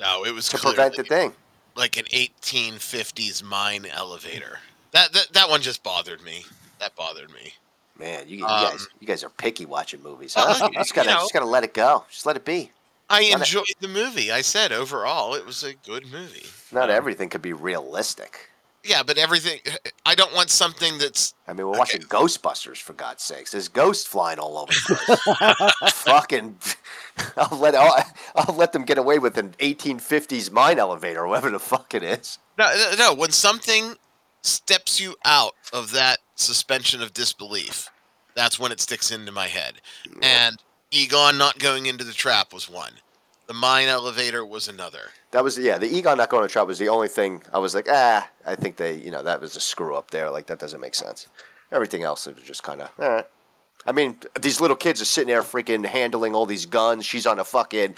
No, 0.00 0.24
it 0.24 0.34
was 0.34 0.48
to 0.48 0.58
clearly 0.58 0.74
prevent 0.76 0.96
the 0.96 1.04
thing. 1.04 1.32
like 1.76 1.96
an 1.96 2.04
1850s 2.06 3.42
mine 3.42 3.86
elevator. 3.86 4.58
That, 4.92 5.12
that 5.12 5.28
that 5.32 5.48
one 5.48 5.62
just 5.62 5.82
bothered 5.82 6.22
me. 6.22 6.44
That 6.80 6.94
bothered 6.96 7.30
me. 7.32 7.52
Man, 7.98 8.28
you, 8.28 8.38
you 8.38 8.44
Um, 8.46 8.70
guys, 8.70 8.86
you 9.00 9.06
guys 9.06 9.24
are 9.24 9.30
picky 9.30 9.64
watching 9.64 10.02
movies. 10.02 10.34
Well, 10.36 10.52
Huh? 10.52 10.66
you 10.66 10.72
You 10.78 10.84
just 10.84 10.94
gotta, 10.94 11.10
know. 11.10 11.20
just 11.20 11.32
gotta 11.32 11.46
let 11.46 11.64
it 11.64 11.72
go. 11.74 12.04
Just 12.10 12.26
let 12.26 12.36
it 12.36 12.44
be. 12.44 12.70
I 13.10 13.22
enjoyed 13.22 13.64
the 13.80 13.88
movie. 13.88 14.30
I 14.30 14.42
said 14.42 14.72
overall 14.72 15.34
it 15.34 15.46
was 15.46 15.62
a 15.64 15.74
good 15.74 16.10
movie. 16.12 16.46
Not 16.72 16.90
Um, 16.90 16.96
everything 16.96 17.28
could 17.28 17.42
be 17.42 17.52
realistic. 17.52 18.50
Yeah, 18.84 19.02
but 19.02 19.18
everything. 19.18 19.60
I 20.06 20.14
don't 20.14 20.34
want 20.34 20.50
something 20.50 20.98
that's 20.98 21.34
I 21.46 21.52
mean, 21.52 21.66
we're 21.66 21.72
Okay. 21.72 21.78
watching 21.78 22.02
Ghostbusters 22.02 22.78
for 22.78 22.92
God's 22.92 23.22
sakes. 23.22 23.50
There's 23.50 23.68
ghosts 23.68 24.06
flying 24.06 24.38
all 24.38 24.58
over 24.58 24.72
the 24.72 25.74
place. 25.82 25.92
Fucking, 25.94 26.58
I'll 27.36 27.58
let 27.58 27.74
I'll, 27.74 28.04
I'll 28.36 28.54
let 28.54 28.72
them 28.72 28.84
get 28.84 28.98
away 28.98 29.18
with 29.18 29.36
an 29.38 29.54
1850s 29.58 30.50
mine 30.52 30.78
elevator, 30.78 31.20
or 31.24 31.28
whatever 31.28 31.50
the 31.50 31.58
fuck 31.58 31.94
it 31.94 32.02
is. 32.02 32.38
No, 32.58 32.66
no, 32.74 32.92
no. 32.98 33.14
When 33.14 33.30
something 33.32 33.94
steps 34.42 35.00
you 35.00 35.16
out 35.24 35.54
of 35.72 35.90
that 35.92 36.18
suspension 36.36 37.02
of 37.02 37.12
disbelief, 37.14 37.88
that's 38.34 38.58
when 38.58 38.70
it 38.72 38.80
sticks 38.80 39.10
into 39.10 39.32
my 39.32 39.48
head. 39.48 39.80
And 40.22 40.56
Egon 40.90 41.36
not 41.38 41.58
going 41.58 41.86
into 41.86 42.04
the 42.04 42.12
trap 42.12 42.52
was 42.52 42.68
one. 42.70 42.92
The 43.48 43.54
mine 43.54 43.88
elevator 43.88 44.44
was 44.46 44.68
another. 44.68 45.08
That 45.32 45.42
was 45.42 45.58
yeah. 45.58 45.78
The 45.78 45.86
Egon 45.88 46.18
not 46.18 46.28
going 46.28 46.46
to 46.46 46.52
trap 46.52 46.66
was 46.66 46.78
the 46.78 46.88
only 46.90 47.08
thing 47.08 47.42
I 47.52 47.58
was 47.58 47.74
like, 47.74 47.88
ah, 47.90 48.28
I 48.46 48.54
think 48.54 48.76
they, 48.76 48.94
you 48.96 49.10
know, 49.10 49.22
that 49.22 49.40
was 49.40 49.56
a 49.56 49.60
screw 49.60 49.96
up 49.96 50.10
there. 50.10 50.30
Like 50.30 50.46
that 50.46 50.58
doesn't 50.58 50.80
make 50.80 50.94
sense. 50.94 51.26
Everything 51.72 52.02
else 52.02 52.26
was 52.26 52.36
just 52.44 52.62
kind 52.62 52.82
of, 52.82 52.90
right. 52.98 53.26
I 53.86 53.92
mean, 53.92 54.18
these 54.40 54.60
little 54.60 54.76
kids 54.76 55.00
are 55.00 55.06
sitting 55.06 55.28
there 55.28 55.42
freaking 55.42 55.84
handling 55.86 56.34
all 56.34 56.44
these 56.46 56.66
guns. 56.66 57.06
She's 57.06 57.26
on 57.26 57.38
a 57.38 57.44
fucking 57.44 57.94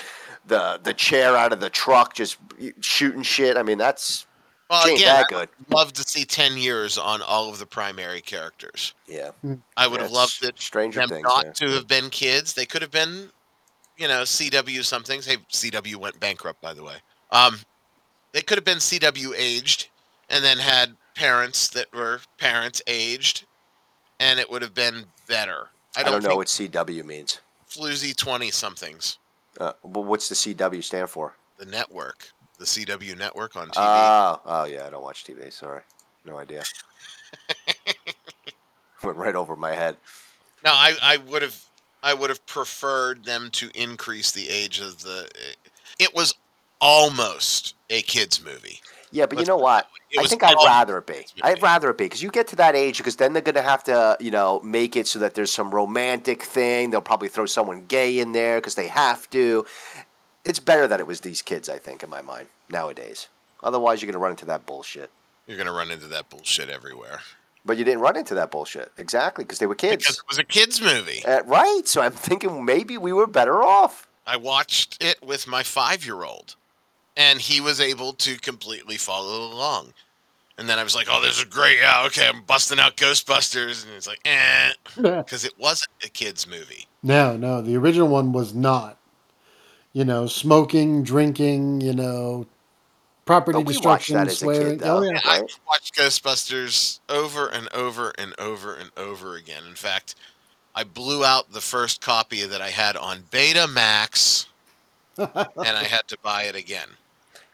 the 0.46 0.78
the 0.82 0.94
chair 0.94 1.36
out 1.36 1.53
of 1.53 1.61
the 1.61 1.70
truck, 1.70 2.14
just 2.14 2.36
shooting 2.80 3.22
shit. 3.22 3.57
I 3.57 3.62
mean, 3.64 3.78
that's 3.78 4.26
Well, 4.68 4.84
She 4.84 4.90
ain't 4.92 5.01
again, 5.01 5.24
that 5.30 5.48
love 5.68 5.92
to 5.94 6.03
see 6.05 6.24
10 6.24 6.57
years 6.59 6.96
on 6.96 7.22
all 7.22 7.48
of 7.48 7.59
the 7.59 7.66
primary 7.66 8.20
characters. 8.20 8.94
Yeah. 9.09 9.30
I 9.76 9.88
would 9.88 9.96
Yeah, 9.98 10.03
have 10.05 10.12
loved 10.12 10.44
it 10.44 10.61
Stranger 10.61 11.01
them 11.01 11.09
Things. 11.09 11.24
not 11.24 11.44
yeah. 11.46 11.53
to 11.53 11.70
have 11.70 11.88
been 11.88 12.09
kids. 12.11 12.55
They 12.55 12.66
could 12.66 12.82
have 12.82 12.92
been, 12.92 13.30
you 14.01 14.09
know, 14.09 14.22
CW 14.22 14.82
somethings. 14.82 15.26
Hey, 15.26 15.36
CW 15.53 15.96
went 15.96 16.18
bankrupt, 16.18 16.61
by 16.62 16.72
the 16.72 16.82
way. 16.82 16.96
Um, 17.30 17.59
they 18.32 18.40
could 18.40 18.57
have 18.57 18.64
been 18.64 18.78
CW 18.78 19.34
aged, 19.36 19.90
and 20.30 20.42
then 20.42 20.57
had 20.57 20.96
parents 21.14 21.68
that 21.68 21.92
were 21.92 22.20
parents 22.38 22.80
aged, 22.86 23.44
and 24.18 24.40
it 24.40 24.51
would 24.51 24.62
have 24.62 24.74
been 24.74 25.05
better. 25.28 25.68
I 25.96 26.01
I 26.01 26.05
don't, 26.05 26.22
don't, 26.22 26.30
know 26.30 26.36
what 26.36 26.46
CW 26.46 27.05
means. 27.05 27.40
floozy 27.68 28.16
twenty 28.16 28.51
somethings. 28.51 29.18
Uh, 29.61 29.72
but 29.84 30.03
what's 30.03 30.28
the 30.30 30.34
CW 30.34 30.82
stand 30.82 31.11
for? 31.11 31.34
The 31.59 31.66
network, 31.66 32.30
the 32.59 32.64
CW 32.64 33.18
network 33.18 33.57
on 33.57 33.68
TV. 33.68 33.74
Oh, 33.76 34.40
oh 34.46 34.64
yeah, 34.64 34.86
I 34.86 34.90
don't 34.90 35.03
watch 35.03 35.24
TV. 35.24 35.53
Sorry, 35.53 35.82
no 36.24 36.38
idea. 36.38 36.62
Went 39.05 39.18
right 39.18 39.36
over 39.36 39.57
my 39.57 39.72
head. 39.72 39.96
No, 40.64 40.70
I, 40.72 40.94
I 41.03 41.16
would 41.16 41.42
have 41.42 41.59
I 42.03 42.14
would 42.14 42.30
have 42.30 42.44
preferred 42.46 43.24
them 43.24 43.51
to 43.53 43.70
increase 43.74 44.30
the 44.30 44.48
age 44.48 44.80
of 44.80 45.03
the. 45.03 45.28
Eh, 45.34 45.70
it 45.98 46.14
was 46.14 46.34
almost 46.80 47.74
a 47.90 48.03
kids 48.03 48.42
movie. 48.42 48.80
Yeah, 49.12 49.26
but 49.26 49.32
you 49.32 49.38
Let's 49.38 49.48
know 49.48 49.57
what? 49.57 49.88
I 50.18 50.26
think 50.26 50.42
I'd 50.42 50.55
rather 50.64 50.98
it 50.98 51.07
be. 51.07 51.26
I'd 51.42 51.61
rather 51.62 51.90
it 51.90 51.98
be 51.98 52.05
because 52.05 52.22
you 52.22 52.30
get 52.30 52.46
to 52.48 52.57
that 52.57 52.76
age 52.76 52.98
because 52.98 53.16
then 53.16 53.32
they're 53.32 53.42
gonna 53.42 53.61
have 53.61 53.84
to, 53.84 54.16
you 54.20 54.30
know, 54.30 54.61
make 54.62 54.96
it 54.96 55.07
so 55.07 55.18
that 55.18 55.34
there's 55.34 55.53
some 55.53 55.70
romantic 55.70 56.42
thing. 56.42 56.90
They'll 56.90 57.01
probably 57.01 57.28
throw 57.28 57.46
someone 57.46 57.84
gay 57.86 58.20
in 58.20 58.32
there 58.32 58.59
because 58.59 58.76
they 58.76 58.88
have 58.88 59.28
to. 59.30 59.66
It's 60.44 60.61
better 60.61 60.86
that 60.86 61.01
it 61.01 61.07
was 61.07 61.20
these 61.20 61.42
kids, 61.42 61.68
I 61.68 61.78
think, 61.78 62.03
in 62.03 62.11
my 62.11 62.22
mind 62.22 62.48
nowadays. 62.70 63.28
Otherwise, 63.62 64.01
you're 64.01 64.11
gonna 64.11 64.22
run 64.22 64.30
into 64.30 64.46
that 64.46 64.64
bullshit. 64.64 65.11
You're 65.46 65.59
gonna 65.59 65.72
run 65.72 65.90
into 65.90 66.07
that 66.07 66.30
bullshit 66.30 66.70
everywhere 66.70 67.20
But 67.64 67.76
you 67.76 67.84
didn't 67.84 68.00
run 68.00 68.16
into 68.16 68.34
that 68.34 68.50
bullshit 68.50 68.90
exactly 68.96 69.44
because 69.44 69.58
they 69.58 69.66
were 69.66 69.74
kids, 69.74 70.04
because 70.04 70.18
it 70.18 70.24
was 70.28 70.38
a 70.38 70.44
kids 70.44 70.80
movie. 70.80 71.22
Uh, 71.24 71.42
right? 71.44 71.82
So 71.84 72.00
I'm 72.00 72.12
thinking 72.12 72.64
maybe 72.64 72.96
we 72.96 73.12
were 73.12 73.26
better 73.26 73.62
off. 73.62 74.08
I 74.26 74.36
watched 74.36 75.02
it 75.02 75.22
with 75.22 75.46
my 75.46 75.62
five 75.62 76.04
year 76.04 76.22
old, 76.22 76.56
and 77.16 77.40
he 77.40 77.61
was 77.61 77.80
able 77.80 78.14
to 78.14 78.36
completely 78.38 78.96
follow 78.96 79.52
along. 79.52 79.92
And 80.56 80.68
then 80.68 80.78
I 80.78 80.84
was 80.84 80.94
like, 80.94 81.06
"Oh, 81.11 81.22
this 81.22 81.38
is 81.38 81.44
great! 81.44 81.78
Yeah, 81.78 82.04
okay, 82.06 82.28
I'm 82.28 82.42
busting 82.42 82.78
out 82.78 82.96
Ghostbusters," 82.96 83.84
and 83.84 83.94
it's 83.94 84.06
like, 84.06 84.20
"Eh," 84.24 84.72
because 84.96 85.44
it 85.44 85.58
wasn't 85.58 85.90
a 86.04 86.08
kids 86.08 86.46
movie. 86.46 86.86
No, 87.02 87.36
no, 87.36 87.62
the 87.62 87.76
original 87.76 88.08
one 88.08 88.32
was 88.32 88.54
not. 88.54 88.98
You 89.92 90.04
know, 90.04 90.26
smoking, 90.26 91.02
drinking, 91.02 91.80
you 91.80 91.92
know, 91.92 92.46
property 93.25 93.59
But 93.59 93.66
we 93.66 93.79
watched 93.79 94.09
destruction, 94.09 94.14
that 94.16 94.29
as 94.29 94.43
a 94.43 94.47
kid, 94.47 94.79
though. 94.81 94.99
oh 94.99 95.03
yeah, 95.03 95.12
Yeah, 95.12 95.21
I 95.25 95.41
Right. 95.41 95.51
watched 95.66 95.95
Ghostbusters 95.97 97.01
over 97.09 97.49
and 97.49 97.68
over 97.75 98.12
and 98.18 98.35
over 98.39 98.75
and 98.75 98.91
over 98.97 99.37
again. 99.37 99.64
In 99.68 99.75
fact, 99.77 100.14
I 100.75 100.85
blew 100.85 101.25
out 101.25 101.53
the 101.53 101.61
first 101.61 102.01
copy 102.01 102.45
that 102.45 102.61
I 102.62 102.71
had 102.71 102.97
on 102.97 103.25
Betamax, 103.31 104.47
and 105.18 105.29
I 105.57 105.85
had 105.85 106.09
to 106.09 106.18
buy 106.23 106.45
it 106.45 106.55
again. 106.57 106.89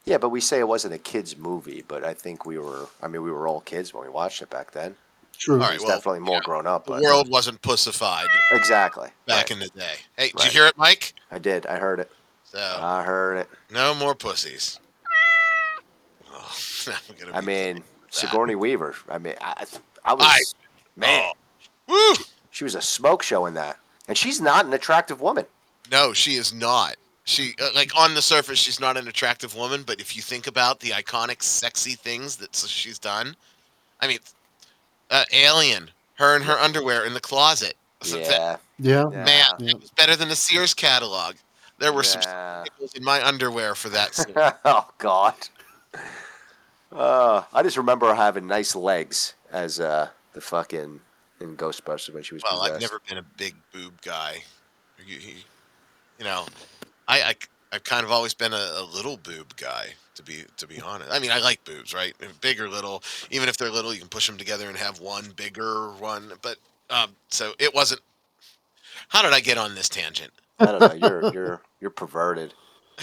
Yeah, 0.04 0.18
but 0.18 0.28
we 0.28 0.40
say 0.40 0.60
it 0.60 0.68
wasn't 0.68 0.94
a 0.94 0.98
kids 0.98 1.36
movie, 1.36 1.82
but 1.86 2.04
I 2.04 2.14
think 2.14 2.46
we 2.46 2.58
were. 2.58 2.86
I 3.02 3.08
mean, 3.08 3.22
we 3.22 3.30
were 3.32 3.48
all 3.48 3.60
kids 3.60 3.92
when 3.92 4.04
we 4.04 4.08
watched 4.10 4.40
it 4.42 4.50
back 4.50 4.70
then. 4.70 4.94
true. 5.36 5.54
All 5.56 5.62
right, 5.62 5.74
It's 5.74 5.84
well, 5.84 5.96
definitely 5.96 6.20
more 6.20 6.36
yeah. 6.36 6.40
grown 6.44 6.66
up. 6.66 6.86
The 6.86 6.92
world 7.02 7.28
wasn't 7.28 7.60
pussified 7.62 8.28
exactly. 8.52 9.08
back 9.26 9.36
right. 9.36 9.50
in 9.50 9.58
the 9.58 9.68
day. 9.70 9.94
Hey, 10.16 10.30
did 10.30 10.44
you 10.44 10.50
hear 10.52 10.66
it, 10.66 10.78
Mike? 10.78 11.12
I 11.30 11.38
did. 11.38 11.66
I 11.66 11.78
heard 11.78 11.98
it. 12.00 12.10
So 12.44 12.58
I 12.60 13.02
heard 13.02 13.38
it. 13.38 13.48
no 13.70 13.94
more 13.94 14.14
pussies. 14.14 14.78
I'm 17.08 17.16
gonna 17.18 17.36
I 17.36 17.40
be- 17.40 17.46
mean, 17.46 17.74
that. 18.02 18.14
Sigourney 18.14 18.54
Weaver. 18.54 18.94
I 19.08 19.18
mean, 19.18 19.34
I, 19.40 19.64
I 20.04 20.14
was 20.14 20.54
man. 20.96 21.30
oh! 21.88 22.16
She 22.50 22.64
was 22.64 22.74
a 22.74 22.80
smoke 22.82 23.22
show 23.22 23.46
in 23.46 23.54
that, 23.54 23.78
and 24.08 24.16
she's 24.16 24.40
not 24.40 24.64
an 24.66 24.72
attractive 24.72 25.20
woman. 25.20 25.44
No, 25.90 26.12
she 26.12 26.34
is 26.36 26.52
not. 26.54 26.96
She 27.24 27.54
uh, 27.60 27.70
like 27.74 27.90
on 27.98 28.14
the 28.14 28.22
surface, 28.22 28.58
she's 28.58 28.80
not 28.80 28.96
an 28.96 29.08
attractive 29.08 29.54
woman, 29.56 29.82
but 29.86 30.00
if 30.00 30.16
you 30.16 30.22
think 30.22 30.46
about 30.46 30.80
the 30.80 30.90
iconic, 30.90 31.42
sexy 31.42 31.92
things 31.92 32.36
that 32.36 32.54
she's 32.54 32.98
done, 32.98 33.34
I 34.00 34.06
mean, 34.06 34.18
uh, 35.10 35.24
Alien, 35.32 35.90
her 36.14 36.36
in 36.36 36.42
her 36.42 36.54
underwear 36.58 37.04
in 37.04 37.12
the 37.14 37.20
closet. 37.20 37.74
So 38.02 38.18
Yeah. 38.18 38.56
Yeah. 38.78 39.04
yeah. 39.10 39.24
man, 39.24 39.44
Yeah. 39.58 39.70
it 39.70 39.80
was 39.80 39.90
better 39.90 40.14
than 40.16 40.28
the 40.28 40.36
Sears 40.36 40.72
catalog. 40.72 41.34
There 41.78 41.92
were 41.92 42.04
some 42.04 42.22
Yeah. 42.22 42.62
nipples 42.64 42.94
in 42.94 43.02
my 43.04 43.26
underwear 43.26 43.74
for 43.74 43.88
that. 43.90 44.14
scene. 44.14 44.32
oh 44.64 44.88
God. 44.98 45.34
Uh, 46.96 47.42
I 47.52 47.62
just 47.62 47.76
remember 47.76 48.06
her 48.08 48.14
having 48.14 48.46
nice 48.46 48.74
legs 48.74 49.34
as 49.52 49.78
uh, 49.80 50.08
the 50.32 50.40
fucking 50.40 51.00
in 51.40 51.56
Ghostbusters 51.56 52.14
when 52.14 52.22
she 52.22 52.34
was 52.34 52.42
well, 52.42 52.62
I've 52.62 52.74
possessed. 52.74 52.92
never 52.92 53.02
been 53.08 53.18
a 53.18 53.22
big 53.36 53.54
boob 53.72 54.00
guy. 54.02 54.42
You, 55.06 55.16
you- 55.18 55.34
you 56.18 56.24
know, 56.24 56.46
I, 57.06 57.20
I 57.20 57.34
I've 57.72 57.84
kind 57.84 58.02
of 58.02 58.10
always 58.10 58.32
been 58.32 58.54
a, 58.54 58.56
a 58.56 58.88
little 58.94 59.18
boob 59.18 59.54
guy. 59.58 59.88
To 60.14 60.22
be 60.22 60.44
to 60.56 60.66
be 60.66 60.80
honest, 60.80 61.10
I 61.12 61.18
mean 61.18 61.30
I 61.30 61.40
like 61.40 61.62
boobs, 61.66 61.92
right? 61.92 62.14
Big 62.40 62.58
or 62.58 62.70
little, 62.70 63.02
even 63.30 63.50
if 63.50 63.58
they're 63.58 63.68
little, 63.68 63.92
you 63.92 64.00
can 64.00 64.08
push 64.08 64.26
them 64.26 64.38
together 64.38 64.66
and 64.70 64.78
have 64.78 64.98
one 64.98 65.26
bigger 65.36 65.90
one. 65.98 66.32
But 66.40 66.56
um, 66.88 67.10
so 67.28 67.52
it 67.58 67.74
wasn't. 67.74 68.00
How 69.08 69.20
did 69.20 69.34
I 69.34 69.40
get 69.40 69.58
on 69.58 69.74
this 69.74 69.90
tangent? 69.90 70.32
I 70.58 70.64
don't 70.72 70.80
know. 70.80 70.94
You're 70.94 71.32
you're 71.34 71.60
you're 71.82 71.90
perverted. 71.90 72.54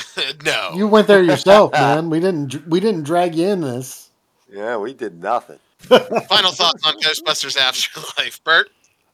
no, 0.45 0.71
You 0.73 0.87
went 0.87 1.07
there 1.07 1.23
yourself, 1.23 1.71
man. 1.73 2.09
We 2.09 2.19
didn't. 2.19 2.67
We 2.67 2.79
didn't 2.79 3.03
drag 3.03 3.35
you 3.35 3.47
in 3.47 3.61
this. 3.61 4.09
Yeah, 4.51 4.77
we 4.77 4.93
did 4.93 5.21
nothing. 5.21 5.59
final 5.79 6.51
thoughts 6.51 6.85
on 6.85 6.99
Ghostbusters 6.99 7.57
Afterlife, 7.57 8.43
Bert. 8.43 8.69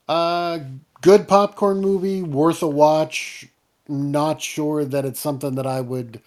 Uh, 0.08 0.60
good 1.02 1.28
popcorn 1.28 1.82
movie, 1.82 2.22
worth 2.22 2.62
a 2.62 2.68
watch. 2.68 3.48
Not 3.88 4.42
sure 4.42 4.86
that 4.86 5.06
it's 5.06 5.20
something 5.20 5.56
that 5.56 5.66
I 5.66 5.82
would, 5.82 6.22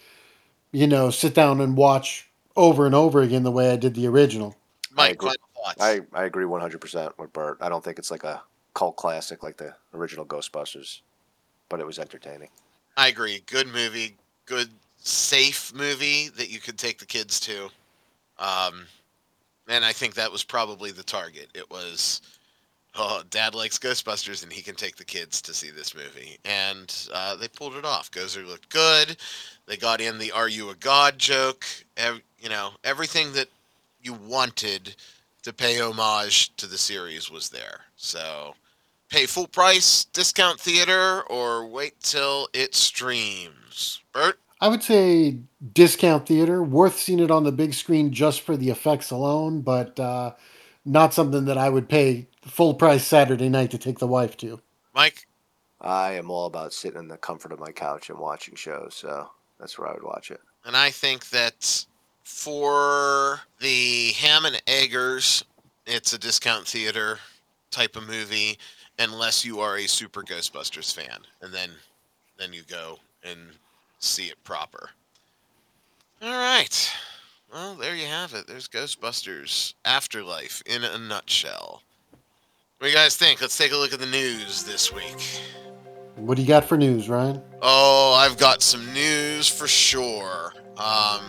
you 0.71 0.87
know, 0.87 1.09
sit 1.09 1.33
down 1.33 1.61
and 1.61 1.77
watch 1.77 2.29
over 2.55 2.85
and 2.85 2.93
over 2.93 3.21
again 3.21 3.43
the 3.43 3.51
way 3.51 3.71
I 3.71 3.77
did 3.77 3.93
the 3.93 4.07
original. 4.07 4.55
Mike, 4.91 5.21
final 5.21 5.35
thoughts. 5.55 5.81
I, 5.81 6.01
I 6.13 6.25
agree 6.25 6.45
100% 6.45 7.17
with 7.17 7.31
Bert. 7.33 7.57
I 7.61 7.69
don't 7.69 7.83
think 7.83 7.99
it's 7.99 8.11
like 8.11 8.23
a 8.23 8.43
cult 8.73 8.95
classic 8.97 9.43
like 9.43 9.57
the 9.57 9.75
original 9.93 10.25
Ghostbusters, 10.25 11.01
but 11.69 11.79
it 11.79 11.85
was 11.85 11.99
entertaining. 11.99 12.49
I 12.97 13.07
agree. 13.07 13.43
Good 13.45 13.67
movie. 13.67 14.17
Good, 14.45 14.69
safe 14.97 15.73
movie 15.73 16.29
that 16.29 16.49
you 16.49 16.59
could 16.59 16.77
take 16.77 16.99
the 16.99 17.05
kids 17.05 17.39
to. 17.41 17.69
Um, 18.39 18.85
and 19.67 19.85
I 19.85 19.93
think 19.93 20.13
that 20.13 20.31
was 20.31 20.43
probably 20.43 20.91
the 20.91 21.03
target. 21.03 21.49
It 21.53 21.69
was, 21.69 22.21
oh, 22.95 23.23
dad 23.29 23.55
likes 23.55 23.77
Ghostbusters 23.77 24.43
and 24.43 24.51
he 24.51 24.61
can 24.61 24.75
take 24.75 24.95
the 24.97 25.05
kids 25.05 25.41
to 25.43 25.53
see 25.53 25.69
this 25.69 25.95
movie. 25.95 26.37
And 26.45 26.93
uh, 27.13 27.35
they 27.35 27.47
pulled 27.47 27.75
it 27.75 27.85
off. 27.85 28.11
Gozer 28.11 28.45
looked 28.45 28.69
good. 28.69 29.17
They 29.65 29.77
got 29.77 30.01
in 30.01 30.17
the 30.17 30.31
Are 30.31 30.49
You 30.49 30.69
a 30.69 30.75
God 30.75 31.17
joke. 31.17 31.65
Ev- 31.97 32.21
you 32.39 32.49
know, 32.49 32.71
everything 32.83 33.31
that 33.33 33.47
you 34.01 34.13
wanted 34.13 34.95
to 35.43 35.53
pay 35.53 35.79
homage 35.79 36.55
to 36.57 36.67
the 36.67 36.77
series 36.77 37.31
was 37.31 37.49
there. 37.49 37.81
So 37.95 38.55
pay 39.13 39.27
full 39.27 39.47
price, 39.47 40.05
discount 40.05 40.59
theater, 40.59 41.21
or 41.29 41.67
wait 41.67 41.93
till 42.01 42.49
it 42.51 42.73
streams. 42.73 44.01
Bert? 44.11 44.39
I 44.59 44.67
would 44.67 44.81
say 44.81 45.37
discount 45.71 46.25
theater, 46.25 46.63
worth 46.63 46.97
seeing 46.97 47.19
it 47.19 47.29
on 47.29 47.43
the 47.43 47.51
big 47.51 47.75
screen 47.75 48.11
just 48.11 48.41
for 48.41 48.57
the 48.57 48.71
effects 48.71 49.11
alone, 49.11 49.61
but 49.61 49.99
uh, 49.99 50.33
not 50.83 51.13
something 51.13 51.45
that 51.45 51.59
I 51.59 51.69
would 51.69 51.87
pay 51.87 52.25
full 52.41 52.73
price 52.73 53.05
Saturday 53.05 53.49
night 53.49 53.69
to 53.71 53.77
take 53.77 53.99
the 53.99 54.07
wife 54.07 54.35
to. 54.37 54.59
Mike? 54.95 55.27
I 55.79 56.13
am 56.13 56.31
all 56.31 56.47
about 56.47 56.73
sitting 56.73 56.99
in 56.99 57.07
the 57.07 57.17
comfort 57.17 57.51
of 57.51 57.59
my 57.59 57.71
couch 57.71 58.09
and 58.09 58.17
watching 58.17 58.55
shows, 58.55 58.95
so 58.95 59.29
that's 59.59 59.77
where 59.77 59.89
I 59.89 59.93
would 59.93 60.03
watch 60.03 60.31
it. 60.31 60.41
And 60.65 60.75
I 60.75 60.89
think 60.89 61.29
that 61.29 61.85
for 62.23 63.41
the 63.59 64.13
ham 64.13 64.45
and 64.45 64.59
eggers, 64.65 65.43
it's 65.85 66.13
a 66.13 66.17
discount 66.17 66.65
theater 66.65 67.19
type 67.69 67.95
of 67.95 68.07
movie, 68.07 68.57
unless 68.99 69.43
you 69.45 69.59
are 69.59 69.77
a 69.77 69.87
super 69.87 70.21
Ghostbusters 70.21 70.93
fan, 70.93 71.19
and 71.41 71.53
then 71.53 71.69
then 72.37 72.53
you 72.53 72.63
go 72.63 72.99
and 73.23 73.39
see 73.99 74.25
it 74.25 74.43
proper. 74.43 74.89
All 76.21 76.31
right. 76.31 76.91
Well, 77.51 77.75
there 77.75 77.95
you 77.95 78.07
have 78.07 78.33
it. 78.33 78.47
There's 78.47 78.67
Ghostbusters 78.67 79.75
Afterlife 79.85 80.63
in 80.65 80.83
a 80.83 80.97
nutshell. 80.97 81.83
What 82.79 82.87
do 82.87 82.91
you 82.91 82.95
guys 82.95 83.15
think? 83.15 83.39
Let's 83.41 83.57
take 83.57 83.71
a 83.71 83.77
look 83.77 83.93
at 83.93 83.99
the 83.99 84.07
news 84.07 84.63
this 84.63 84.91
week. 84.91 85.41
What 86.15 86.35
do 86.35 86.41
you 86.41 86.47
got 86.47 86.65
for 86.65 86.77
news, 86.77 87.07
Ryan? 87.09 87.41
Oh, 87.61 88.13
I've 88.13 88.37
got 88.37 88.61
some 88.61 88.91
news 88.93 89.47
for 89.47 89.67
sure. 89.67 90.53
Um, 90.77 91.21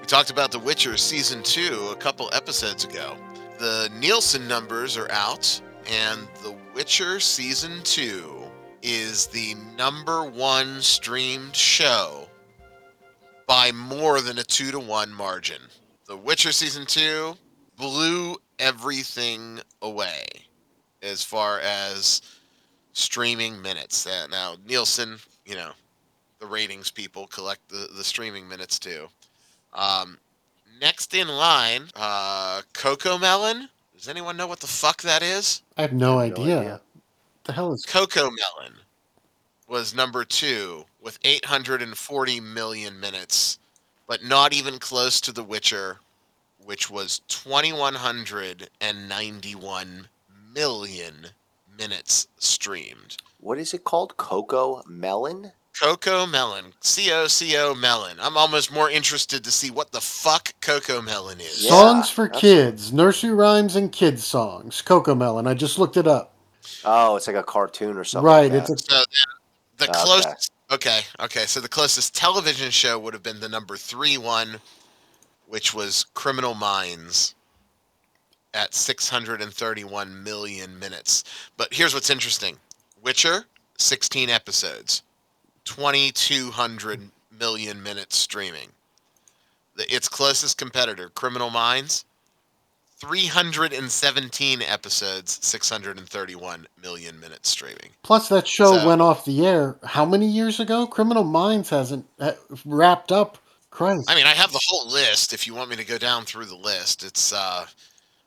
we 0.00 0.06
talked 0.06 0.30
about 0.30 0.50
The 0.50 0.58
Witcher 0.58 0.96
season 0.96 1.42
two 1.42 1.88
a 1.92 1.96
couple 1.96 2.28
episodes 2.32 2.84
ago. 2.84 3.16
The 3.58 3.90
Nielsen 3.98 4.48
numbers 4.48 4.96
are 4.96 5.10
out, 5.10 5.60
and 5.86 6.28
The 6.42 6.54
Witcher 6.74 7.20
season 7.20 7.80
two 7.82 8.42
is 8.82 9.26
the 9.26 9.54
number 9.76 10.24
one 10.24 10.80
streamed 10.80 11.54
show 11.54 12.28
by 13.46 13.72
more 13.72 14.20
than 14.20 14.38
a 14.38 14.44
two 14.44 14.70
to 14.70 14.78
one 14.78 15.12
margin. 15.12 15.60
The 16.06 16.16
Witcher 16.16 16.52
season 16.52 16.86
two 16.86 17.36
blew 17.76 18.36
everything 18.58 19.60
away 19.82 20.26
as 21.02 21.24
far 21.24 21.60
as 21.60 22.22
streaming 22.92 23.60
minutes. 23.60 24.06
Uh, 24.06 24.26
now 24.30 24.56
Nielsen, 24.66 25.18
you 25.44 25.54
know, 25.54 25.72
the 26.38 26.46
ratings 26.46 26.90
people 26.90 27.26
collect 27.26 27.68
the, 27.68 27.88
the 27.96 28.04
streaming 28.04 28.48
minutes 28.48 28.78
too. 28.78 29.08
Um, 29.72 30.18
next 30.80 31.14
in 31.14 31.28
line, 31.28 31.84
uh, 31.96 32.62
Coco 32.72 33.18
Melon. 33.18 33.68
Does 34.00 34.08
anyone 34.08 34.36
know 34.38 34.46
what 34.46 34.60
the 34.60 34.66
fuck 34.66 35.02
that 35.02 35.22
is? 35.22 35.60
I 35.76 35.82
have 35.82 35.92
no, 35.92 36.20
I 36.20 36.28
have 36.28 36.38
no 36.38 36.42
idea. 36.42 36.58
idea. 36.58 36.80
The 37.44 37.52
hell 37.52 37.74
is 37.74 37.84
Coco 37.84 38.30
Melon 38.30 38.78
was 39.68 39.94
number 39.94 40.24
two 40.24 40.86
with 41.02 41.18
840 41.22 42.40
million 42.40 42.98
minutes, 42.98 43.58
but 44.06 44.24
not 44.24 44.54
even 44.54 44.78
close 44.78 45.20
to 45.20 45.32
The 45.32 45.44
Witcher, 45.44 46.00
which 46.64 46.88
was 46.88 47.20
2,191 47.28 50.08
million 50.54 51.26
minutes 51.78 52.28
streamed. 52.38 53.18
What 53.38 53.58
is 53.58 53.74
it 53.74 53.84
called? 53.84 54.16
Coco 54.16 54.82
Melon? 54.86 55.52
Coco 55.80 56.26
Melon, 56.26 56.74
C 56.80 57.10
O 57.10 57.26
C 57.26 57.56
O 57.56 57.74
Melon. 57.74 58.18
I'm 58.20 58.36
almost 58.36 58.70
more 58.72 58.90
interested 58.90 59.42
to 59.44 59.50
see 59.50 59.70
what 59.70 59.92
the 59.92 60.00
fuck 60.00 60.52
Coco 60.60 61.00
Melon 61.00 61.40
is. 61.40 61.64
Yeah, 61.64 61.70
songs 61.70 62.10
for 62.10 62.24
that's- 62.26 62.40
kids, 62.40 62.92
nursery 62.92 63.32
rhymes 63.32 63.76
and 63.76 63.90
kids 63.90 64.24
songs. 64.24 64.82
Coco 64.82 65.14
Melon. 65.14 65.46
I 65.46 65.54
just 65.54 65.78
looked 65.78 65.96
it 65.96 66.06
up. 66.06 66.34
Oh, 66.84 67.16
it's 67.16 67.26
like 67.26 67.36
a 67.36 67.42
cartoon 67.42 67.96
or 67.96 68.04
something. 68.04 68.26
right, 68.26 68.50
like 68.52 68.60
it's 68.60 68.70
a 68.70 68.76
So 68.78 68.96
then 68.96 69.04
the 69.78 69.84
Okay. 69.88 70.04
closest. 70.04 70.52
Okay, 70.70 71.00
okay. 71.18 71.46
So 71.46 71.60
the 71.60 71.68
closest 71.68 72.14
television 72.14 72.70
show 72.70 72.98
would 72.98 73.14
have 73.14 73.22
been 73.22 73.40
the 73.40 73.48
number 73.48 73.76
three 73.78 74.18
one, 74.18 74.60
which 75.46 75.72
was 75.72 76.04
Criminal 76.14 76.54
Minds, 76.54 77.34
at 78.52 78.74
631 78.74 80.22
million 80.22 80.78
minutes. 80.78 81.24
But 81.56 81.72
here's 81.72 81.94
what's 81.94 82.10
interesting: 82.10 82.58
Witcher, 83.02 83.46
16 83.78 84.28
episodes, 84.28 85.02
2,200 85.70 87.00
million 87.38 87.82
minutes 87.82 88.16
streaming. 88.16 88.68
The, 89.76 89.92
its 89.94 90.08
closest 90.08 90.58
competitor, 90.58 91.10
Criminal 91.10 91.48
Minds, 91.50 92.04
317 92.98 94.62
episodes, 94.62 95.38
631 95.42 96.66
million 96.82 97.18
minutes 97.20 97.48
streaming. 97.48 97.90
plus 98.02 98.28
that 98.28 98.46
show 98.48 98.76
So- 98.78 98.86
went 98.86 99.00
off 99.00 99.24
the 99.24 99.46
air 99.46 99.76
how 99.84 100.04
many 100.04 100.26
years 100.26 100.58
ago? 100.60 100.86
Criminal 100.86 101.24
Minds 101.24 101.70
hasn't 101.70 102.04
uh, 102.18 102.32
wrapped 102.64 103.12
up. 103.12 103.38
Christ. 103.70 104.10
I 104.10 104.16
mean, 104.16 104.26
I 104.26 104.34
have 104.34 104.50
the 104.50 104.60
whole 104.66 104.90
list. 104.90 105.32
If 105.32 105.46
you 105.46 105.54
want 105.54 105.70
me 105.70 105.76
to 105.76 105.84
go 105.84 105.96
down 105.96 106.24
through 106.24 106.46
the 106.46 106.56
list, 106.56 107.04
it's 107.04 107.32
uh, 107.32 107.66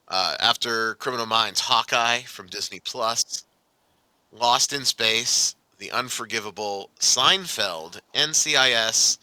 uh, 0.07 0.35
after 0.39 0.95
Criminal 0.95 1.25
Minds, 1.25 1.59
Hawkeye 1.59 2.21
from 2.21 2.47
Disney 2.47 2.79
Plus, 2.79 3.43
Lost 4.31 4.71
in 4.71 4.85
Space, 4.85 5.55
The 5.83 5.91
Unforgivable, 5.91 6.89
Seinfeld, 7.01 7.99
NCIS, 8.15 9.17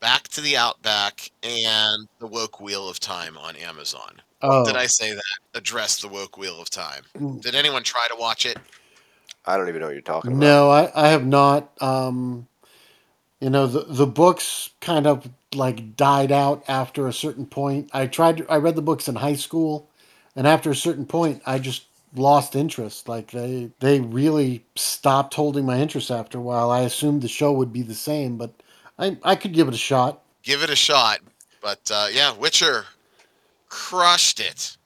Back 0.00 0.28
to 0.28 0.42
the 0.42 0.54
Outback, 0.54 1.30
and 1.42 2.06
The 2.18 2.26
Woke 2.26 2.60
Wheel 2.60 2.90
of 2.90 3.00
Time 3.00 3.38
on 3.38 3.56
Amazon. 3.56 4.20
oh, 4.42 4.66
Did 4.66 4.76
I 4.76 4.84
say 4.84 5.14
that? 5.14 5.38
Address 5.54 6.02
The 6.02 6.08
Woke 6.08 6.36
Wheel 6.36 6.60
of 6.60 6.68
Time. 6.68 7.04
Mm. 7.18 7.40
Did 7.40 7.54
anyone 7.54 7.84
try 7.84 8.06
to 8.10 8.16
watch 8.20 8.44
it? 8.44 8.58
I 9.46 9.56
don't 9.56 9.66
even 9.70 9.80
know 9.80 9.86
what 9.86 9.94
you're 9.94 10.02
talking 10.02 10.32
about. 10.32 10.40
No, 10.40 10.70
I, 10.70 10.92
I 10.94 11.08
have 11.08 11.24
not. 11.24 11.70
Um, 11.80 12.48
you 13.40 13.48
know, 13.48 13.66
the 13.66 13.86
the 13.88 14.06
books 14.06 14.70
kind 14.82 15.06
of 15.06 15.26
like 15.54 15.96
died 15.96 16.32
out 16.32 16.64
after 16.68 17.08
a 17.08 17.14
certain 17.14 17.46
point. 17.46 17.88
I 17.94 18.08
tried. 18.08 18.36
To, 18.36 18.46
I 18.50 18.58
read 18.58 18.74
the 18.76 18.82
books 18.82 19.08
in 19.08 19.14
high 19.14 19.36
school, 19.36 19.88
and 20.36 20.46
after 20.46 20.70
a 20.70 20.76
certain 20.76 21.06
point, 21.06 21.40
I 21.46 21.58
just 21.58 21.84
lost 22.14 22.56
interest. 22.56 23.08
Like 23.08 23.30
they 23.30 23.70
they 23.80 24.00
really 24.00 24.64
stopped 24.76 25.34
holding 25.34 25.66
my 25.66 25.78
interest 25.78 26.10
after 26.10 26.38
a 26.38 26.42
while. 26.42 26.70
I 26.70 26.80
assumed 26.80 27.22
the 27.22 27.28
show 27.28 27.52
would 27.52 27.72
be 27.72 27.82
the 27.82 27.94
same, 27.94 28.36
but 28.36 28.52
I 28.98 29.18
I 29.22 29.36
could 29.36 29.52
give 29.52 29.68
it 29.68 29.74
a 29.74 29.78
shot. 29.78 30.22
Give 30.42 30.62
it 30.62 30.70
a 30.70 30.76
shot. 30.76 31.20
But 31.60 31.90
uh, 31.92 32.08
yeah, 32.12 32.32
Witcher 32.32 32.84
crushed 33.68 34.40
it. 34.40 34.76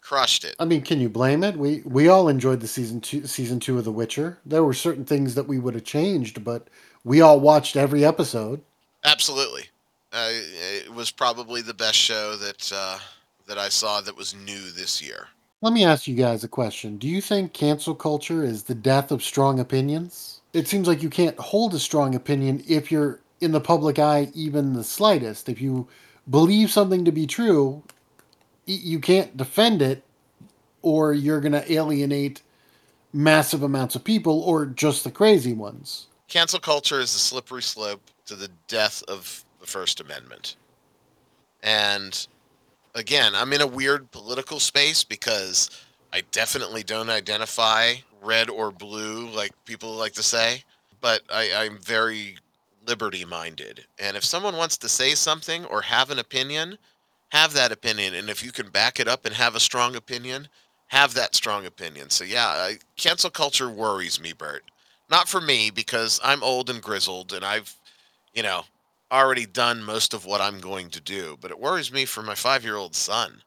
Crushed 0.00 0.44
it. 0.44 0.54
I 0.58 0.64
mean, 0.64 0.82
can 0.82 1.00
you 1.00 1.08
blame 1.08 1.44
it? 1.44 1.56
We 1.56 1.82
we 1.84 2.08
all 2.08 2.28
enjoyed 2.28 2.60
the 2.60 2.68
season 2.68 3.00
two 3.00 3.26
season 3.26 3.60
two 3.60 3.78
of 3.78 3.84
The 3.84 3.92
Witcher. 3.92 4.38
There 4.44 4.64
were 4.64 4.74
certain 4.74 5.04
things 5.04 5.34
that 5.34 5.46
we 5.46 5.58
would 5.58 5.74
have 5.74 5.84
changed, 5.84 6.44
but 6.44 6.68
we 7.04 7.20
all 7.20 7.40
watched 7.40 7.76
every 7.76 8.04
episode. 8.04 8.60
Absolutely. 9.04 9.64
Uh, 10.12 10.30
it 10.30 10.92
was 10.92 11.10
probably 11.10 11.60
the 11.60 11.74
best 11.74 11.96
show 11.96 12.36
that 12.36 12.72
uh, 12.74 12.98
that 13.46 13.58
I 13.58 13.68
saw 13.68 14.00
that 14.00 14.16
was 14.16 14.34
new 14.34 14.70
this 14.70 15.02
year. 15.02 15.28
Let 15.64 15.72
me 15.72 15.82
ask 15.82 16.06
you 16.06 16.14
guys 16.14 16.44
a 16.44 16.48
question. 16.48 16.98
Do 16.98 17.08
you 17.08 17.22
think 17.22 17.54
cancel 17.54 17.94
culture 17.94 18.44
is 18.44 18.64
the 18.64 18.74
death 18.74 19.10
of 19.10 19.24
strong 19.24 19.58
opinions? 19.58 20.42
It 20.52 20.68
seems 20.68 20.86
like 20.86 21.02
you 21.02 21.08
can't 21.08 21.38
hold 21.38 21.72
a 21.72 21.78
strong 21.78 22.14
opinion 22.14 22.62
if 22.68 22.92
you're 22.92 23.20
in 23.40 23.52
the 23.52 23.62
public 23.62 23.98
eye 23.98 24.30
even 24.34 24.74
the 24.74 24.84
slightest. 24.84 25.48
If 25.48 25.62
you 25.62 25.88
believe 26.28 26.70
something 26.70 27.06
to 27.06 27.12
be 27.12 27.26
true, 27.26 27.82
you 28.66 29.00
can't 29.00 29.38
defend 29.38 29.80
it 29.80 30.04
or 30.82 31.14
you're 31.14 31.40
going 31.40 31.52
to 31.52 31.72
alienate 31.72 32.42
massive 33.14 33.62
amounts 33.62 33.94
of 33.94 34.04
people 34.04 34.42
or 34.42 34.66
just 34.66 35.02
the 35.02 35.10
crazy 35.10 35.54
ones. 35.54 36.08
Cancel 36.28 36.60
culture 36.60 37.00
is 37.00 37.14
a 37.14 37.18
slippery 37.18 37.62
slope 37.62 38.02
to 38.26 38.36
the 38.36 38.50
death 38.68 39.02
of 39.08 39.42
the 39.60 39.66
First 39.66 39.98
Amendment. 40.02 40.56
And 41.62 42.26
again, 42.94 43.34
I'm 43.34 43.52
in 43.52 43.60
a 43.60 43.66
weird 43.66 44.10
political 44.10 44.60
space 44.60 45.04
because 45.04 45.70
I 46.12 46.22
definitely 46.30 46.82
don't 46.82 47.10
identify 47.10 47.94
red 48.22 48.48
or 48.48 48.70
blue 48.70 49.28
like 49.28 49.52
people 49.64 49.92
like 49.94 50.12
to 50.14 50.22
say, 50.22 50.62
but 51.00 51.22
I, 51.32 51.52
I'm 51.54 51.78
very 51.78 52.36
liberty 52.86 53.24
minded. 53.24 53.84
And 53.98 54.16
if 54.16 54.24
someone 54.24 54.56
wants 54.56 54.76
to 54.78 54.88
say 54.88 55.14
something 55.14 55.64
or 55.66 55.82
have 55.82 56.10
an 56.10 56.18
opinion, 56.18 56.78
have 57.30 57.52
that 57.54 57.72
opinion. 57.72 58.14
And 58.14 58.30
if 58.30 58.44
you 58.44 58.52
can 58.52 58.68
back 58.68 59.00
it 59.00 59.08
up 59.08 59.24
and 59.26 59.34
have 59.34 59.54
a 59.54 59.60
strong 59.60 59.96
opinion, 59.96 60.48
have 60.88 61.14
that 61.14 61.34
strong 61.34 61.66
opinion. 61.66 62.10
So 62.10 62.24
yeah, 62.24 62.72
cancel 62.96 63.30
culture 63.30 63.68
worries 63.68 64.20
me, 64.20 64.32
Bert. 64.32 64.64
Not 65.10 65.28
for 65.28 65.40
me 65.40 65.70
because 65.70 66.20
I'm 66.22 66.42
old 66.42 66.70
and 66.70 66.80
grizzled 66.80 67.32
and 67.32 67.44
I've, 67.44 67.74
you 68.34 68.42
know, 68.42 68.64
already 69.12 69.46
done 69.46 69.82
most 69.82 70.14
of 70.14 70.26
what 70.26 70.40
I'm 70.40 70.60
going 70.60 70.90
to 70.90 71.00
do. 71.00 71.36
But 71.40 71.50
it 71.50 71.60
worries 71.60 71.92
me 71.92 72.04
for 72.04 72.22
my 72.22 72.34
five 72.34 72.64
year 72.64 72.76
old 72.76 72.94
son 72.94 73.42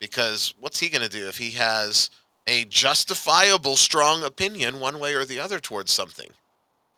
because 0.00 0.54
what's 0.60 0.80
he 0.80 0.88
going 0.88 1.02
to 1.02 1.08
do 1.08 1.28
if 1.28 1.38
he 1.38 1.50
has 1.52 2.10
a 2.46 2.64
justifiable 2.66 3.76
strong 3.76 4.22
opinion 4.22 4.80
one 4.80 4.98
way 4.98 5.14
or 5.14 5.24
the 5.24 5.40
other 5.40 5.58
towards 5.58 5.92
something? 5.92 6.28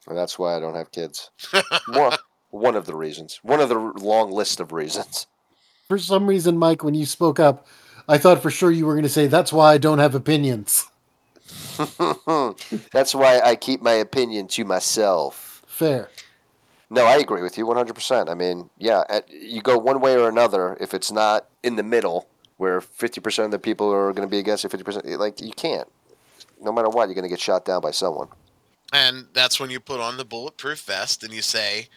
And 0.08 0.16
that's 0.16 0.38
why 0.38 0.56
I 0.56 0.60
don't 0.60 0.76
have 0.76 0.92
kids. 0.92 1.30
One, 1.88 2.16
one 2.50 2.76
of 2.76 2.86
the 2.86 2.94
reasons. 2.94 3.40
One 3.42 3.58
of 3.58 3.68
the 3.68 3.74
long 3.74 4.30
list 4.30 4.60
of 4.60 4.72
reasons. 4.72 5.26
For 5.88 5.98
some 5.98 6.28
reason, 6.28 6.56
Mike, 6.56 6.84
when 6.84 6.94
you 6.94 7.06
spoke 7.06 7.40
up, 7.40 7.66
I 8.08 8.18
thought 8.18 8.40
for 8.40 8.50
sure 8.50 8.70
you 8.70 8.86
were 8.86 8.94
going 8.94 9.02
to 9.02 9.08
say, 9.08 9.26
That's 9.26 9.52
why 9.52 9.72
I 9.72 9.78
don't 9.78 9.98
have 9.98 10.14
opinions. 10.14 10.86
that's 12.92 13.14
why 13.14 13.40
I 13.44 13.56
keep 13.56 13.82
my 13.82 13.94
opinion 13.94 14.48
to 14.48 14.64
myself. 14.64 15.62
Fair. 15.66 16.08
No, 16.88 17.04
I 17.04 17.16
agree 17.16 17.42
with 17.42 17.58
you 17.58 17.66
100%. 17.66 18.30
I 18.30 18.34
mean, 18.34 18.70
yeah, 18.78 19.02
at, 19.08 19.28
you 19.30 19.60
go 19.60 19.76
one 19.76 20.00
way 20.00 20.14
or 20.16 20.28
another 20.28 20.76
if 20.80 20.94
it's 20.94 21.10
not 21.10 21.46
in 21.62 21.76
the 21.76 21.82
middle 21.82 22.28
where 22.58 22.80
50% 22.80 23.44
of 23.44 23.50
the 23.50 23.58
people 23.58 23.92
are 23.92 24.12
going 24.12 24.26
to 24.26 24.30
be 24.30 24.38
against 24.38 24.64
it, 24.64 24.70
50%, 24.70 25.18
like, 25.18 25.40
you 25.40 25.52
can't. 25.52 25.88
No 26.62 26.72
matter 26.72 26.88
what, 26.88 27.08
you're 27.08 27.14
going 27.14 27.24
to 27.24 27.28
get 27.28 27.40
shot 27.40 27.64
down 27.64 27.80
by 27.82 27.90
someone. 27.90 28.28
And 28.92 29.26
that's 29.32 29.58
when 29.60 29.68
you 29.70 29.80
put 29.80 30.00
on 30.00 30.16
the 30.16 30.24
bulletproof 30.24 30.80
vest 30.82 31.22
and 31.24 31.34
you 31.34 31.42
say, 31.42 31.88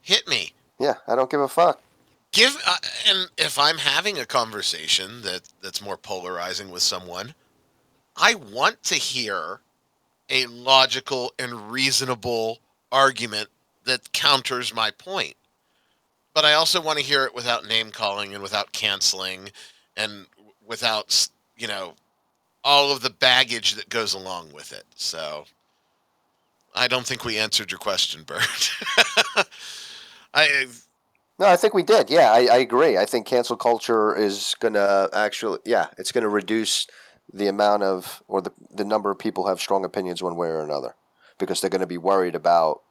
hit 0.00 0.26
me. 0.26 0.52
Yeah, 0.80 0.94
I 1.06 1.14
don't 1.14 1.30
give 1.30 1.40
a 1.40 1.48
fuck. 1.48 1.80
give 2.32 2.56
uh, 2.66 2.76
and 3.06 3.28
if 3.36 3.58
i'm 3.58 3.76
having 3.78 4.18
a 4.18 4.24
conversation 4.24 5.20
that 5.22 5.42
that's 5.62 5.82
more 5.82 5.98
polarizing 5.98 6.70
with 6.70 6.82
someone 6.82 7.34
i 8.16 8.34
want 8.34 8.82
to 8.82 8.94
hear 8.94 9.60
a 10.30 10.46
logical 10.46 11.32
and 11.38 11.70
reasonable 11.70 12.58
argument 12.90 13.48
that 13.84 14.12
counters 14.12 14.74
my 14.74 14.90
point 14.90 15.34
but 16.34 16.44
i 16.44 16.54
also 16.54 16.80
want 16.80 16.98
to 16.98 17.04
hear 17.04 17.24
it 17.24 17.34
without 17.34 17.66
name 17.66 17.90
calling 17.90 18.34
and 18.34 18.42
without 18.42 18.72
canceling 18.72 19.50
and 19.96 20.26
without 20.66 21.28
you 21.56 21.66
know 21.68 21.94
all 22.64 22.92
of 22.92 23.02
the 23.02 23.10
baggage 23.10 23.74
that 23.74 23.88
goes 23.88 24.14
along 24.14 24.52
with 24.52 24.72
it 24.72 24.84
so 24.94 25.44
i 26.74 26.88
don't 26.88 27.06
think 27.06 27.24
we 27.24 27.38
answered 27.38 27.70
your 27.70 27.78
question 27.78 28.22
bert 28.24 28.72
i 30.34 30.66
No, 31.38 31.46
I 31.48 31.56
think 31.56 31.74
we 31.74 31.82
did. 31.82 32.10
Yeah, 32.10 32.32
I, 32.32 32.46
I 32.46 32.58
agree. 32.58 32.96
I 32.98 33.06
think 33.06 33.26
cancel 33.26 33.56
culture 33.56 34.16
is 34.16 34.54
to 34.74 35.10
actually, 35.12 35.58
yeah, 35.64 35.88
it's 35.98 36.12
to 36.22 36.30
reduce 36.30 36.86
the 37.32 37.48
amount 37.48 37.82
of, 37.82 38.22
or 38.28 38.40
the, 38.42 38.52
the 38.74 38.84
number 38.84 39.10
of 39.10 39.18
people 39.18 39.46
have 39.48 39.60
strong 39.60 39.84
opinions 39.84 40.22
one 40.22 40.36
way 40.36 40.48
or 40.48 40.60
another 40.60 40.94
because 41.38 41.60
they're 41.60 41.70
to 41.80 41.86
be 41.86 41.98
worried 41.98 42.36
about, 42.36 42.82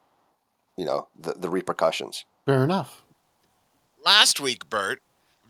you 0.77 0.85
know, 0.85 1.07
the, 1.19 1.33
the 1.33 1.49
repercussions. 1.49 2.25
Fair 2.45 2.63
enough. 2.63 3.01
last 4.05 4.39
week, 4.39 4.69
Bert, 4.69 5.01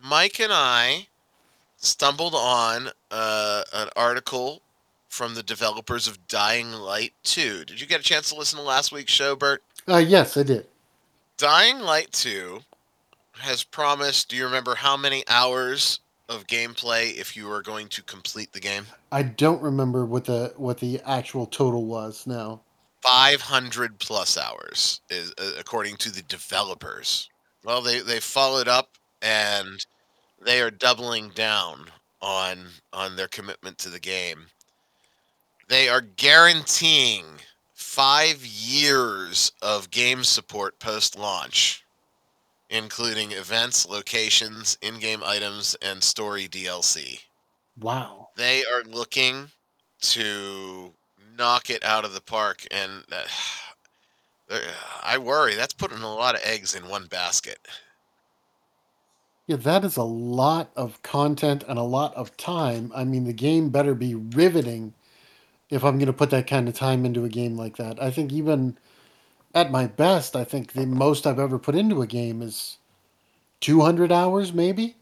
Mike 0.04 0.40
and 0.40 0.52
I 0.54 1.08
stumbled 1.78 2.34
on 2.36 2.90
uh, 3.10 3.64
an 3.74 3.90
article 3.96 4.62
from 5.10 5.36
the 5.36 5.44
developers 5.44 6.08
of 6.08 6.28
Dying 6.28 6.72
Light 6.72 7.14
2. 7.24 7.66
Did 7.66 7.82
you 7.82 7.88
get 7.88 8.00
a 8.00 8.04
chance 8.04 8.30
to 8.30 8.36
listen 8.36 8.58
to 8.60 8.66
last 8.66 8.92
week's 8.92 9.12
show, 9.14 9.36
Bert? 9.36 9.64
Uh, 9.88 9.98
yes, 9.98 10.38
I 10.38 10.44
did. 10.44 10.68
Dying 11.38 11.80
Light 11.80 12.12
2 12.12 12.60
has 13.34 13.64
promised, 13.64 14.30
do 14.30 14.36
you 14.36 14.46
remember 14.46 14.76
how 14.76 14.96
many 14.96 15.24
hours 15.28 16.00
of 16.30 16.46
gameplay 16.48 17.16
if 17.18 17.36
you 17.36 17.48
were 17.48 17.62
going 17.62 17.88
to 17.90 18.04
complete 18.04 18.54
the 18.54 18.60
game? 18.60 18.86
I 19.12 19.24
don't 19.24 19.62
remember 19.62 20.06
what 20.06 20.26
the 20.26 20.54
what 20.58 20.80
the 20.80 21.02
actual 21.06 21.46
total 21.46 21.86
was 21.86 22.26
now. 22.28 22.62
500 23.02 24.00
plus 24.00 24.38
hours 24.38 25.02
is 25.10 25.34
uh, 25.38 25.52
according 25.60 25.98
to 25.98 26.12
the 26.12 26.22
developers. 26.24 27.30
Well, 27.64 27.82
they 27.82 28.00
they 28.00 28.20
followed 28.20 28.68
up 28.68 28.98
and 29.22 29.86
they 30.44 30.62
are 30.62 30.72
doubling 30.72 31.30
down 31.30 31.86
on 32.22 32.68
on 32.94 33.16
their 33.16 33.28
commitment 33.28 33.78
to 33.80 33.90
the 33.90 34.00
game. 34.00 34.48
They 35.68 35.88
are 35.88 36.02
guaranteeing 36.02 37.26
5 37.74 38.46
years 38.46 39.52
of 39.62 39.90
game 39.90 40.24
support 40.24 40.80
post 40.80 41.18
launch 41.18 41.84
including 42.72 43.34
events, 43.34 43.88
locations, 43.88 44.78
in-game 44.82 45.22
items 45.24 45.76
and 45.82 46.02
story 46.02 46.48
DLC. 46.48 47.20
Wow. 47.80 48.30
They 48.38 48.64
are 48.64 48.84
looking 48.84 49.52
to 50.02 50.94
knock 51.38 51.70
it 51.70 51.84
out 51.84 52.06
of 52.06 52.14
the 52.14 52.22
park, 52.22 52.66
and 52.72 53.04
uh, 53.12 54.58
I 55.04 55.18
worry 55.18 55.56
that's 55.56 55.74
putting 55.74 56.02
a 56.02 56.14
lot 56.14 56.36
of 56.36 56.42
eggs 56.44 56.76
in 56.76 56.90
one 56.90 57.08
basket. 57.08 57.60
Yeah, 59.48 59.58
that 59.58 59.84
is 59.84 59.98
a 59.98 60.04
lot 60.04 60.72
of 60.76 61.02
content 61.02 61.64
and 61.68 61.78
a 61.78 61.84
lot 61.84 62.14
of 62.16 62.38
time. 62.38 62.92
I 62.96 63.04
mean, 63.04 63.26
the 63.26 63.34
game 63.34 63.70
better 63.70 63.94
be 63.94 64.16
riveting 64.16 64.94
if 65.70 65.84
I'm 65.84 65.98
going 65.98 66.08
to 66.08 66.14
put 66.14 66.30
that 66.30 66.48
kind 66.48 66.68
of 66.68 66.76
time 66.76 67.06
into 67.06 67.26
a 67.26 67.30
game 67.30 67.58
like 67.58 67.78
that. 67.78 68.02
I 68.02 68.12
think 68.12 68.32
even 68.32 68.78
at 69.54 69.72
my 69.72 69.88
best, 69.88 70.36
I 70.36 70.44
think 70.44 70.74
the 70.74 70.86
most 70.86 71.26
I've 71.26 71.40
ever 71.40 71.58
put 71.58 71.76
into 71.76 72.02
a 72.02 72.08
game 72.08 72.42
is 72.42 72.78
200 73.62 74.12
hours, 74.12 74.54
maybe. 74.54 74.96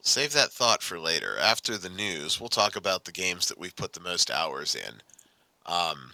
Save 0.00 0.32
that 0.32 0.52
thought 0.52 0.82
for 0.82 0.98
later. 0.98 1.36
After 1.38 1.76
the 1.76 1.90
news, 1.90 2.40
we'll 2.40 2.48
talk 2.48 2.76
about 2.76 3.04
the 3.04 3.12
games 3.12 3.46
that 3.48 3.58
we've 3.58 3.76
put 3.76 3.92
the 3.92 4.00
most 4.00 4.30
hours 4.30 4.74
in. 4.74 5.02
Um, 5.68 6.10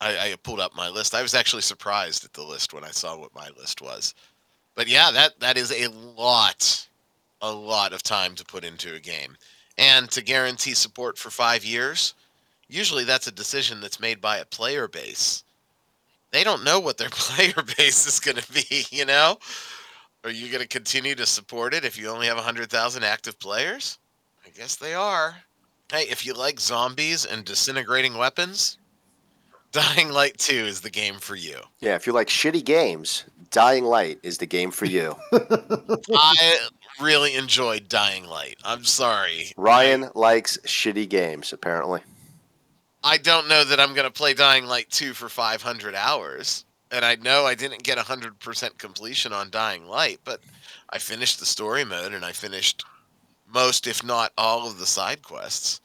I, 0.00 0.32
I 0.32 0.34
pulled 0.42 0.58
up 0.58 0.74
my 0.74 0.88
list. 0.88 1.14
I 1.14 1.22
was 1.22 1.34
actually 1.34 1.62
surprised 1.62 2.24
at 2.24 2.32
the 2.32 2.42
list 2.42 2.72
when 2.72 2.82
I 2.82 2.90
saw 2.90 3.16
what 3.16 3.34
my 3.34 3.48
list 3.56 3.80
was. 3.80 4.14
But 4.74 4.88
yeah, 4.88 5.10
that 5.12 5.38
that 5.40 5.56
is 5.56 5.70
a 5.70 5.88
lot, 5.88 6.88
a 7.40 7.52
lot 7.52 7.92
of 7.92 8.02
time 8.02 8.34
to 8.36 8.44
put 8.44 8.64
into 8.64 8.94
a 8.94 9.00
game, 9.00 9.36
and 9.76 10.10
to 10.10 10.22
guarantee 10.22 10.74
support 10.74 11.18
for 11.18 11.30
five 11.30 11.64
years. 11.64 12.14
Usually, 12.68 13.04
that's 13.04 13.26
a 13.26 13.32
decision 13.32 13.80
that's 13.80 14.00
made 14.00 14.20
by 14.20 14.38
a 14.38 14.46
player 14.46 14.88
base. 14.88 15.44
They 16.30 16.42
don't 16.42 16.64
know 16.64 16.80
what 16.80 16.96
their 16.96 17.10
player 17.12 17.54
base 17.76 18.06
is 18.06 18.18
going 18.18 18.38
to 18.38 18.52
be. 18.52 18.86
You 18.90 19.04
know, 19.04 19.38
are 20.24 20.30
you 20.30 20.48
going 20.48 20.62
to 20.62 20.68
continue 20.68 21.14
to 21.16 21.26
support 21.26 21.74
it 21.74 21.84
if 21.84 21.98
you 21.98 22.08
only 22.08 22.26
have 22.26 22.36
100,000 22.36 23.04
active 23.04 23.38
players? 23.38 23.98
I 24.46 24.48
guess 24.50 24.76
they 24.76 24.94
are. 24.94 25.36
Hey, 25.92 26.06
if 26.08 26.24
you 26.24 26.32
like 26.32 26.58
zombies 26.58 27.26
and 27.26 27.44
disintegrating 27.44 28.16
weapons, 28.16 28.78
Dying 29.72 30.08
Light 30.10 30.38
2 30.38 30.54
is 30.54 30.80
the 30.80 30.88
game 30.88 31.16
for 31.16 31.36
you. 31.36 31.58
Yeah, 31.80 31.96
if 31.96 32.06
you 32.06 32.14
like 32.14 32.28
shitty 32.28 32.64
games, 32.64 33.24
Dying 33.50 33.84
Light 33.84 34.18
is 34.22 34.38
the 34.38 34.46
game 34.46 34.70
for 34.70 34.86
you. 34.86 35.14
I 35.34 36.58
really 36.98 37.34
enjoyed 37.34 37.90
Dying 37.90 38.24
Light. 38.24 38.56
I'm 38.64 38.84
sorry. 38.84 39.52
Ryan 39.58 40.08
likes 40.14 40.56
shitty 40.64 41.10
games, 41.10 41.52
apparently. 41.52 42.00
I 43.04 43.18
don't 43.18 43.46
know 43.46 43.62
that 43.62 43.78
I'm 43.78 43.92
going 43.92 44.06
to 44.06 44.10
play 44.10 44.32
Dying 44.32 44.64
Light 44.64 44.88
2 44.88 45.12
for 45.12 45.28
500 45.28 45.94
hours. 45.94 46.64
And 46.90 47.04
I 47.04 47.16
know 47.16 47.44
I 47.44 47.54
didn't 47.54 47.82
get 47.82 47.98
100% 47.98 48.78
completion 48.78 49.34
on 49.34 49.50
Dying 49.50 49.86
Light, 49.86 50.20
but 50.24 50.40
I 50.88 50.96
finished 50.96 51.38
the 51.38 51.44
story 51.44 51.84
mode 51.84 52.14
and 52.14 52.24
I 52.24 52.32
finished 52.32 52.82
most, 53.52 53.86
if 53.86 54.02
not 54.02 54.32
all, 54.38 54.66
of 54.66 54.78
the 54.78 54.86
side 54.86 55.20
quests. 55.20 55.81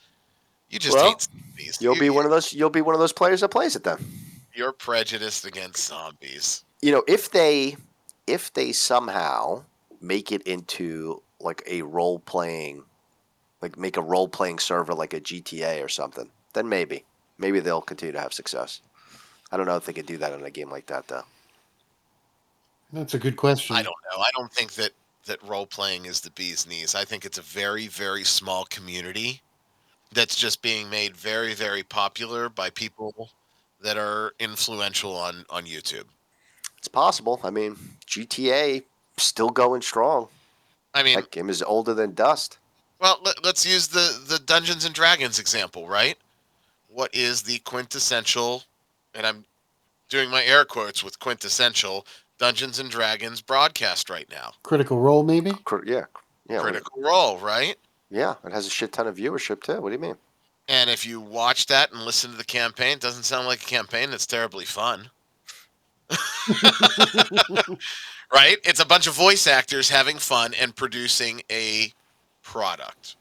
You 0.69 0.79
just 0.79 0.95
Well, 0.95 1.09
hate 1.09 1.21
zombies. 1.21 1.77
You'll 1.81 1.95
You- 1.95 2.01
be 2.01 2.09
one 2.09 2.25
of 2.25 2.31
those. 2.31 2.53
You'll 2.53 2.69
be 2.69 2.81
one 2.81 2.95
of 2.95 2.99
those 2.99 3.13
players 3.13 3.41
that 3.41 3.49
plays 3.49 3.75
it 3.75 3.83
then. 3.83 3.97
You're 4.53 4.73
prejudiced 4.73 5.45
against 5.45 5.85
zombies. 5.87 6.63
You 6.81 6.91
know, 6.91 7.03
if 7.07 7.31
they, 7.31 7.77
if 8.25 8.51
they 8.53 8.71
somehow 8.71 9.63
make 10.01 10.31
it 10.31 10.41
into 10.43 11.21
like 11.39 11.63
a 11.67 11.83
role 11.83 12.19
playing, 12.19 12.83
like 13.61 13.77
make 13.77 13.97
a 13.97 14.01
role 14.01 14.27
playing 14.27 14.59
server 14.59 14.93
like 14.93 15.13
a 15.13 15.19
GTA 15.21 15.83
or 15.83 15.89
something, 15.89 16.29
then 16.53 16.67
maybe, 16.67 17.03
maybe 17.37 17.59
they'll 17.59 17.81
continue 17.81 18.13
to 18.13 18.19
have 18.19 18.33
success. 18.33 18.81
I 19.51 19.57
don't 19.57 19.65
know 19.67 19.75
if 19.77 19.85
they 19.85 19.93
could 19.93 20.05
do 20.05 20.17
that 20.17 20.33
in 20.33 20.43
a 20.43 20.51
game 20.51 20.69
like 20.69 20.87
that 20.87 21.07
though. 21.07 21.23
That's 22.91 23.13
a 23.13 23.19
good 23.19 23.35
question. 23.37 23.75
I 23.75 23.83
don't 23.83 23.95
know. 24.11 24.19
I 24.19 24.29
don't 24.35 24.51
think 24.51 24.73
that 24.73 24.91
that 25.25 25.41
role 25.43 25.65
playing 25.67 26.05
is 26.05 26.21
the 26.21 26.31
bee's 26.31 26.65
knees. 26.67 26.95
I 26.95 27.05
think 27.05 27.25
it's 27.25 27.37
a 27.37 27.41
very 27.41 27.87
very 27.87 28.23
small 28.23 28.65
community 28.65 29.41
that's 30.13 30.35
just 30.35 30.61
being 30.61 30.89
made 30.89 31.15
very 31.15 31.53
very 31.53 31.83
popular 31.83 32.49
by 32.49 32.69
people 32.69 33.29
that 33.81 33.97
are 33.97 34.33
influential 34.39 35.15
on 35.15 35.45
on 35.49 35.65
YouTube. 35.65 36.05
It's 36.77 36.87
possible. 36.87 37.39
I 37.43 37.49
mean, 37.49 37.75
GTA 38.07 38.83
still 39.17 39.49
going 39.49 39.81
strong. 39.81 40.27
I 40.93 41.03
mean, 41.03 41.15
That 41.15 41.31
game 41.31 41.49
is 41.49 41.61
older 41.63 41.93
than 41.93 42.13
dust. 42.13 42.57
well, 42.99 43.19
let, 43.23 43.43
let's 43.43 43.65
use 43.65 43.87
the 43.87 44.21
the 44.27 44.39
Dungeons 44.39 44.85
and 44.85 44.93
Dragons 44.95 45.39
example, 45.39 45.87
right? 45.87 46.17
What 46.89 47.13
is 47.13 47.43
the 47.43 47.59
quintessential 47.59 48.63
and 49.13 49.25
I'm 49.25 49.45
doing 50.09 50.29
my 50.29 50.43
air 50.43 50.63
quotes 50.65 51.03
with 51.03 51.19
quintessential 51.19 52.05
Dungeons 52.37 52.79
and 52.79 52.89
Dragons 52.89 53.41
broadcast 53.41 54.09
right 54.09 54.29
now. 54.29 54.51
Critical 54.63 54.99
Role, 54.99 55.23
maybe. 55.23 55.51
Cr- 55.65 55.85
Yeah, 55.85 56.05
yeah, 56.49 56.61
Critical 56.61 57.01
Role, 57.01 57.37
right? 57.39 57.75
Yeah. 58.09 58.35
It 58.45 58.51
has 58.51 58.67
a 58.67 58.69
shit 58.69 58.91
ton 58.91 59.07
of 59.07 59.17
viewership 59.17 59.61
too. 59.61 59.81
What 59.81 59.89
do 59.89 59.95
you 59.95 60.01
mean? 60.01 60.15
And 60.69 60.89
if 60.89 61.05
you 61.05 61.21
watch 61.21 61.67
that 61.67 61.91
and 61.91 62.01
listen 62.01 62.31
to 62.31 62.37
the 62.37 62.43
campaign, 62.43 62.93
it 62.93 62.99
doesn't 62.99 63.23
sound 63.23 63.47
like 63.47 63.61
a 63.61 63.65
campaign 63.65 64.11
that's 64.11 64.25
terribly 64.25 64.65
fun. 64.65 65.09
right? 68.33 68.57
It's 68.63 68.79
a 68.81 68.85
bunch 68.85 69.07
of 69.07 69.13
voice 69.13 69.47
actors 69.47 69.89
having 69.89 70.17
fun 70.17 70.53
and 70.59 70.75
producing 70.75 71.41
a 71.49 71.93
product. 72.43 73.15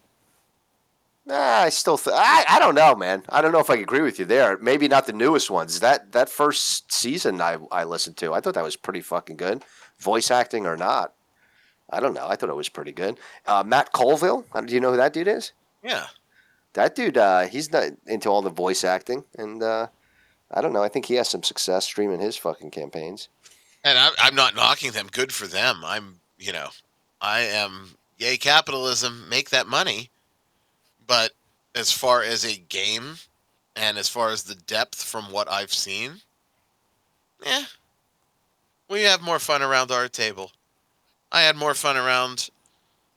Nah, 1.24 1.34
I 1.34 1.70
still, 1.70 1.98
th- 1.98 2.14
I, 2.16 2.44
I 2.48 2.58
don't 2.60 2.76
know, 2.76 2.94
man. 2.94 3.24
I 3.28 3.42
don't 3.42 3.50
know 3.50 3.58
if 3.58 3.70
I 3.70 3.76
agree 3.76 4.00
with 4.02 4.20
you 4.20 4.24
there. 4.24 4.58
Maybe 4.58 4.86
not 4.86 5.06
the 5.06 5.12
newest 5.12 5.50
ones. 5.50 5.80
That 5.80 6.12
that 6.12 6.28
first 6.28 6.92
season 6.92 7.40
I 7.40 7.58
I 7.72 7.82
listened 7.82 8.16
to, 8.18 8.32
I 8.32 8.40
thought 8.40 8.54
that 8.54 8.62
was 8.62 8.76
pretty 8.76 9.00
fucking 9.00 9.36
good, 9.36 9.64
voice 9.98 10.30
acting 10.30 10.66
or 10.66 10.76
not. 10.76 11.14
I 11.90 12.00
don't 12.00 12.14
know. 12.14 12.26
I 12.26 12.36
thought 12.36 12.50
it 12.50 12.56
was 12.56 12.68
pretty 12.68 12.92
good. 12.92 13.18
Uh, 13.46 13.62
Matt 13.64 13.92
Colville, 13.92 14.44
uh, 14.52 14.60
do 14.60 14.74
you 14.74 14.80
know 14.80 14.90
who 14.90 14.96
that 14.96 15.12
dude 15.12 15.28
is? 15.28 15.52
Yeah. 15.82 16.06
That 16.72 16.94
dude, 16.94 17.16
uh, 17.16 17.42
he's 17.42 17.72
not 17.72 17.92
into 18.06 18.28
all 18.28 18.42
the 18.42 18.50
voice 18.50 18.84
acting, 18.84 19.24
and 19.38 19.62
uh, 19.62 19.86
I 20.50 20.60
don't 20.60 20.72
know. 20.72 20.82
I 20.82 20.88
think 20.88 21.06
he 21.06 21.14
has 21.14 21.28
some 21.28 21.42
success 21.42 21.84
streaming 21.84 22.20
his 22.20 22.36
fucking 22.36 22.70
campaigns. 22.70 23.28
And 23.82 23.98
I'm, 23.98 24.12
I'm 24.18 24.34
not 24.34 24.54
knocking 24.54 24.90
them. 24.90 25.08
Good 25.10 25.32
for 25.32 25.46
them. 25.46 25.82
I'm, 25.84 26.20
you 26.38 26.52
know, 26.52 26.68
I 27.20 27.40
am, 27.40 27.96
yay, 28.18 28.36
capitalism, 28.36 29.28
make 29.28 29.50
that 29.50 29.68
money. 29.68 30.10
But 31.06 31.32
as 31.74 31.92
far 31.92 32.22
as 32.22 32.44
a 32.44 32.56
game 32.56 33.16
and 33.76 33.96
as 33.96 34.08
far 34.08 34.30
as 34.30 34.42
the 34.42 34.54
depth 34.56 35.02
from 35.02 35.30
what 35.30 35.50
I've 35.50 35.72
seen, 35.72 36.20
yeah, 37.44 37.64
we 38.90 39.02
have 39.02 39.22
more 39.22 39.38
fun 39.38 39.62
around 39.62 39.92
our 39.92 40.08
table. 40.08 40.50
I 41.32 41.42
had 41.42 41.56
more 41.56 41.74
fun 41.74 41.96
around 41.96 42.50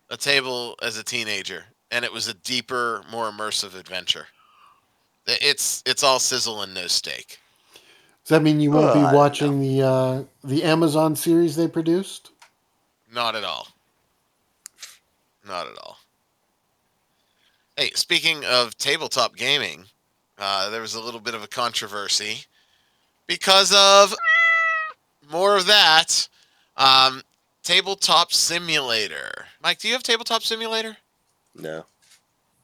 a 0.09 0.17
table 0.17 0.75
as 0.81 0.97
a 0.97 1.03
teenager, 1.03 1.65
and 1.91 2.03
it 2.03 2.11
was 2.11 2.27
a 2.27 2.33
deeper, 2.33 3.03
more 3.11 3.29
immersive 3.29 3.79
adventure. 3.79 4.27
It's 5.27 5.83
it's 5.85 6.03
all 6.03 6.19
sizzle 6.19 6.63
and 6.63 6.73
no 6.73 6.87
steak. 6.87 7.37
Does 8.23 8.29
that 8.29 8.41
mean 8.41 8.59
you 8.59 8.71
won't 8.71 8.95
Uh, 8.95 9.11
be 9.11 9.15
watching 9.15 9.61
the 9.61 9.83
uh, 9.83 10.23
the 10.43 10.63
Amazon 10.63 11.15
series 11.15 11.55
they 11.55 11.67
produced? 11.67 12.31
Not 13.13 13.35
at 13.35 13.43
all. 13.43 13.67
Not 15.47 15.67
at 15.67 15.77
all. 15.79 15.97
Hey, 17.77 17.91
speaking 17.95 18.43
of 18.45 18.77
tabletop 18.77 19.35
gaming, 19.35 19.85
uh, 20.37 20.69
there 20.69 20.81
was 20.81 20.95
a 20.95 21.01
little 21.01 21.19
bit 21.19 21.33
of 21.33 21.43
a 21.43 21.47
controversy 21.47 22.43
because 23.27 23.73
of 23.73 24.13
more 25.31 25.55
of 25.55 25.65
that. 25.67 26.27
Um, 26.77 27.23
tabletop 27.63 28.33
Simulator. 28.33 29.45
Mike, 29.61 29.79
do 29.79 29.87
you 29.87 29.93
have 29.93 30.03
Tabletop 30.03 30.43
Simulator? 30.43 30.97
No. 31.55 31.85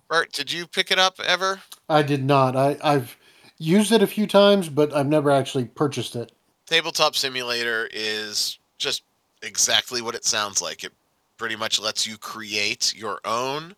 Bert, 0.08 0.32
did 0.32 0.52
you 0.52 0.68
pick 0.68 0.91
it 0.91 1.00
up 1.00 1.20
ever? 1.26 1.62
I 1.89 2.04
did 2.04 2.24
not. 2.24 2.56
I, 2.56 2.78
I've 2.84 3.18
used 3.58 3.91
it 3.91 4.02
a 4.04 4.08
few 4.08 4.28
times, 4.28 4.70
but 4.70 4.93
I've 4.93 5.08
never 5.08 5.32
actually 5.32 5.66
purchased 5.66 6.16
it. 6.16 6.32
Tabletop 6.66 7.16
Simulator 7.16 7.89
is 7.91 8.60
just 8.78 9.04
exactly 9.41 10.02
what 10.02 10.16
it 10.16 10.26
sounds 10.26 10.62
like. 10.62 10.84
It 10.84 10.91
pretty 11.38 11.56
much 11.56 11.80
lets 11.80 12.08
you 12.08 12.18
create 12.18 12.93
your 12.96 13.20
own 13.26 13.76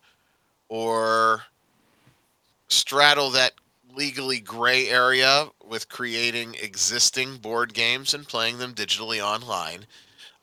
or 0.70 1.44
straddle 2.68 3.30
that 3.32 3.54
legally 3.96 4.40
gray 4.40 4.90
area 4.90 5.48
with 5.66 5.90
creating 5.90 6.56
existing 6.62 7.38
board 7.38 7.74
games 7.74 8.14
and 8.14 8.28
playing 8.28 8.58
them 8.60 8.74
digitally 8.74 9.24
online. 9.24 9.86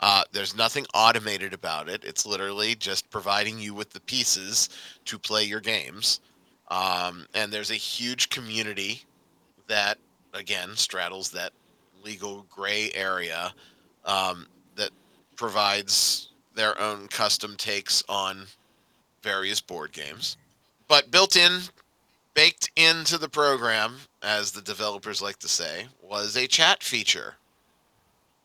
Uh, 0.07 0.23
there's 0.33 0.55
nothing 0.55 0.85
automated 0.93 1.55
about 1.55 1.89
it. 1.89 2.05
It's 2.05 2.27
literally 2.27 2.75
just 2.75 3.09
providing 3.09 3.59
you 3.59 3.73
with 3.73 3.89
the 3.89 4.01
pieces 4.01 4.69
to 5.07 5.19
play 5.19 5.45
your 5.45 5.61
games. 5.61 6.21
Um, 6.69 7.25
and 7.33 7.51
there's 7.51 7.71
a 7.71 7.75
huge 7.75 8.29
community 8.29 9.03
that, 9.67 9.97
again, 10.35 10.77
straddles 10.77 11.31
that 11.31 11.53
legal 12.05 12.45
gray 12.51 12.91
area 12.95 13.55
um, 14.05 14.47
that 14.77 14.91
provides 15.37 16.29
their 16.55 16.79
own 16.79 17.09
custom 17.09 17.57
takes 17.57 18.05
on 18.07 18.45
various 19.23 19.63
board 19.63 19.93
games. 19.93 20.37
But 20.87 21.11
built 21.11 21.35
in, 21.35 21.61
baked 22.35 22.71
into 22.77 23.17
the 23.17 23.31
program, 23.31 23.97
as 24.23 24.53
the 24.53 24.61
developers 24.61 25.23
like 25.23 25.39
to 25.39 25.49
say, 25.49 25.87
was 26.03 26.37
a 26.37 26.47
chat 26.47 26.83
feature. 26.83 27.37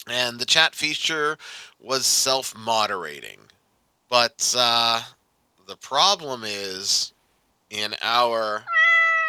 And 0.09 0.39
the 0.39 0.45
chat 0.45 0.75
feature 0.75 1.37
was 1.79 2.05
self 2.05 2.57
moderating. 2.57 3.39
But 4.09 4.53
uh, 4.57 5.01
the 5.67 5.77
problem 5.77 6.43
is 6.43 7.13
in 7.69 7.93
our 8.01 8.63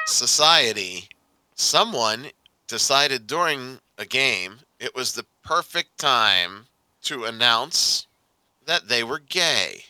society, 0.07 1.09
someone 1.55 2.27
decided 2.67 3.27
during 3.27 3.79
a 3.99 4.07
game 4.07 4.61
it 4.79 4.95
was 4.95 5.13
the 5.13 5.27
perfect 5.45 5.99
time 5.99 6.67
to 7.03 7.25
announce 7.25 8.07
that 8.67 8.89
they 8.89 9.05
were 9.05 9.19
gay. 9.19 9.85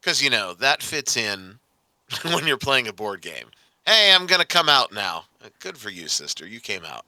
Because, 0.00 0.22
you 0.22 0.30
know, 0.30 0.54
that 0.54 0.82
fits 0.82 1.16
in 1.16 1.58
when 2.32 2.46
you're 2.46 2.56
playing 2.56 2.88
a 2.88 2.92
board 2.92 3.20
game. 3.20 3.46
Hey, 3.86 4.12
I'm 4.14 4.26
going 4.26 4.40
to 4.40 4.46
come 4.46 4.68
out 4.68 4.92
now. 4.92 5.24
Good 5.58 5.76
for 5.76 5.90
you, 5.90 6.06
sister. 6.06 6.46
You 6.46 6.60
came 6.60 6.84
out. 6.84 7.04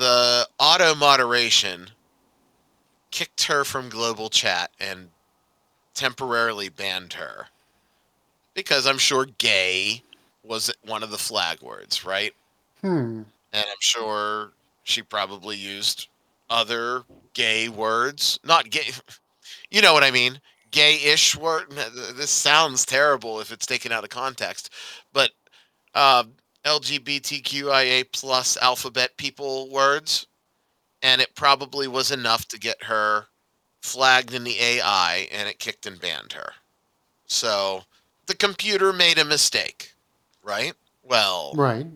The 0.00 0.48
auto 0.58 0.94
moderation 0.94 1.90
kicked 3.10 3.42
her 3.44 3.66
from 3.66 3.90
global 3.90 4.30
chat 4.30 4.70
and 4.80 5.10
temporarily 5.92 6.70
banned 6.70 7.12
her. 7.12 7.48
Because 8.54 8.86
I'm 8.86 8.96
sure 8.96 9.26
gay 9.26 10.02
was 10.42 10.72
one 10.86 11.02
of 11.02 11.10
the 11.10 11.18
flag 11.18 11.60
words, 11.60 12.02
right? 12.02 12.32
Hmm. 12.80 13.24
And 13.52 13.66
I'm 13.66 13.80
sure 13.80 14.52
she 14.84 15.02
probably 15.02 15.58
used 15.58 16.08
other 16.48 17.02
gay 17.34 17.68
words. 17.68 18.40
Not 18.42 18.70
gay. 18.70 18.92
You 19.70 19.82
know 19.82 19.92
what 19.92 20.02
I 20.02 20.10
mean? 20.10 20.40
Gay-ish 20.72 21.36
word. 21.36 21.70
This 22.16 22.30
sounds 22.30 22.84
terrible 22.84 23.38
if 23.38 23.52
it's 23.52 23.66
taken 23.66 23.92
out 23.92 24.02
of 24.02 24.10
context, 24.10 24.70
but 25.12 25.30
uh, 25.94 26.24
LGBTQIA 26.64 28.04
plus 28.12 28.56
alphabet 28.58 29.16
people 29.16 29.70
words, 29.70 30.26
and 31.02 31.20
it 31.20 31.34
probably 31.34 31.88
was 31.88 32.10
enough 32.10 32.46
to 32.48 32.58
get 32.58 32.84
her 32.84 33.26
flagged 33.82 34.34
in 34.34 34.44
the 34.44 34.58
AI, 34.60 35.28
and 35.32 35.48
it 35.48 35.58
kicked 35.58 35.86
and 35.86 36.00
banned 36.00 36.32
her. 36.34 36.52
So 37.26 37.84
the 38.26 38.34
computer 38.36 38.92
made 38.92 39.18
a 39.18 39.24
mistake, 39.24 39.94
right? 40.42 40.74
Well, 41.02 41.52
Right. 41.54 41.86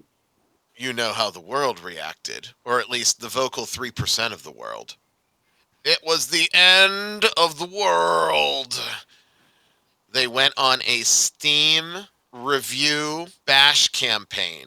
you 0.76 0.92
know 0.92 1.12
how 1.12 1.30
the 1.30 1.40
world 1.40 1.80
reacted, 1.80 2.48
or 2.64 2.80
at 2.80 2.90
least 2.90 3.20
the 3.20 3.28
vocal 3.28 3.66
3% 3.66 4.32
of 4.32 4.42
the 4.42 4.50
world. 4.50 4.96
It 5.84 6.00
was 6.02 6.28
the 6.28 6.48
end 6.54 7.26
of 7.36 7.58
the 7.58 7.66
world. 7.66 8.80
They 10.10 10.26
went 10.26 10.54
on 10.56 10.80
a 10.86 11.02
Steam 11.02 12.06
review 12.34 13.28
bash 13.46 13.88
campaign 13.88 14.66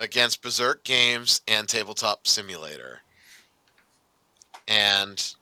against 0.00 0.42
Berserk 0.42 0.82
Games 0.82 1.42
and 1.46 1.68
Tabletop 1.68 2.26
Simulator. 2.26 3.00
And 4.66 5.34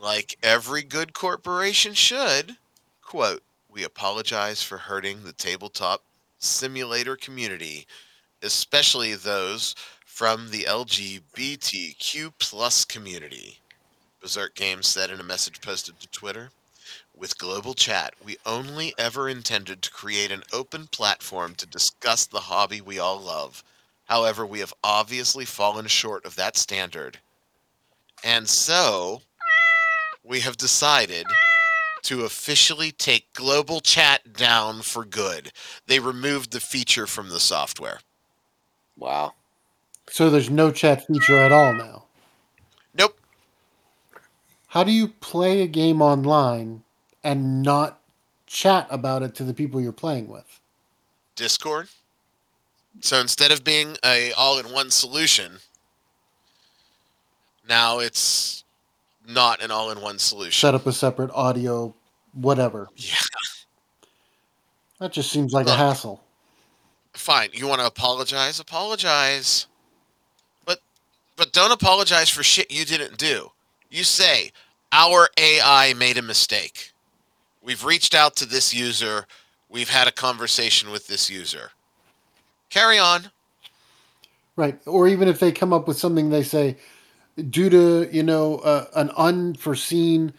like 0.00 0.38
every 0.42 0.82
good 0.82 1.12
corporation 1.12 1.94
should, 1.94 2.56
quote, 3.02 3.42
we 3.70 3.84
apologize 3.84 4.62
for 4.62 4.78
hurting 4.78 5.24
the 5.24 5.32
tabletop 5.32 6.02
simulator 6.38 7.16
community 7.16 7.86
especially 8.42 9.14
those 9.14 9.74
from 10.04 10.50
the 10.50 10.64
LGBTQ 10.64 12.32
plus 12.38 12.84
community. 12.84 13.58
Berserk 14.20 14.54
Games 14.54 14.86
said 14.86 15.10
in 15.10 15.20
a 15.20 15.24
message 15.24 15.60
posted 15.60 15.98
to 16.00 16.08
Twitter. 16.08 16.50
With 17.20 17.36
Global 17.36 17.74
Chat, 17.74 18.14
we 18.24 18.38
only 18.46 18.94
ever 18.96 19.28
intended 19.28 19.82
to 19.82 19.90
create 19.90 20.32
an 20.32 20.42
open 20.54 20.86
platform 20.86 21.54
to 21.56 21.66
discuss 21.66 22.24
the 22.24 22.40
hobby 22.40 22.80
we 22.80 22.98
all 22.98 23.20
love. 23.20 23.62
However, 24.06 24.46
we 24.46 24.60
have 24.60 24.72
obviously 24.82 25.44
fallen 25.44 25.86
short 25.86 26.24
of 26.24 26.34
that 26.36 26.56
standard. 26.56 27.18
And 28.24 28.48
so, 28.48 29.20
we 30.24 30.40
have 30.40 30.56
decided 30.56 31.26
to 32.04 32.24
officially 32.24 32.90
take 32.90 33.34
Global 33.34 33.80
Chat 33.80 34.32
down 34.32 34.80
for 34.80 35.04
good. 35.04 35.52
They 35.88 35.98
removed 35.98 36.52
the 36.52 36.60
feature 36.60 37.06
from 37.06 37.28
the 37.28 37.38
software. 37.38 38.00
Wow. 38.96 39.34
So 40.08 40.30
there's 40.30 40.48
no 40.48 40.70
chat 40.70 41.06
feature 41.06 41.36
at 41.36 41.52
all 41.52 41.74
now. 41.74 42.04
Nope. 42.94 43.20
How 44.68 44.84
do 44.84 44.90
you 44.90 45.08
play 45.08 45.60
a 45.60 45.66
game 45.66 46.00
online 46.00 46.82
and 47.22 47.62
not 47.62 48.00
chat 48.46 48.86
about 48.90 49.22
it 49.22 49.34
to 49.36 49.44
the 49.44 49.54
people 49.54 49.80
you're 49.80 49.92
playing 49.92 50.28
with? 50.28 50.60
Discord. 51.36 51.88
So 53.00 53.18
instead 53.20 53.52
of 53.52 53.64
being 53.64 53.96
a 54.04 54.32
all-in-one 54.32 54.90
solution, 54.90 55.52
now 57.68 58.00
it's 58.00 58.64
not 59.26 59.62
an 59.62 59.70
all-in-one 59.70 60.18
solution. 60.18 60.52
Set 60.52 60.74
up 60.74 60.86
a 60.86 60.92
separate 60.92 61.30
audio, 61.32 61.94
whatever. 62.32 62.88
Yeah. 62.96 63.14
That 64.98 65.12
just 65.12 65.30
seems 65.30 65.52
like 65.52 65.66
a 65.66 65.74
hassle. 65.74 66.22
Fine. 67.14 67.50
You 67.54 67.66
want 67.66 67.80
to 67.80 67.86
apologize? 67.86 68.60
Apologize. 68.60 69.66
But 70.66 70.80
but 71.36 71.52
don't 71.52 71.72
apologize 71.72 72.28
for 72.28 72.42
shit 72.42 72.70
you 72.70 72.84
didn't 72.84 73.16
do. 73.16 73.50
You 73.90 74.04
say, 74.04 74.52
"Our 74.92 75.28
AI 75.38 75.94
made 75.94 76.18
a 76.18 76.22
mistake. 76.22 76.92
We've 77.62 77.84
reached 77.84 78.14
out 78.14 78.36
to 78.36 78.46
this 78.46 78.74
user. 78.74 79.26
We've 79.68 79.90
had 79.90 80.08
a 80.08 80.12
conversation 80.12 80.90
with 80.90 81.06
this 81.06 81.30
user." 81.30 81.72
Carry 82.70 82.98
on. 82.98 83.30
Right. 84.56 84.78
Or 84.86 85.08
even 85.08 85.28
if 85.28 85.40
they 85.40 85.52
come 85.52 85.72
up 85.72 85.88
with 85.88 85.98
something 85.98 86.30
they 86.30 86.42
say, 86.42 86.76
due 87.48 87.70
to, 87.70 88.08
you 88.14 88.22
know, 88.22 88.58
uh, 88.58 88.86
an 88.94 89.10
unforeseen 89.16 90.32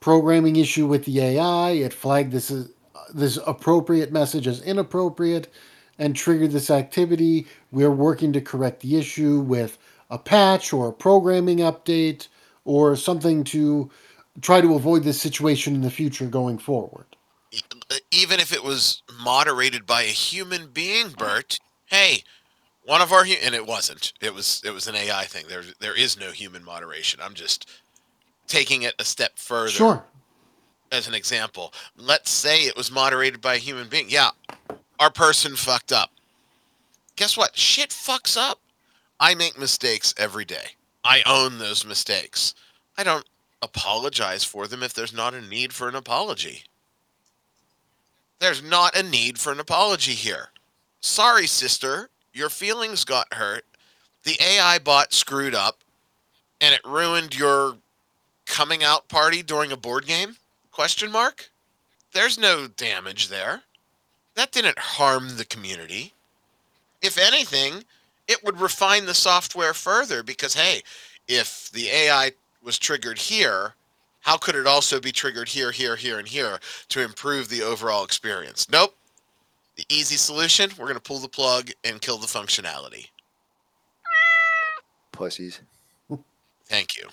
programming 0.00 0.56
issue 0.56 0.86
with 0.86 1.04
the 1.04 1.20
AI, 1.20 1.70
it 1.70 1.92
flagged 1.92 2.32
this 2.32 2.50
as, 2.50 2.70
this 3.12 3.38
appropriate 3.46 4.12
message 4.12 4.46
as 4.46 4.62
inappropriate 4.62 5.52
and 5.98 6.14
triggered 6.14 6.52
this 6.52 6.70
activity. 6.70 7.46
We're 7.72 7.90
working 7.90 8.32
to 8.34 8.40
correct 8.40 8.80
the 8.80 8.96
issue 8.96 9.40
with 9.40 9.78
a 10.10 10.18
patch 10.18 10.72
or 10.72 10.88
a 10.88 10.92
programming 10.92 11.58
update 11.58 12.28
or 12.64 12.96
something 12.96 13.44
to 13.44 13.90
try 14.42 14.60
to 14.60 14.74
avoid 14.74 15.04
this 15.04 15.20
situation 15.20 15.74
in 15.74 15.82
the 15.82 15.90
future 15.90 16.26
going 16.26 16.58
forward. 16.58 17.06
Even 18.12 18.40
if 18.40 18.52
it 18.52 18.64
was 18.64 19.02
moderated 19.20 19.86
by 19.86 20.02
a 20.02 20.06
human 20.06 20.68
being, 20.68 21.10
Bert. 21.10 21.58
Hey, 21.86 22.24
one 22.84 23.02
of 23.02 23.12
our 23.12 23.22
and 23.24 23.54
it 23.54 23.66
wasn't. 23.66 24.12
It 24.20 24.34
was 24.34 24.62
it 24.64 24.70
was 24.70 24.86
an 24.88 24.96
AI 24.96 25.24
thing. 25.24 25.46
There 25.48 25.62
there 25.80 25.96
is 25.96 26.18
no 26.18 26.30
human 26.32 26.64
moderation. 26.64 27.20
I'm 27.22 27.34
just 27.34 27.68
taking 28.48 28.82
it 28.82 28.94
a 28.98 29.04
step 29.04 29.38
further 29.38 29.70
Sure. 29.70 30.04
as 30.92 31.08
an 31.08 31.14
example. 31.14 31.74
Let's 31.96 32.30
say 32.30 32.62
it 32.62 32.76
was 32.76 32.90
moderated 32.90 33.40
by 33.40 33.54
a 33.54 33.58
human 33.58 33.88
being. 33.88 34.06
Yeah, 34.10 34.30
our 35.00 35.10
person 35.10 35.56
fucked 35.56 35.92
up. 35.92 36.10
Guess 37.16 37.36
what? 37.36 37.56
Shit 37.56 37.90
fucks 37.90 38.36
up. 38.36 38.60
I 39.20 39.34
make 39.34 39.58
mistakes 39.58 40.14
every 40.18 40.44
day. 40.44 40.72
I 41.04 41.22
own 41.26 41.58
those 41.58 41.86
mistakes. 41.86 42.54
I 42.98 43.04
don't 43.04 43.26
apologize 43.62 44.44
for 44.44 44.66
them 44.66 44.82
if 44.82 44.94
there's 44.94 45.14
not 45.14 45.34
a 45.34 45.40
need 45.40 45.72
for 45.72 45.88
an 45.88 45.94
apology. 45.94 46.64
There's 48.38 48.62
not 48.62 48.96
a 48.96 49.02
need 49.02 49.38
for 49.38 49.52
an 49.52 49.60
apology 49.60 50.12
here. 50.12 50.48
Sorry, 51.00 51.46
sister. 51.46 52.10
Your 52.32 52.50
feelings 52.50 53.04
got 53.04 53.32
hurt. 53.32 53.64
The 54.24 54.36
AI 54.42 54.78
bot 54.78 55.12
screwed 55.12 55.54
up 55.54 55.78
and 56.60 56.74
it 56.74 56.80
ruined 56.84 57.36
your 57.36 57.76
coming 58.46 58.82
out 58.82 59.08
party 59.08 59.42
during 59.42 59.72
a 59.72 59.76
board 59.76 60.06
game? 60.06 60.36
Question 60.70 61.10
mark? 61.10 61.50
There's 62.12 62.38
no 62.38 62.66
damage 62.66 63.28
there. 63.28 63.62
That 64.34 64.52
didn't 64.52 64.78
harm 64.78 65.36
the 65.36 65.44
community. 65.44 66.12
If 67.02 67.18
anything, 67.18 67.84
it 68.28 68.42
would 68.44 68.60
refine 68.60 69.06
the 69.06 69.14
software 69.14 69.74
further 69.74 70.22
because 70.22 70.54
hey, 70.54 70.82
if 71.28 71.70
the 71.72 71.88
AI 71.88 72.32
was 72.66 72.78
triggered 72.78 73.18
here, 73.18 73.74
how 74.20 74.36
could 74.36 74.56
it 74.56 74.66
also 74.66 75.00
be 75.00 75.12
triggered 75.12 75.48
here, 75.48 75.70
here, 75.70 75.96
here, 75.96 76.18
and 76.18 76.26
here 76.26 76.58
to 76.88 77.00
improve 77.00 77.48
the 77.48 77.62
overall 77.62 78.04
experience? 78.04 78.68
Nope. 78.70 78.94
The 79.76 79.84
easy 79.88 80.16
solution, 80.16 80.70
we're 80.76 80.86
going 80.86 80.96
to 80.96 81.00
pull 81.00 81.20
the 81.20 81.28
plug 81.28 81.70
and 81.84 82.00
kill 82.00 82.18
the 82.18 82.26
functionality. 82.26 83.06
Pussies. 85.12 85.60
Thank 86.64 86.96
you. 86.96 87.08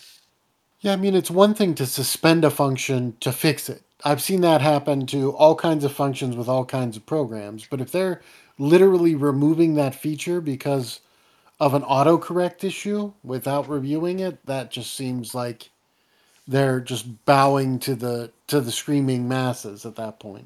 Yeah, 0.80 0.94
I 0.94 0.96
mean, 0.96 1.16
it's 1.16 1.30
one 1.30 1.54
thing 1.54 1.76
to 1.76 1.86
suspend 1.86 2.44
a 2.44 2.50
function 2.50 3.16
to 3.20 3.32
fix 3.32 3.70
it. 3.70 3.84
I've 4.04 4.22
seen 4.22 4.42
that 4.42 4.60
happen 4.60 5.06
to 5.08 5.32
all 5.34 5.56
kinds 5.56 5.86
of 5.86 5.94
functions 5.94 6.36
with 6.36 6.50
all 6.50 6.66
kinds 6.66 6.98
of 6.98 7.06
programs. 7.06 7.68
But 7.70 7.80
if 7.80 7.92
they're 7.92 8.22
literally 8.58 9.16
removing 9.16 9.76
that 9.76 9.96
feature 9.96 10.42
because 10.42 11.00
of 11.64 11.74
an 11.74 11.84
autocorrect 11.84 12.66
issue 12.66 13.14
without 13.24 13.70
reviewing 13.70 14.20
it, 14.20 14.46
that 14.46 14.70
just 14.70 14.96
seems 14.96 15.34
like 15.34 15.70
they're 16.46 16.82
just 16.82 17.24
bowing 17.24 17.80
to 17.80 17.96
the 17.96 18.30
to 18.48 18.60
the 18.60 18.72
screaming 18.72 19.30
masses 19.30 19.86
at 19.86 19.96
that 19.96 20.20
point. 20.20 20.46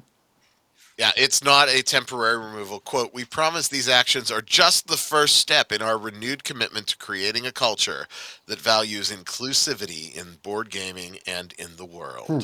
Yeah, 0.96 1.10
it's 1.16 1.42
not 1.42 1.68
a 1.68 1.82
temporary 1.82 2.38
removal. 2.38 2.78
Quote, 2.78 3.12
we 3.12 3.24
promise 3.24 3.66
these 3.66 3.88
actions 3.88 4.30
are 4.30 4.40
just 4.40 4.86
the 4.86 4.96
first 4.96 5.36
step 5.36 5.72
in 5.72 5.82
our 5.82 5.98
renewed 5.98 6.44
commitment 6.44 6.86
to 6.88 6.96
creating 6.96 7.46
a 7.46 7.52
culture 7.52 8.06
that 8.46 8.60
values 8.60 9.10
inclusivity 9.10 10.16
in 10.16 10.36
board 10.44 10.70
gaming 10.70 11.18
and 11.26 11.52
in 11.58 11.74
the 11.76 11.84
world. 11.84 12.26
Hmm. 12.28 12.38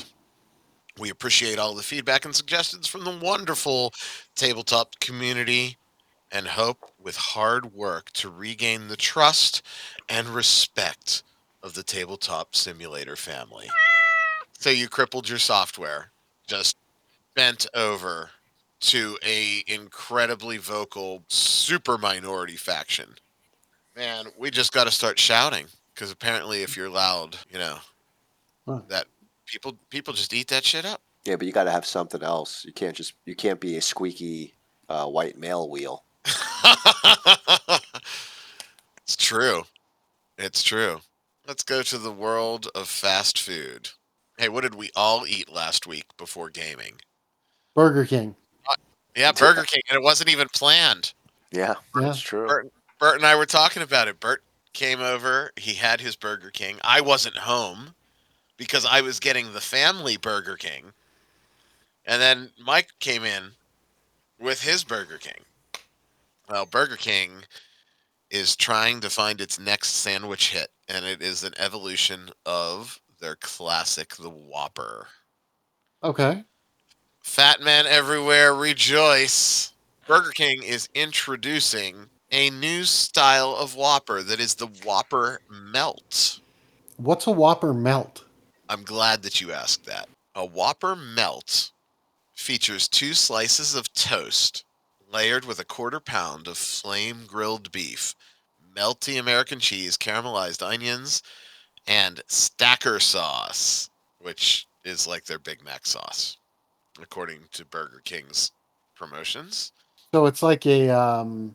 We 0.99 1.11
appreciate 1.11 1.61
all 1.61 1.77
the 1.77 1.83
feedback 1.85 2.25
and 2.25 2.35
suggestions 2.35 2.89
from 2.89 3.05
the 3.05 3.17
wonderful 3.17 3.93
tabletop 4.35 4.99
community 4.99 5.77
and 6.35 6.49
hope 6.49 6.91
with 7.01 7.17
hard 7.17 7.73
work 7.73 8.11
to 8.11 8.29
regain 8.29 8.89
the 8.89 8.97
trust 8.97 9.63
and 10.09 10.29
respect 10.29 11.23
of 11.63 11.75
the 11.75 11.83
tabletop 11.85 12.57
simulator 12.57 13.17
family. 13.17 13.71
So 14.59 14.71
you 14.71 14.89
crippled 14.89 15.29
your 15.29 15.39
software, 15.39 16.11
just 16.47 16.77
bent 17.37 17.67
over 17.73 18.31
to 18.81 19.17
a 19.25 19.63
incredibly 19.67 20.59
vocal 20.59 21.23
super 21.29 21.97
minority 21.97 22.57
faction. 22.57 23.15
Man, 23.97 24.27
we 24.37 24.51
just 24.51 24.73
got 24.73 24.85
to 24.85 24.91
start 24.91 25.19
shouting 25.19 25.67
because 25.95 26.11
apparently, 26.11 26.63
if 26.63 26.77
you're 26.77 26.91
loud, 26.91 27.37
you 27.49 27.59
know 27.59 27.79
Huh. 28.67 28.81
that 28.89 29.07
people 29.47 29.77
people 29.91 30.13
just 30.15 30.33
eat 30.35 30.49
that 30.49 30.65
shit 30.65 30.85
up. 30.85 31.01
Yeah, 31.25 31.37
but 31.37 31.47
you 31.47 31.53
got 31.53 31.65
to 31.65 31.71
have 31.71 31.87
something 31.87 32.23
else. 32.23 32.65
You 32.65 32.73
can't 32.73 32.97
just 32.97 33.15
you 33.25 33.37
can't 33.37 33.61
be 33.61 33.77
a 33.77 33.83
squeaky 33.83 34.55
uh, 34.89 35.07
white 35.07 35.39
male 35.39 35.69
wheel. 35.71 36.03
it's 39.03 39.17
true. 39.17 39.63
It's 40.39 40.63
true. 40.63 41.01
Let's 41.47 41.63
go 41.63 41.83
to 41.83 41.99
the 41.99 42.11
world 42.13 42.69
of 42.75 42.89
fast 42.89 43.39
food. 43.39 43.91
Hey, 44.39 44.49
what 44.49 44.63
did 44.63 44.75
we 44.75 44.91
all 44.97 45.27
eat 45.27 45.53
last 45.53 45.87
week 45.87 46.07
before 46.17 46.51
gaming? 46.51 46.95
Burger 47.75 48.05
King. 48.07 48.35
Uh, 48.69 48.75
yeah, 49.15 49.33
Burger 49.33 49.63
King, 49.65 49.83
and 49.89 49.97
it 49.97 50.03
wasn't 50.03 50.31
even 50.31 50.49
planned. 50.55 51.13
Yeah, 51.53 51.75
Yeah. 51.95 52.03
that's 52.03 52.21
true. 52.21 52.47
Bert, 52.47 52.73
Bert 52.99 53.17
and 53.17 53.27
I 53.27 53.37
were 53.37 53.47
talking 53.47 53.83
about 53.83 54.09
it. 54.09 54.19
Bert 54.21 54.43
came 54.73 55.01
over. 55.01 55.53
He 55.57 55.75
had 55.75 56.01
his 56.01 56.17
Burger 56.17 56.51
King. 56.51 56.79
I 56.83 57.01
wasn't 57.01 57.37
home 57.37 57.95
because 58.57 58.85
I 58.85 59.03
was 59.03 59.21
getting 59.21 59.53
the 59.53 59.61
family 59.61 60.17
Burger 60.17 60.57
King. 60.57 60.93
And 62.07 62.21
then 62.21 62.51
Mike 62.59 62.91
came 63.01 63.25
in 63.25 63.53
with 64.39 64.63
his 64.63 64.83
Burger 64.85 65.19
King. 65.19 65.45
Well, 66.49 66.67
Burger 66.67 66.97
King 66.97 67.43
is 68.31 68.57
trying 68.57 69.01
to 69.01 69.11
find 69.11 69.41
its 69.41 69.59
next 69.59 69.91
sandwich 69.91 70.51
hit, 70.51 70.69
and 70.89 71.05
it 71.05 71.23
is 71.23 71.45
an 71.45 71.55
evolution 71.57 72.31
of 72.45 73.01
their 73.21 73.37
classic, 73.37 74.17
the 74.17 74.29
Whopper. 74.29 75.07
Okay. 76.03 76.45
Fat 77.23 77.61
man 77.63 77.87
everywhere 77.87 78.55
rejoice. 78.55 79.73
Burger 80.07 80.33
King 80.33 80.63
is 80.63 80.89
introducing 80.95 82.11
a 82.31 82.51
new 82.51 82.85
style 82.85 83.55
of 83.57 83.77
Whopper 83.77 84.23
that 84.23 84.41
is 84.41 84.55
the 84.55 84.67
Whopper 84.85 85.41
Melt. 85.49 86.41
What's 86.97 87.27
a 87.27 87.31
Whopper 87.31 87.73
melt? 87.73 88.25
I'm 88.69 88.83
glad 88.83 89.23
that 89.23 89.41
you 89.41 89.53
asked 89.53 89.87
that. 89.87 90.09
A 90.35 90.45
Whopper 90.45 90.97
Melt 90.97 91.73
features 92.35 92.89
two 92.89 93.15
slices 93.15 93.75
of 93.75 93.93
toast 93.95 94.65
layered 95.15 95.45
with 95.45 95.61
a 95.61 95.65
quarter 95.65 96.01
pound 96.01 96.49
of 96.49 96.59
flame 96.59 97.23
grilled 97.27 97.71
beef, 97.71 98.17
melty 98.77 99.19
American 99.19 99.61
cheese, 99.61 99.97
caramelized 99.97 100.67
onions, 100.67 101.23
and 101.87 102.21
stacker 102.27 102.99
sauce, 102.99 103.89
which 104.21 104.67
is 104.85 105.07
like 105.07 105.25
their 105.25 105.39
Big 105.39 105.65
Mac 105.65 105.87
sauce, 105.87 106.37
according 107.01 107.39
to 107.53 107.65
Burger 107.65 108.03
King's 108.05 108.51
promotions. 108.97 109.73
So 110.13 110.27
it's 110.27 110.43
like 110.43 110.67
a 110.67 110.91
um, 110.91 111.55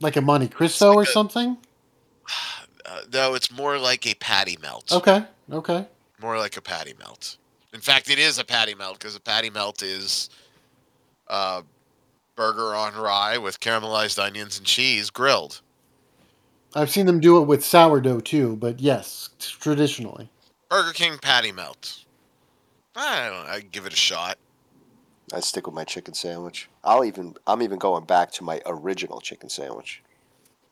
like 0.00 0.16
a 0.16 0.20
Monte 0.20 0.48
Cristo 0.48 0.90
like 0.90 0.98
or 0.98 1.02
a- 1.02 1.06
something. 1.06 1.56
Uh, 2.88 3.00
though 3.08 3.34
it's 3.34 3.50
more 3.50 3.80
like 3.80 4.06
a 4.06 4.14
patty 4.14 4.56
melt. 4.62 4.92
Okay. 4.92 5.24
Okay. 5.50 5.84
More 6.22 6.38
like 6.38 6.56
a 6.56 6.62
patty 6.62 6.94
melt. 7.00 7.36
In 7.74 7.80
fact, 7.80 8.08
it 8.08 8.20
is 8.20 8.38
a 8.38 8.44
patty 8.44 8.76
melt 8.76 9.00
because 9.00 9.16
a 9.16 9.20
patty 9.20 9.50
melt 9.50 9.82
is 9.82 10.30
uh, 11.26 11.62
burger 12.36 12.74
on 12.74 12.94
rye 12.94 13.38
with 13.38 13.60
caramelized 13.60 14.22
onions 14.22 14.58
and 14.58 14.66
cheese 14.66 15.10
grilled. 15.10 15.60
I've 16.74 16.90
seen 16.90 17.06
them 17.06 17.20
do 17.20 17.40
it 17.40 17.46
with 17.46 17.64
sourdough 17.64 18.20
too, 18.20 18.56
but 18.56 18.80
yes, 18.80 19.30
traditionally. 19.38 20.28
Burger 20.68 20.92
King 20.92 21.18
patty 21.18 21.50
melt. 21.52 22.04
I 22.94 23.28
don't 23.28 23.46
know. 23.46 23.52
I'd 23.52 23.72
give 23.72 23.86
it 23.86 23.92
a 23.92 23.96
shot. 23.96 24.38
I 25.32 25.40
stick 25.40 25.66
with 25.66 25.74
my 25.74 25.84
chicken 25.84 26.14
sandwich. 26.14 26.68
I'll 26.84 27.04
even 27.04 27.34
I'm 27.46 27.62
even 27.62 27.78
going 27.78 28.04
back 28.04 28.30
to 28.32 28.44
my 28.44 28.60
original 28.66 29.20
chicken 29.20 29.48
sandwich. 29.48 30.02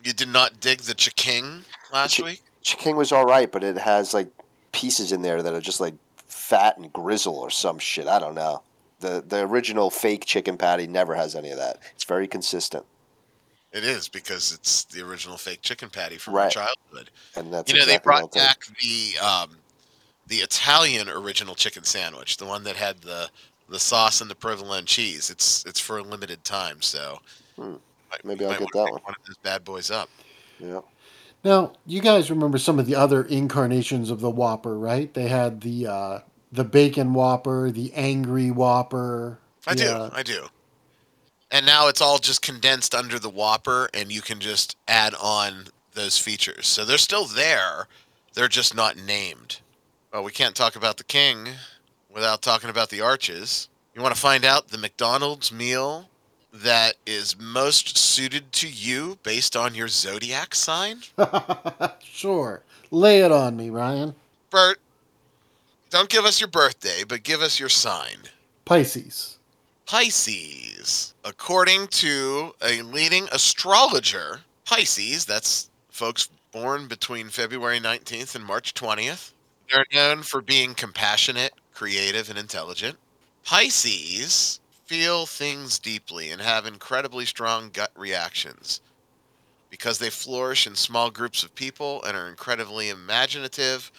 You 0.02 0.12
did 0.12 0.28
not 0.28 0.60
dig 0.60 0.80
the 0.80 0.94
Ch'King 0.94 1.62
last 1.92 2.18
chi- 2.18 2.24
week? 2.24 2.42
Chicken 2.62 2.96
was 2.96 3.12
all 3.12 3.24
right, 3.24 3.50
but 3.50 3.64
it 3.64 3.78
has 3.78 4.14
like 4.14 4.28
pieces 4.72 5.12
in 5.12 5.22
there 5.22 5.42
that 5.42 5.54
are 5.54 5.60
just 5.60 5.80
like 5.80 5.94
fat 6.28 6.76
and 6.76 6.92
grizzle 6.92 7.36
or 7.36 7.50
some 7.50 7.78
shit. 7.78 8.06
I 8.06 8.18
don't 8.18 8.34
know. 8.34 8.62
The 9.04 9.22
the 9.28 9.40
original 9.40 9.90
fake 9.90 10.24
chicken 10.24 10.56
patty 10.56 10.86
never 10.86 11.14
has 11.14 11.34
any 11.34 11.50
of 11.50 11.58
that. 11.58 11.78
It's 11.94 12.04
very 12.04 12.26
consistent, 12.26 12.86
It 13.70 13.84
is 13.84 14.08
because 14.08 14.54
it's 14.54 14.84
the 14.84 15.02
original 15.02 15.36
fake 15.36 15.60
chicken 15.60 15.90
patty 15.90 16.16
from 16.16 16.32
Right. 16.34 16.44
our 16.56 16.64
childhood. 16.90 17.10
and 17.36 17.52
that's 17.52 17.70
you 17.70 17.78
know, 17.78 17.84
they 17.84 17.96
exactly 17.96 18.10
what 18.10 18.14
I'll 18.22 18.28
brought 18.28 18.32
take. 18.32 18.42
back 18.42 18.66
the 18.80 19.18
um, 19.18 19.58
the 20.28 20.36
Italian 20.36 21.10
original 21.10 21.54
chicken 21.54 21.84
sandwich, 21.84 22.38
the 22.38 22.46
one 22.46 22.64
that 22.64 22.76
had 22.76 23.02
the 23.02 23.28
the 23.68 23.78
sauce 23.78 24.22
and 24.22 24.30
the 24.30 24.34
provolone 24.34 24.86
cheese. 24.86 25.28
It's 25.28 25.64
it's 25.66 25.80
for 25.80 25.98
a 25.98 26.02
limited 26.02 26.42
time, 26.42 26.80
so 26.80 27.18
Hmm. 27.56 27.74
might- 28.10 28.24
Maybe 28.24 28.46
I'll 28.46 28.52
get 28.58 28.68
that 28.72 28.90
one. 28.90 29.02
One 29.02 29.14
of 29.20 29.26
those 29.26 29.36
bad 29.42 29.64
boys 29.64 29.90
up. 29.90 30.08
Yeah. 30.58 30.80
Now, 31.44 31.74
you 31.84 32.00
guys 32.00 32.30
remember 32.30 32.56
some 32.56 32.78
of 32.78 32.86
the 32.86 32.94
other 32.94 33.22
incarnations 33.24 34.08
of 34.10 34.20
the 34.20 34.30
Whopper, 34.30 34.78
right? 34.78 35.12
They 35.12 35.28
had 35.28 35.60
the 35.60 35.88
uh, 35.88 36.18
the 36.54 36.64
bacon 36.64 37.14
Whopper, 37.14 37.70
the 37.70 37.92
angry 37.94 38.50
Whopper. 38.50 39.38
I 39.66 39.74
the, 39.74 39.84
do, 39.84 40.16
I 40.16 40.22
do. 40.22 40.46
And 41.50 41.66
now 41.66 41.88
it's 41.88 42.00
all 42.00 42.18
just 42.18 42.42
condensed 42.42 42.94
under 42.94 43.18
the 43.18 43.28
Whopper, 43.28 43.88
and 43.92 44.10
you 44.12 44.22
can 44.22 44.38
just 44.40 44.76
add 44.86 45.14
on 45.20 45.66
those 45.94 46.16
features. 46.16 46.66
So 46.66 46.84
they're 46.84 46.98
still 46.98 47.24
there. 47.24 47.88
They're 48.34 48.48
just 48.48 48.74
not 48.74 48.96
named. 48.96 49.60
Well, 50.12 50.24
we 50.24 50.30
can't 50.30 50.54
talk 50.54 50.76
about 50.76 50.96
the 50.96 51.04
King 51.04 51.48
without 52.12 52.40
talking 52.40 52.70
about 52.70 52.90
the 52.90 53.00
Arches. 53.00 53.68
You 53.94 54.02
want 54.02 54.14
to 54.14 54.20
find 54.20 54.44
out 54.44 54.68
the 54.68 54.78
McDonald's 54.78 55.52
meal 55.52 56.08
that 56.52 56.94
is 57.04 57.36
most 57.38 57.98
suited 57.98 58.52
to 58.52 58.68
you 58.68 59.18
based 59.24 59.56
on 59.56 59.74
your 59.74 59.88
zodiac 59.88 60.54
sign? 60.54 61.02
sure. 62.00 62.62
Lay 62.92 63.22
it 63.22 63.32
on 63.32 63.56
me, 63.56 63.70
Ryan. 63.70 64.14
Bert, 64.50 64.78
don't 65.94 66.08
give 66.08 66.24
us 66.24 66.40
your 66.40 66.48
birthday, 66.48 67.04
but 67.06 67.22
give 67.22 67.40
us 67.40 67.60
your 67.60 67.68
sign. 67.68 68.16
Pisces. 68.64 69.38
Pisces. 69.86 71.14
According 71.24 71.86
to 71.86 72.52
a 72.64 72.82
leading 72.82 73.28
astrologer, 73.30 74.40
Pisces, 74.64 75.24
that's 75.24 75.70
folks 75.90 76.30
born 76.50 76.88
between 76.88 77.28
February 77.28 77.78
19th 77.78 78.34
and 78.34 78.44
March 78.44 78.74
20th, 78.74 79.34
they're 79.70 79.86
known 79.94 80.24
for 80.24 80.40
being 80.40 80.74
compassionate, 80.74 81.52
creative, 81.72 82.28
and 82.28 82.40
intelligent. 82.40 82.98
Pisces 83.44 84.58
feel 84.86 85.26
things 85.26 85.78
deeply 85.78 86.32
and 86.32 86.42
have 86.42 86.66
incredibly 86.66 87.24
strong 87.24 87.70
gut 87.72 87.92
reactions. 87.94 88.80
Because 89.70 89.98
they 89.98 90.10
flourish 90.10 90.66
in 90.66 90.74
small 90.74 91.08
groups 91.08 91.44
of 91.44 91.54
people 91.54 92.02
and 92.02 92.16
are 92.16 92.28
incredibly 92.28 92.88
imaginative, 92.88 93.92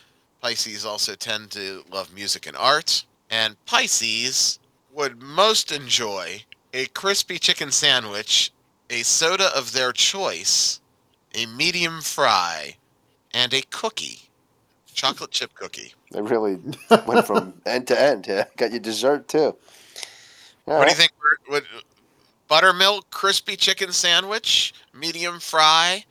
Pisces 0.45 0.85
also 0.85 1.15
tend 1.15 1.49
to 1.49 1.83
love 1.91 2.13
music 2.13 2.45
and 2.45 2.55
art. 2.55 3.03
And 3.31 3.55
Pisces 3.65 4.59
would 4.93 5.19
most 5.19 5.71
enjoy 5.71 6.43
a 6.71 6.85
crispy 6.85 7.39
chicken 7.39 7.71
sandwich, 7.71 8.51
a 8.91 9.01
soda 9.01 9.49
of 9.57 9.73
their 9.73 9.91
choice, 9.91 10.81
a 11.33 11.47
medium 11.47 11.99
fry, 11.99 12.75
and 13.33 13.55
a 13.55 13.63
cookie. 13.71 14.29
Chocolate 14.93 15.31
chip 15.31 15.51
cookie. 15.55 15.95
They 16.11 16.21
really 16.21 16.59
went 17.07 17.25
from 17.25 17.59
end 17.65 17.87
to 17.87 17.99
end. 17.99 18.27
Yeah, 18.27 18.45
got 18.55 18.69
your 18.69 18.81
dessert 18.81 19.27
too. 19.27 19.55
All 20.67 20.77
what 20.77 20.83
do 20.83 20.91
you 20.91 20.95
think? 20.95 21.11
What, 21.47 21.63
buttermilk 22.47 23.09
crispy 23.09 23.55
chicken 23.55 23.91
sandwich, 23.91 24.75
medium 24.93 25.39
fry, 25.39 26.05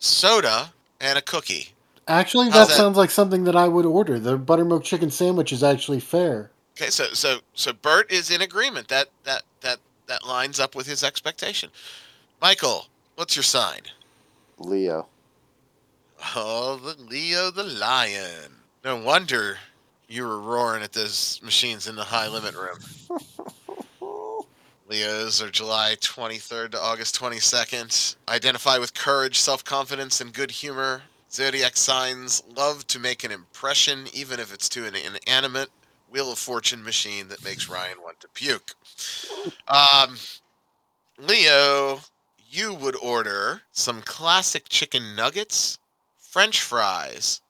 soda, 0.00 0.74
and 1.00 1.16
a 1.16 1.22
cookie. 1.22 1.72
Actually, 2.10 2.48
that 2.48 2.66
that? 2.66 2.76
sounds 2.76 2.96
like 2.96 3.10
something 3.10 3.44
that 3.44 3.54
I 3.54 3.68
would 3.68 3.86
order. 3.86 4.18
The 4.18 4.36
buttermilk 4.36 4.82
chicken 4.82 5.10
sandwich 5.10 5.52
is 5.52 5.62
actually 5.62 6.00
fair. 6.00 6.50
Okay, 6.76 6.90
so 6.90 7.04
so 7.12 7.38
so 7.54 7.72
Bert 7.72 8.10
is 8.10 8.32
in 8.32 8.42
agreement. 8.42 8.88
That 8.88 9.10
that 9.24 9.44
that 9.60 9.78
that 10.08 10.26
lines 10.26 10.58
up 10.58 10.74
with 10.74 10.88
his 10.88 11.04
expectation. 11.04 11.70
Michael, 12.42 12.86
what's 13.14 13.36
your 13.36 13.44
sign? 13.44 13.82
Leo. 14.58 15.06
Oh, 16.34 16.76
the 16.76 17.00
Leo 17.00 17.52
the 17.52 17.62
Lion. 17.62 18.56
No 18.84 18.96
wonder 18.96 19.58
you 20.08 20.26
were 20.26 20.40
roaring 20.40 20.82
at 20.82 20.92
those 20.92 21.40
machines 21.44 21.86
in 21.86 21.94
the 21.94 22.04
high 22.04 22.26
limit 22.26 22.56
room. 22.56 22.78
Leos 24.88 25.40
are 25.40 25.50
July 25.50 25.94
23rd 26.00 26.72
to 26.72 26.80
August 26.80 27.20
22nd. 27.20 28.16
Identify 28.28 28.78
with 28.78 28.94
courage, 28.94 29.38
self 29.38 29.62
confidence, 29.62 30.20
and 30.20 30.32
good 30.32 30.50
humor. 30.50 31.02
Zodiac 31.32 31.76
signs 31.76 32.42
love 32.56 32.86
to 32.88 32.98
make 32.98 33.22
an 33.22 33.30
impression, 33.30 34.06
even 34.12 34.40
if 34.40 34.52
it's 34.52 34.68
to 34.70 34.86
an 34.86 34.94
inanimate 34.96 35.70
Wheel 36.10 36.32
of 36.32 36.38
Fortune 36.38 36.82
machine 36.82 37.28
that 37.28 37.44
makes 37.44 37.68
Ryan 37.68 37.98
want 38.02 38.18
to 38.20 38.28
puke. 38.34 38.74
Um, 39.68 40.16
Leo, 41.18 42.00
you 42.50 42.74
would 42.74 42.96
order 42.96 43.62
some 43.70 44.02
classic 44.02 44.68
chicken 44.68 45.14
nuggets, 45.14 45.78
French 46.18 46.60
fries, 46.62 47.40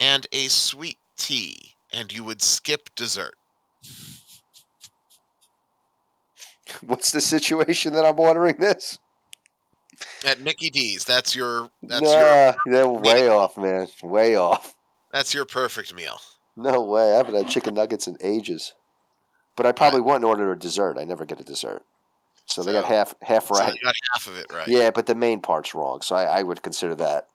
and 0.00 0.28
a 0.30 0.46
sweet 0.46 0.98
tea, 1.16 1.74
and 1.92 2.12
you 2.12 2.22
would 2.22 2.40
skip 2.40 2.88
dessert. 2.94 3.34
What's 6.86 7.10
the 7.10 7.20
situation 7.20 7.92
that 7.94 8.04
I'm 8.04 8.18
ordering 8.20 8.56
this? 8.58 8.98
At 10.26 10.40
Mickey 10.40 10.70
D's, 10.70 11.04
that's 11.04 11.34
your 11.34 11.70
that's 11.82 12.02
nah, 12.02 12.10
your 12.10 12.56
they're 12.66 12.88
way 12.88 13.28
off, 13.28 13.56
man. 13.56 13.88
Way 14.02 14.36
off. 14.36 14.74
that's 15.12 15.34
your 15.34 15.44
perfect 15.44 15.94
meal. 15.94 16.18
No 16.56 16.82
way. 16.82 17.14
I 17.14 17.16
haven't 17.16 17.34
had 17.34 17.48
chicken 17.48 17.74
nuggets 17.74 18.06
in 18.06 18.16
ages. 18.22 18.74
But 19.56 19.66
I 19.66 19.72
probably 19.72 20.00
wouldn't 20.00 20.24
order 20.24 20.50
a 20.52 20.58
dessert. 20.58 20.96
I 20.98 21.04
never 21.04 21.24
get 21.24 21.40
a 21.40 21.44
dessert. 21.44 21.82
So 22.46 22.62
they 22.62 22.72
got 22.72 22.84
So- 22.84 22.88
half 22.88 23.14
half 23.22 23.46
So 23.48 23.54
right. 23.56 23.74
you 23.74 23.80
got 23.82 23.94
half 24.12 24.26
of 24.26 24.36
it 24.36 24.46
right. 24.52 24.66
Yeah, 24.68 24.90
but 24.90 25.06
the 25.06 25.14
main 25.14 25.40
part's 25.40 25.74
wrong. 25.74 26.00
So 26.02 26.14
I, 26.16 26.24
I 26.24 26.42
would 26.42 26.62
consider 26.62 26.94
that 26.96 27.28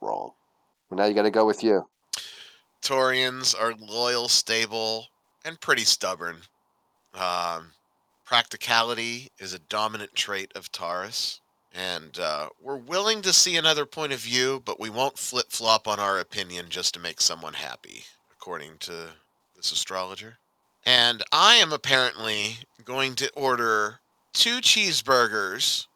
wrong. 0.00 0.32
Well, 0.88 0.98
now 0.98 1.04
you 1.06 1.14
got 1.14 1.22
to 1.22 1.30
go 1.30 1.44
with 1.46 1.62
you. 1.64 1.88
Taureans 2.82 3.60
are 3.60 3.74
loyal, 3.80 4.28
stable, 4.28 5.06
and 5.44 5.60
pretty 5.60 5.84
stubborn. 5.84 6.36
Um, 7.14 7.72
practicality 8.26 9.30
is 9.38 9.54
a 9.54 9.58
dominant 9.58 10.14
trait 10.14 10.52
of 10.54 10.70
Taurus, 10.72 11.40
and 11.72 12.18
uh, 12.18 12.48
we're 12.60 12.76
willing 12.76 13.22
to 13.22 13.32
see 13.32 13.56
another 13.56 13.86
point 13.86 14.12
of 14.12 14.18
view, 14.18 14.60
but 14.64 14.80
we 14.80 14.90
won't 14.90 15.18
flip 15.18 15.46
flop 15.50 15.88
on 15.88 15.98
our 16.00 16.18
opinion 16.18 16.66
just 16.68 16.92
to 16.94 17.00
make 17.00 17.20
someone 17.20 17.54
happy, 17.54 18.04
according 18.32 18.78
to 18.80 18.92
this 19.54 19.72
astrologer. 19.72 20.38
And 20.84 21.22
I 21.32 21.54
am 21.56 21.72
apparently 21.72 22.58
going 22.84 23.14
to 23.16 23.30
order 23.34 24.00
two 24.32 24.58
cheeseburgers, 24.58 25.86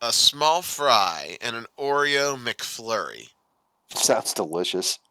a 0.00 0.12
small 0.12 0.62
fry, 0.62 1.36
and 1.42 1.56
an 1.56 1.66
Oreo 1.78 2.36
McFlurry. 2.42 3.28
Sounds 3.94 4.32
delicious. 4.32 4.98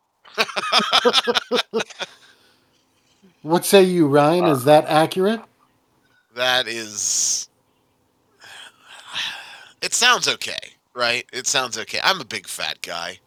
What 3.42 3.64
say 3.64 3.84
you, 3.84 4.08
Ryan? 4.08 4.46
Is 4.46 4.66
that 4.66 4.86
accurate? 4.88 5.40
That 6.40 6.70
is. 6.70 7.50
It 9.82 9.94
sounds 9.94 10.30
okay, 10.30 10.58
right? 10.94 11.26
It 11.34 11.48
sounds 11.48 11.78
okay. 11.78 12.00
I'm 12.02 12.22
a 12.22 12.24
big 12.24 12.48
fat 12.48 12.82
guy. 12.82 13.20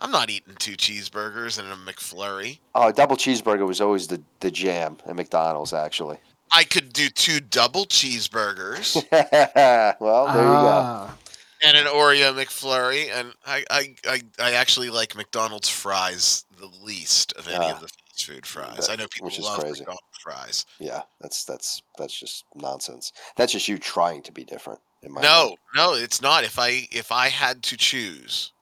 I'm 0.00 0.10
not 0.10 0.30
eating 0.30 0.54
two 0.58 0.72
cheeseburgers 0.72 1.58
and 1.58 1.68
a 1.70 1.76
McFlurry. 1.92 2.58
Oh, 2.74 2.90
double 2.92 3.16
cheeseburger 3.16 3.66
was 3.66 3.82
always 3.82 4.06
the, 4.06 4.22
the 4.40 4.50
jam 4.50 4.96
at 5.06 5.14
McDonald's, 5.16 5.74
actually. 5.74 6.16
I 6.50 6.64
could 6.64 6.94
do 6.94 7.10
two 7.10 7.40
double 7.40 7.84
cheeseburgers 7.84 8.94
well, 10.00 10.26
there 10.32 10.42
you 10.42 10.48
go. 10.48 10.70
Ah, 10.72 11.14
and 11.62 11.76
an 11.76 11.84
Oreo 11.84 12.32
McFlurry, 12.34 13.10
and 13.12 13.34
I, 13.44 13.64
I, 13.70 13.94
I, 14.06 14.22
I 14.38 14.52
actually 14.52 14.88
like 14.88 15.14
McDonald's 15.14 15.68
fries 15.68 16.46
the 16.58 16.70
least 16.82 17.34
of 17.34 17.48
any 17.48 17.56
Ah. 17.66 17.72
of 17.74 17.80
the 17.82 17.88
fast 17.88 18.05
food 18.24 18.46
fries. 18.46 18.86
That- 18.86 18.90
I 18.90 18.96
know 18.96 19.08
people 19.08 19.26
which 19.26 19.38
is 19.38 19.44
love 19.44 19.60
crazy. 19.60 19.80
McDonald's 19.80 20.18
fries. 20.20 20.66
Yeah, 20.78 21.02
that's 21.20 21.44
that's 21.44 21.82
that's 21.98 22.18
just 22.18 22.44
nonsense. 22.54 23.12
That's 23.36 23.52
just 23.52 23.68
you 23.68 23.78
trying 23.78 24.22
to 24.22 24.32
be 24.32 24.44
different. 24.44 24.80
In 25.02 25.12
my 25.12 25.20
No, 25.20 25.44
mind. 25.46 25.56
no, 25.74 25.94
it's 25.94 26.22
not. 26.22 26.44
If 26.44 26.58
I 26.58 26.88
if 26.90 27.12
I 27.12 27.28
had 27.28 27.62
to 27.64 27.76
choose 27.76 28.52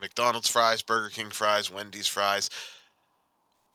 McDonald's 0.00 0.48
fries, 0.48 0.82
Burger 0.82 1.10
King 1.10 1.30
fries, 1.30 1.70
Wendy's 1.72 2.06
fries, 2.08 2.50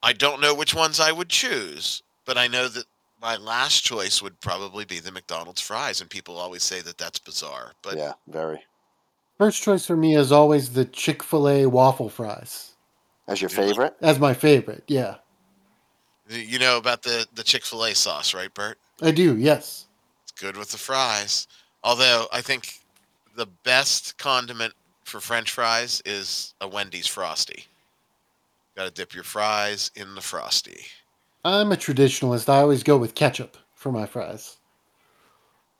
I 0.02 0.12
don't 0.12 0.40
know 0.40 0.54
which 0.54 0.74
ones 0.74 1.00
I 1.00 1.12
would 1.12 1.28
choose, 1.28 2.02
but 2.24 2.36
I 2.38 2.46
know 2.48 2.68
that 2.68 2.84
my 3.20 3.36
last 3.36 3.84
choice 3.84 4.20
would 4.20 4.40
probably 4.40 4.84
be 4.84 4.98
the 5.00 5.12
McDonald's 5.12 5.60
fries, 5.60 6.00
and 6.00 6.10
people 6.10 6.36
always 6.36 6.62
say 6.62 6.80
that 6.82 6.98
that's 6.98 7.18
bizarre. 7.18 7.72
But 7.82 7.96
yeah, 7.96 8.12
very. 8.28 8.60
first 9.38 9.62
choice 9.62 9.86
for 9.86 9.96
me 9.96 10.16
is 10.16 10.32
always 10.32 10.72
the 10.72 10.84
Chick 10.84 11.22
Fil 11.22 11.48
A 11.48 11.66
waffle 11.66 12.08
fries. 12.10 12.73
As 13.26 13.40
your 13.40 13.48
favorite? 13.48 13.96
As 14.00 14.18
my 14.18 14.34
favorite. 14.34 14.84
Yeah, 14.86 15.16
you 16.28 16.58
know 16.58 16.76
about 16.76 17.02
the 17.02 17.26
the 17.34 17.42
Chick 17.42 17.64
Fil 17.64 17.84
A 17.84 17.94
sauce, 17.94 18.34
right, 18.34 18.52
Bert? 18.52 18.78
I 19.02 19.10
do. 19.10 19.36
Yes. 19.36 19.86
It's 20.22 20.32
good 20.32 20.56
with 20.56 20.70
the 20.70 20.78
fries. 20.78 21.46
Although 21.82 22.26
I 22.32 22.40
think 22.40 22.80
the 23.36 23.46
best 23.64 24.16
condiment 24.18 24.74
for 25.04 25.20
French 25.20 25.50
fries 25.50 26.02
is 26.04 26.54
a 26.60 26.68
Wendy's 26.68 27.06
frosty. 27.06 27.64
Got 28.76 28.84
to 28.84 28.90
dip 28.90 29.14
your 29.14 29.24
fries 29.24 29.90
in 29.94 30.14
the 30.14 30.20
frosty. 30.20 30.80
I'm 31.44 31.72
a 31.72 31.76
traditionalist. 31.76 32.48
I 32.48 32.60
always 32.60 32.82
go 32.82 32.96
with 32.96 33.14
ketchup 33.14 33.56
for 33.74 33.92
my 33.92 34.06
fries. 34.06 34.56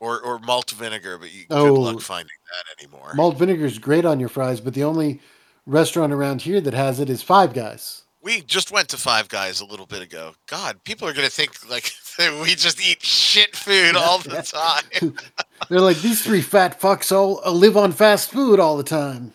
or 0.00 0.20
or 0.20 0.38
malt 0.40 0.70
vinegar, 0.72 1.16
but 1.16 1.32
you 1.32 1.44
Oh. 1.50 1.74
good 1.74 1.80
luck 1.94 2.00
finding 2.02 2.36
that 2.52 2.82
anymore. 2.82 3.14
Malt 3.14 3.38
vinegar 3.38 3.64
is 3.64 3.78
great 3.78 4.04
on 4.04 4.20
your 4.20 4.28
fries, 4.28 4.60
but 4.60 4.74
the 4.74 4.84
only 4.84 5.20
restaurant 5.66 6.12
around 6.12 6.42
here 6.42 6.60
that 6.60 6.74
has 6.74 7.00
it 7.00 7.08
is 7.10 7.22
Five 7.22 7.52
Guys. 7.54 8.02
we 8.22 8.40
just 8.42 8.70
went 8.70 8.88
to 8.90 8.96
Five 8.96 9.28
Guys 9.28 9.60
a 9.60 9.64
little 9.66 9.86
bit 9.86 10.02
ago. 10.02 10.34
God, 10.46 10.82
people 10.84 11.08
are 11.08 11.12
gonna 11.12 11.28
think 11.28 11.68
like 11.70 11.90
we 12.18 12.54
just 12.54 12.80
eat 12.80 13.02
shit 13.02 13.54
food 13.56 13.96
all 13.96 14.18
the 14.18 14.42
time. 15.00 15.14
They're 15.68 15.80
like 15.80 15.98
these 15.98 16.22
three 16.22 16.42
fat 16.42 16.80
fucks 16.80 17.10
all 17.12 17.40
uh, 17.44 17.50
live 17.50 17.76
on 17.76 17.92
fast 17.92 18.30
food 18.30 18.60
all 18.60 18.76
the 18.76 18.82
time. 18.84 19.32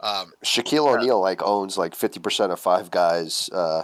Um, 0.00 0.32
Shaquille 0.44 0.86
O'Neal 0.94 1.20
like 1.20 1.42
owns 1.42 1.76
like 1.78 1.94
fifty 1.94 2.20
percent 2.20 2.52
of 2.52 2.60
Five 2.60 2.90
Guys 2.90 3.48
uh, 3.52 3.82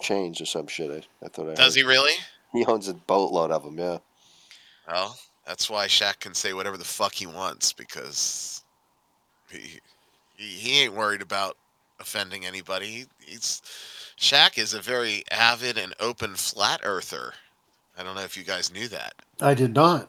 chains 0.00 0.40
or 0.40 0.46
some 0.46 0.66
shit. 0.66 0.90
I, 1.22 1.26
I 1.26 1.28
thought 1.28 1.50
I 1.50 1.54
does 1.54 1.74
heard. 1.74 1.80
he 1.82 1.86
really? 1.86 2.14
He 2.52 2.64
owns 2.66 2.88
a 2.88 2.94
boatload 2.94 3.50
of 3.50 3.64
them. 3.64 3.78
Yeah. 3.78 3.98
Well, 4.88 5.18
that's 5.46 5.68
why 5.70 5.86
Shaq 5.86 6.20
can 6.20 6.34
say 6.34 6.52
whatever 6.52 6.76
the 6.76 6.84
fuck 6.84 7.14
he 7.14 7.26
wants 7.26 7.72
because 7.72 8.62
he 9.50 9.80
he, 10.42 10.48
he 10.48 10.82
ain't 10.82 10.94
worried 10.94 11.22
about 11.22 11.56
offending 12.00 12.44
anybody. 12.44 12.86
He, 12.86 13.04
he's 13.18 13.62
Shaq 14.18 14.58
is 14.58 14.74
a 14.74 14.80
very 14.80 15.24
avid 15.30 15.78
and 15.78 15.94
open 16.00 16.34
flat 16.34 16.80
earther. 16.84 17.32
I 17.98 18.02
don't 18.02 18.14
know 18.14 18.22
if 18.22 18.36
you 18.36 18.44
guys 18.44 18.72
knew 18.72 18.88
that. 18.88 19.14
I 19.40 19.54
did 19.54 19.74
not. 19.74 20.08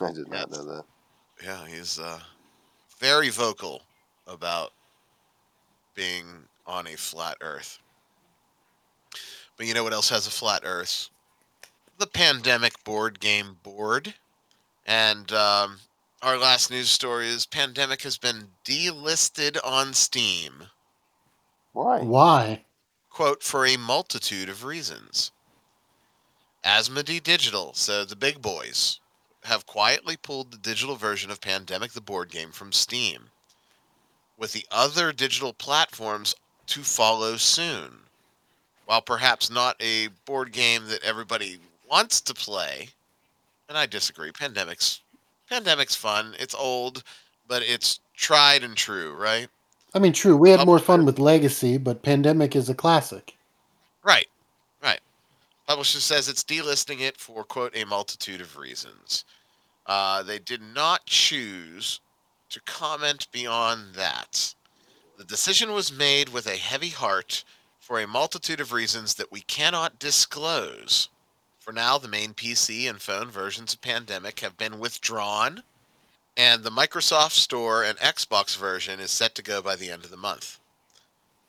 I 0.00 0.12
did 0.12 0.28
not 0.30 0.50
know 0.50 0.64
that. 0.64 0.84
Yeah, 1.42 1.66
he's 1.66 1.98
uh, 1.98 2.18
very 2.98 3.30
vocal 3.30 3.82
about 4.26 4.72
being 5.94 6.26
on 6.66 6.86
a 6.86 6.96
flat 6.96 7.36
Earth. 7.40 7.78
But 9.56 9.66
you 9.66 9.74
know 9.74 9.82
what 9.82 9.92
else 9.92 10.10
has 10.10 10.26
a 10.26 10.30
flat 10.30 10.62
Earth? 10.64 11.08
The 11.98 12.06
pandemic 12.06 12.84
board 12.84 13.18
game 13.20 13.56
board. 13.62 14.14
And 14.86 15.30
um, 15.32 15.78
our 16.22 16.36
last 16.36 16.70
news 16.70 16.90
story 16.90 17.28
is 17.28 17.46
Pandemic 17.46 18.02
has 18.02 18.18
been 18.18 18.48
delisted 18.64 19.56
on 19.64 19.94
Steam. 19.94 20.64
Why? 21.72 22.00
Why? 22.00 22.64
Quote, 23.10 23.42
for 23.42 23.64
a 23.66 23.76
multitude 23.76 24.48
of 24.48 24.64
reasons. 24.64 25.30
Asmodee 26.64 27.22
Digital, 27.22 27.72
so 27.74 28.04
the 28.04 28.16
big 28.16 28.42
boys, 28.42 29.00
have 29.44 29.66
quietly 29.66 30.16
pulled 30.16 30.50
the 30.50 30.58
digital 30.58 30.96
version 30.96 31.30
of 31.30 31.40
Pandemic 31.40 31.92
the 31.92 32.00
board 32.00 32.30
game 32.30 32.50
from 32.50 32.72
Steam, 32.72 33.30
with 34.36 34.52
the 34.52 34.66
other 34.70 35.12
digital 35.12 35.52
platforms 35.52 36.34
to 36.66 36.82
follow 36.82 37.36
soon. 37.36 38.00
While 38.86 39.02
perhaps 39.02 39.50
not 39.50 39.76
a 39.80 40.08
board 40.24 40.52
game 40.52 40.86
that 40.88 41.04
everybody 41.04 41.58
wants 41.88 42.20
to 42.22 42.34
play, 42.34 42.88
and 43.68 43.78
I 43.78 43.86
disagree. 43.86 44.32
Pandemic's 44.32 45.00
Pandemic's 45.48 45.94
fun. 45.94 46.34
It's 46.38 46.54
old, 46.54 47.02
but 47.46 47.62
it's 47.62 48.00
tried 48.14 48.62
and 48.62 48.76
true, 48.76 49.14
right? 49.14 49.48
I 49.94 49.98
mean, 49.98 50.12
true, 50.12 50.36
we 50.36 50.50
had 50.50 50.66
more 50.66 50.78
fun 50.78 51.06
with 51.06 51.18
Legacy, 51.18 51.78
but 51.78 52.02
Pandemic 52.02 52.54
is 52.54 52.68
a 52.68 52.74
classic. 52.74 53.34
Right, 54.04 54.26
right. 54.82 55.00
Publisher 55.66 56.00
says 56.00 56.28
it's 56.28 56.44
delisting 56.44 57.00
it 57.00 57.16
for, 57.16 57.42
quote, 57.44 57.74
a 57.76 57.84
multitude 57.84 58.40
of 58.40 58.56
reasons. 58.56 59.24
Uh, 59.86 60.22
they 60.22 60.38
did 60.38 60.60
not 60.60 61.06
choose 61.06 62.00
to 62.50 62.60
comment 62.62 63.26
beyond 63.32 63.94
that. 63.94 64.54
The 65.16 65.24
decision 65.24 65.72
was 65.72 65.92
made 65.92 66.28
with 66.28 66.46
a 66.46 66.56
heavy 66.56 66.90
heart 66.90 67.44
for 67.80 68.00
a 68.00 68.06
multitude 68.06 68.60
of 68.60 68.72
reasons 68.72 69.14
that 69.14 69.32
we 69.32 69.40
cannot 69.42 69.98
disclose. 69.98 71.08
For 71.68 71.74
now, 71.74 71.98
the 71.98 72.08
main 72.08 72.32
PC 72.32 72.88
and 72.88 72.98
phone 72.98 73.30
versions 73.30 73.74
of 73.74 73.82
Pandemic 73.82 74.40
have 74.40 74.56
been 74.56 74.78
withdrawn, 74.78 75.64
and 76.34 76.64
the 76.64 76.70
Microsoft 76.70 77.32
Store 77.32 77.84
and 77.84 77.98
Xbox 77.98 78.56
version 78.56 79.00
is 79.00 79.10
set 79.10 79.34
to 79.34 79.42
go 79.42 79.60
by 79.60 79.76
the 79.76 79.90
end 79.90 80.02
of 80.02 80.10
the 80.10 80.16
month. 80.16 80.58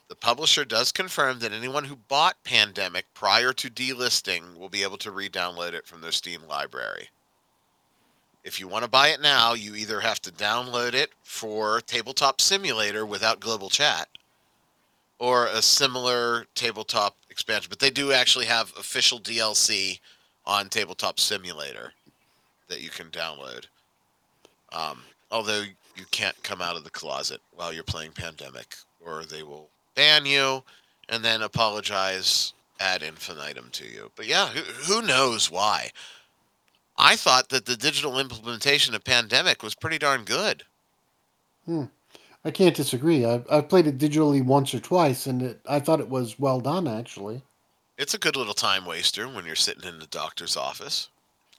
The 0.10 0.18
publisher 0.18 0.66
does 0.66 0.92
confirm 0.92 1.40
that 1.40 1.54
anyone 1.54 1.86
who 1.86 1.96
bought 1.96 2.44
Pandemic 2.44 3.06
prior 3.14 3.54
to 3.54 3.70
delisting 3.70 4.58
will 4.58 4.68
be 4.68 4.84
able 4.84 4.98
to 4.98 5.10
re 5.10 5.30
download 5.30 5.72
it 5.72 5.88
from 5.88 6.02
their 6.02 6.12
Steam 6.12 6.42
library. 6.46 7.12
If 8.44 8.60
you 8.60 8.68
want 8.68 8.84
to 8.84 8.92
buy 8.92 9.08
it 9.12 9.22
now, 9.22 9.54
you 9.54 9.74
either 9.74 10.02
have 10.02 10.22
to 10.24 10.34
download 10.34 10.96
it 10.96 11.12
for 11.24 11.80
Tabletop 11.80 12.42
Simulator 12.42 13.06
without 13.06 13.40
global 13.40 13.70
chat 13.70 14.10
or 15.20 15.48
a 15.48 15.62
similar 15.62 16.46
tabletop 16.56 17.18
expansion. 17.30 17.68
But 17.70 17.80
they 17.80 17.90
do 17.90 18.12
actually 18.12 18.46
have 18.46 18.74
official 18.78 19.20
DLC 19.20 20.00
on 20.46 20.70
Tabletop 20.70 21.20
Simulator 21.20 21.94
that 22.70 22.82
you 22.82 22.90
can 22.90 23.08
download. 23.08 23.66
Um, 24.72 25.02
although 25.32 25.64
you 25.96 26.06
can't 26.12 26.42
come 26.44 26.62
out 26.62 26.78
of 26.78 26.84
the 26.84 26.90
closet 26.90 27.42
while 27.56 27.74
you're 27.74 27.84
playing 27.84 28.12
Pandemic, 28.12 28.76
or 29.06 29.24
they 29.26 29.44
will 29.44 29.70
ban 29.96 30.26
you 30.26 30.64
and 31.10 31.24
then 31.24 31.42
apologize 31.42 32.54
ad 32.80 33.04
infinitum 33.04 33.70
to 33.72 33.86
you. 33.86 34.12
But 34.16 34.28
yeah, 34.28 34.48
who, 34.48 34.62
who 34.62 35.02
knows 35.06 35.52
why? 35.52 35.90
I 36.98 37.16
thought 37.16 37.50
that 37.50 37.66
the 37.66 37.76
digital 37.76 38.20
implementation 38.20 38.94
of 38.96 39.04
Pandemic 39.04 39.64
was 39.64 39.76
pretty 39.76 39.98
darn 39.98 40.24
good. 40.24 40.64
I 42.46 42.52
can't 42.52 42.76
disagree. 42.76 43.26
I've, 43.26 43.46
I've 43.52 43.70
played 43.70 43.88
it 43.88 43.98
digitally 43.98 44.44
once 44.44 44.74
or 44.74 44.80
twice, 44.80 45.28
and 45.28 45.42
it, 45.42 45.60
I 45.68 45.80
thought 45.80 46.00
it 46.00 46.10
was 46.10 46.40
well 46.40 46.62
done, 46.62 46.88
actually. 46.88 47.42
It's 47.98 48.14
a 48.14 48.20
good 48.20 48.38
little 48.38 48.54
time 48.54 48.86
waster 48.86 49.28
when 49.28 49.46
you're 49.46 49.56
sitting 49.56 49.88
in 49.88 50.00
the 50.00 50.08
doctor's 50.08 50.56
office. 50.56 51.10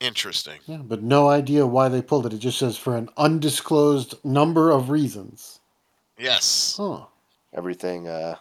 Interesting. 0.01 0.59
Yeah, 0.67 0.79
but 0.79 1.03
no 1.03 1.29
idea 1.29 1.67
why 1.67 1.91
they 1.91 2.01
pulled 2.01 2.25
it. 2.25 2.33
It 2.33 2.39
just 2.39 2.59
says 2.59 2.79
for 2.79 2.97
an 2.97 3.11
undisclosed 3.19 4.15
number 4.25 4.71
of 4.71 4.89
reasons. 4.89 5.61
Yes. 6.19 6.77
Huh. 6.79 7.05
Everything. 7.53 8.09
Uh, 8.09 8.37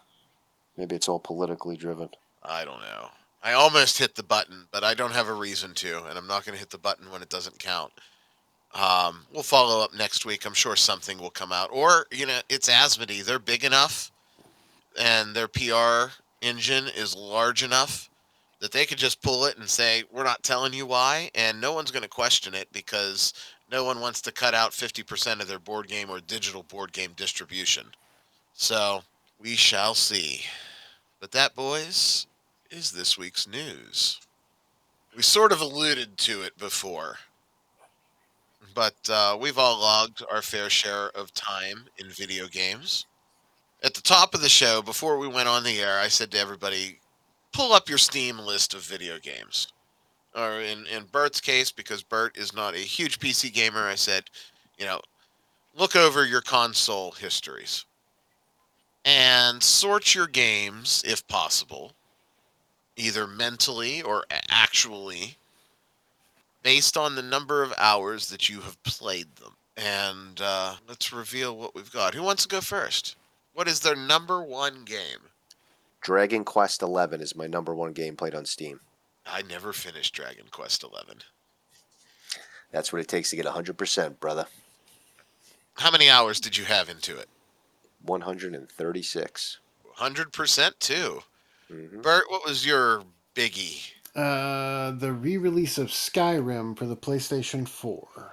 maybe 0.78 0.96
it's 0.96 1.10
all 1.10 1.20
politically 1.20 1.76
driven. 1.76 2.10
I 2.42 2.64
don't 2.64 2.80
know. 2.80 3.10
I 3.44 3.54
almost 3.54 3.98
hit 3.98 4.16
the 4.16 4.24
button, 4.24 4.68
but 4.72 4.86
I 4.86 4.94
don't 4.94 5.14
have 5.14 5.28
a 5.28 5.34
reason 5.34 5.74
to, 5.76 6.06
and 6.06 6.18
I'm 6.18 6.28
not 6.28 6.46
going 6.46 6.54
to 6.54 6.60
hit 6.60 6.70
the 6.70 6.78
button 6.78 7.12
when 7.12 7.22
it 7.22 7.30
doesn't 7.30 7.60
count. 7.60 7.92
Um, 8.74 9.26
we'll 9.34 9.44
follow 9.44 9.84
up 9.84 9.94
next 9.94 10.26
week. 10.26 10.46
I'm 10.46 10.54
sure 10.54 10.76
something 10.76 11.18
will 11.18 11.32
come 11.32 11.52
out. 11.52 11.70
Or, 11.72 12.06
you 12.12 12.26
know, 12.26 12.40
it's 12.50 12.70
Asmodee. 12.70 13.26
They're 13.26 13.40
big 13.40 13.64
enough 13.64 14.12
and 15.00 15.34
their 15.34 15.48
PR 15.48 16.12
engine 16.42 16.88
is 16.96 17.16
large 17.16 17.64
enough 17.64 18.10
that 18.60 18.72
they 18.72 18.86
could 18.86 18.98
just 18.98 19.22
pull 19.22 19.46
it 19.46 19.58
and 19.58 19.70
say, 19.70 20.04
we're 20.12 20.24
not 20.24 20.44
telling 20.44 20.74
you 20.74 20.86
why, 20.86 21.32
and 21.34 21.62
no 21.62 21.74
one's 21.74 21.92
going 21.92 22.04
to 22.04 22.10
question 22.10 22.54
it 22.54 22.68
because 22.74 23.34
no 23.72 23.86
one 23.86 24.02
wants 24.02 24.22
to 24.22 24.32
cut 24.32 24.54
out 24.54 24.72
50% 24.72 25.40
of 25.40 25.48
their 25.48 25.60
board 25.60 25.88
game 25.88 26.10
or 26.10 26.20
digital 26.20 26.64
board 26.64 26.92
game 26.92 27.12
distribution. 27.16 27.86
So 28.54 29.02
we 29.42 29.56
shall 29.56 29.96
see. 29.96 30.42
But 31.22 31.32
that, 31.32 31.56
boys, 31.56 32.28
is 32.70 32.92
this 32.92 33.18
week's 33.18 33.48
news. 33.48 34.20
We 35.16 35.24
sort 35.24 35.54
of 35.54 35.62
alluded 35.62 36.18
to 36.18 36.42
it 36.42 36.58
before, 36.58 37.18
but 38.74 38.96
uh, 39.10 39.38
we've 39.40 39.58
all 39.58 39.80
logged 39.80 40.24
our 40.32 40.42
fair 40.42 40.70
share 40.70 41.10
of 41.10 41.34
time 41.34 41.86
in 41.98 42.08
video 42.10 42.48
games. 42.48 43.06
At 43.84 43.94
the 43.94 44.02
top 44.02 44.34
of 44.34 44.42
the 44.42 44.50
show, 44.50 44.82
before 44.82 45.18
we 45.18 45.28
went 45.28 45.48
on 45.48 45.64
the 45.64 45.80
air, 45.80 46.00
I 46.00 46.08
said 46.08 46.32
to 46.32 46.40
everybody, 46.40 47.00
pull 47.54 47.74
up 47.74 47.90
your 47.90 47.98
Steam 47.98 48.38
list 48.38 48.74
of 48.74 48.82
video 48.82 49.18
games. 49.20 49.68
Or 50.36 50.60
in, 50.62 50.86
in 50.88 51.06
Bert's 51.12 51.42
case, 51.42 51.72
because 51.72 52.04
Bert 52.04 52.38
is 52.38 52.56
not 52.56 52.76
a 52.76 52.80
huge 52.80 53.20
PC 53.20 53.54
gamer, 53.54 53.86
I 53.86 53.96
said, 53.96 54.26
you 54.78 54.86
know, 54.86 55.02
look 55.76 55.96
over 55.96 56.26
your 56.26 56.42
console 56.42 57.12
histories 57.12 57.86
and 59.06 59.64
sort 59.64 60.14
your 60.14 60.28
games, 60.28 61.04
if 61.06 61.28
possible, 61.28 61.94
either 62.96 63.26
mentally 63.26 64.02
or 64.02 64.26
actually, 64.50 65.38
based 66.70 66.96
on 66.96 67.16
the 67.16 67.24
number 67.24 67.64
of 67.64 67.74
hours 67.80 68.30
that 68.30 68.48
you 68.48 68.62
have 68.62 68.82
played 68.84 69.38
them. 69.38 69.56
And 69.76 70.40
uh, 70.40 70.76
let's 70.88 71.12
reveal 71.12 71.58
what 71.58 71.74
we've 71.74 71.92
got. 71.92 72.14
Who 72.14 72.22
wants 72.22 72.44
to 72.44 72.48
go 72.48 72.62
first? 72.62 73.16
What 73.56 73.68
is 73.68 73.80
their 73.80 73.96
number 73.96 74.44
one 74.44 74.84
game? 74.86 75.32
Dragon 76.00 76.46
Quest 76.46 76.84
Eleven 76.84 77.22
is 77.22 77.36
my 77.36 77.48
number 77.48 77.74
one 77.74 77.94
game 77.94 78.16
played 78.16 78.36
on 78.36 78.46
Steam. 78.46 78.82
I 79.26 79.42
never 79.42 79.74
finished 79.74 80.14
Dragon 80.14 80.46
Quest 80.52 80.84
Eleven. 80.84 81.18
That's 82.72 82.94
what 82.94 83.02
it 83.02 83.08
takes 83.08 83.32
to 83.32 83.36
get 83.36 83.48
100%, 83.48 84.20
brother. 84.20 84.46
How 85.74 85.90
many 85.90 86.08
hours 86.08 86.40
did 86.40 86.56
you 86.56 86.66
have 86.66 86.88
into 86.88 87.18
it? 87.18 87.30
136. 88.04 89.58
100% 89.98 90.80
too. 90.80 91.24
hmm 91.68 92.02
Bert, 92.02 92.26
what 92.30 92.46
was 92.46 92.64
your 92.64 93.06
biggie? 93.34 93.94
Uh, 94.16 94.92
the 94.92 95.12
re-release 95.12 95.78
of 95.78 95.88
Skyrim 95.88 96.78
for 96.78 96.86
the 96.86 96.98
PlayStation 96.98 97.68
4. 97.68 98.32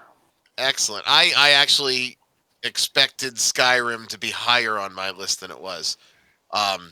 Excellent. 0.59 1.05
I, 1.07 1.33
I 1.37 1.51
actually 1.51 2.17
expected 2.63 3.35
Skyrim 3.35 4.07
to 4.09 4.19
be 4.19 4.31
higher 4.31 4.79
on 4.79 4.95
my 4.95 5.11
list 5.11 5.41
than 5.41 5.51
it 5.51 5.61
was. 5.61 5.97
Um, 6.53 6.91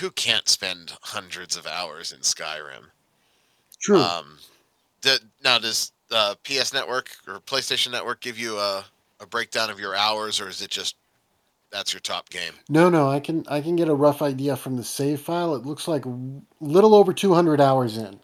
who 0.00 0.10
can't 0.10 0.48
spend 0.48 0.92
hundreds 1.02 1.56
of 1.56 1.66
hours 1.66 2.12
in 2.12 2.20
Skyrim? 2.20 2.84
True. 3.80 4.00
Um, 4.00 4.38
d- 5.02 5.18
now, 5.44 5.58
does 5.58 5.92
uh, 6.10 6.34
PS 6.44 6.72
Network 6.72 7.10
or 7.26 7.40
PlayStation 7.40 7.92
Network 7.92 8.20
give 8.20 8.38
you 8.38 8.56
a, 8.56 8.84
a 9.20 9.26
breakdown 9.26 9.70
of 9.70 9.78
your 9.78 9.94
hours, 9.94 10.40
or 10.40 10.48
is 10.48 10.62
it 10.62 10.70
just 10.70 10.96
that's 11.70 11.92
your 11.92 12.00
top 12.00 12.30
game? 12.30 12.52
no, 12.68 12.88
no, 12.88 13.08
I 13.08 13.20
can 13.20 13.44
I 13.48 13.60
can 13.60 13.76
get 13.76 13.88
a 13.88 13.94
rough 13.94 14.22
idea 14.22 14.56
from 14.56 14.76
the 14.76 14.84
save 14.84 15.20
file. 15.20 15.54
It 15.54 15.66
looks 15.66 15.88
like 15.88 16.06
a 16.06 16.18
little 16.60 16.94
over 16.94 17.12
200 17.12 17.60
hours 17.60 17.96
in. 17.98 18.18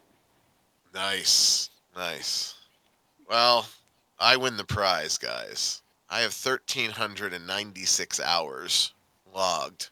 Nice, 0.93 1.69
nice. 1.95 2.55
Well, 3.29 3.67
I 4.19 4.37
win 4.37 4.57
the 4.57 4.63
prize, 4.63 5.17
guys. 5.17 5.81
I 6.09 6.21
have 6.21 6.33
1,396 6.33 8.19
hours 8.19 8.93
logged 9.33 9.89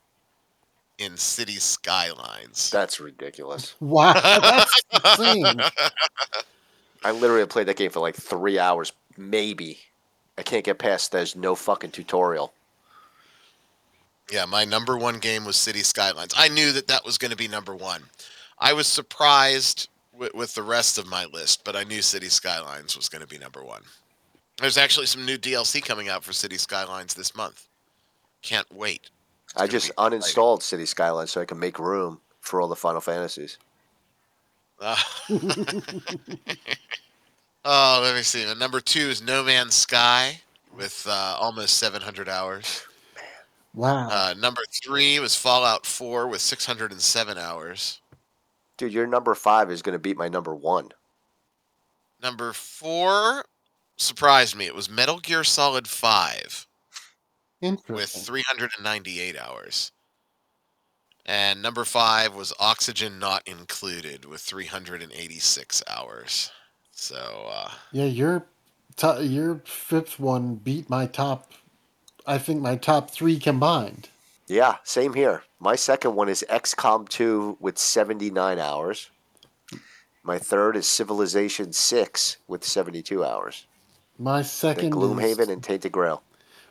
in 0.99 1.17
City 1.17 1.55
Skylines. 1.55 2.69
That's 2.69 2.99
ridiculous. 2.99 3.75
Wow, 3.81 4.13
that's 4.13 4.81
insane. 4.93 5.45
I 7.03 7.11
literally 7.11 7.45
played 7.47 7.67
that 7.67 7.75
game 7.75 7.91
for 7.91 7.99
like 7.99 8.15
three 8.15 8.57
hours, 8.59 8.93
maybe. 9.17 9.79
I 10.37 10.43
can't 10.43 10.63
get 10.63 10.79
past 10.79 11.11
there's 11.11 11.35
no 11.35 11.55
fucking 11.55 11.91
tutorial. 11.91 12.53
Yeah, 14.31 14.45
my 14.45 14.65
number 14.65 14.97
one 14.97 15.19
game 15.19 15.45
was 15.45 15.57
City 15.57 15.83
Skylines. 15.83 16.33
I 16.35 16.47
knew 16.47 16.71
that 16.71 16.87
that 16.87 17.05
was 17.05 17.17
going 17.17 17.31
to 17.31 17.37
be 17.37 17.47
number 17.47 17.75
one. 17.75 18.03
I 18.57 18.73
was 18.73 18.87
surprised 18.87 19.89
with, 20.13 20.33
with 20.33 20.53
the 20.55 20.63
rest 20.63 20.97
of 20.97 21.07
my 21.07 21.25
list, 21.25 21.63
but 21.63 21.75
I 21.75 21.83
knew 21.83 22.01
City 22.01 22.29
Skylines 22.29 22.95
was 22.95 23.09
going 23.09 23.21
to 23.21 23.27
be 23.27 23.37
number 23.37 23.63
one. 23.63 23.81
There's 24.57 24.77
actually 24.77 25.07
some 25.07 25.25
new 25.25 25.37
DLC 25.37 25.83
coming 25.83 26.09
out 26.09 26.23
for 26.23 26.31
City 26.31 26.57
Skylines 26.57 27.13
this 27.13 27.35
month. 27.35 27.67
Can't 28.41 28.71
wait. 28.73 29.09
It's 29.51 29.61
I 29.61 29.67
just 29.67 29.93
uninstalled 29.97 30.61
City 30.61 30.85
Skylines 30.85 31.31
so 31.31 31.41
I 31.41 31.45
can 31.45 31.59
make 31.59 31.79
room 31.79 32.21
for 32.39 32.61
all 32.61 32.67
the 32.67 32.75
Final 32.75 33.01
Fantasies. 33.01 33.57
Uh, 34.79 34.95
oh, 37.65 37.99
let 38.03 38.15
me 38.15 38.21
see. 38.21 38.51
Number 38.55 38.79
two 38.79 39.09
is 39.09 39.21
No 39.21 39.43
Man's 39.43 39.75
Sky 39.75 40.39
with 40.75 41.05
uh, 41.09 41.37
almost 41.39 41.77
700 41.77 42.27
hours. 42.27 42.85
Wow. 43.73 44.07
Uh, 44.09 44.33
number 44.37 44.61
three 44.83 45.19
was 45.19 45.35
Fallout 45.35 45.85
4 45.85 46.27
with 46.27 46.41
607 46.41 47.37
hours. 47.37 48.01
Dude, 48.77 48.93
your 48.93 49.07
number 49.07 49.33
five 49.35 49.71
is 49.71 49.81
going 49.81 49.93
to 49.93 49.99
beat 49.99 50.17
my 50.17 50.27
number 50.27 50.53
one. 50.55 50.89
Number 52.21 52.53
four 52.53 53.45
surprised 53.97 54.55
me. 54.55 54.65
It 54.65 54.75
was 54.75 54.89
Metal 54.89 55.19
Gear 55.19 55.43
Solid 55.43 55.87
5 55.87 56.67
with 57.89 58.09
398 58.09 59.37
hours. 59.37 59.91
And 61.25 61.61
number 61.61 61.85
five 61.85 62.35
was 62.35 62.53
Oxygen 62.59 63.17
Not 63.19 63.47
Included 63.47 64.25
with 64.25 64.41
386 64.41 65.81
hours. 65.87 66.51
So, 66.91 67.49
uh, 67.51 67.71
Yeah, 67.91 68.05
your 68.05 68.45
to- 68.97 69.25
your 69.25 69.59
fifth 69.65 70.19
one 70.19 70.55
beat 70.55 70.89
my 70.89 71.05
top 71.07 71.51
I 72.25 72.37
think 72.37 72.61
my 72.61 72.75
top 72.75 73.09
three 73.11 73.39
combined. 73.39 74.09
Yeah, 74.47 74.75
same 74.83 75.13
here. 75.13 75.43
My 75.59 75.75
second 75.75 76.15
one 76.15 76.29
is 76.29 76.45
XCOM 76.49 77.07
2 77.09 77.57
with 77.59 77.77
79 77.77 78.59
hours. 78.59 79.09
My 80.23 80.39
third 80.39 80.77
is 80.77 80.87
Civilization 80.87 81.73
6 81.73 82.37
with 82.47 82.63
72 82.63 83.23
hours. 83.25 83.65
My 84.17 84.37
Then 84.37 84.43
second 84.45 84.91
Gloomhaven 84.93 85.39
is, 85.41 85.49
and 85.49 85.61
Tainted 85.63 85.91
Grail. 85.91 86.23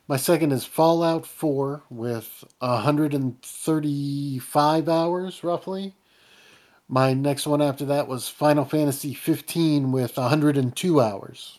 my 0.08 0.16
second 0.16 0.52
is 0.52 0.64
Fallout 0.64 1.26
4 1.26 1.82
with 1.90 2.44
135 2.60 4.88
hours 4.88 5.44
roughly. 5.44 5.94
My 6.88 7.12
next 7.14 7.46
one 7.46 7.62
after 7.62 7.84
that 7.86 8.08
was 8.08 8.28
Final 8.28 8.64
Fantasy 8.64 9.14
15 9.14 9.92
with 9.92 10.16
102 10.16 11.00
hours. 11.00 11.58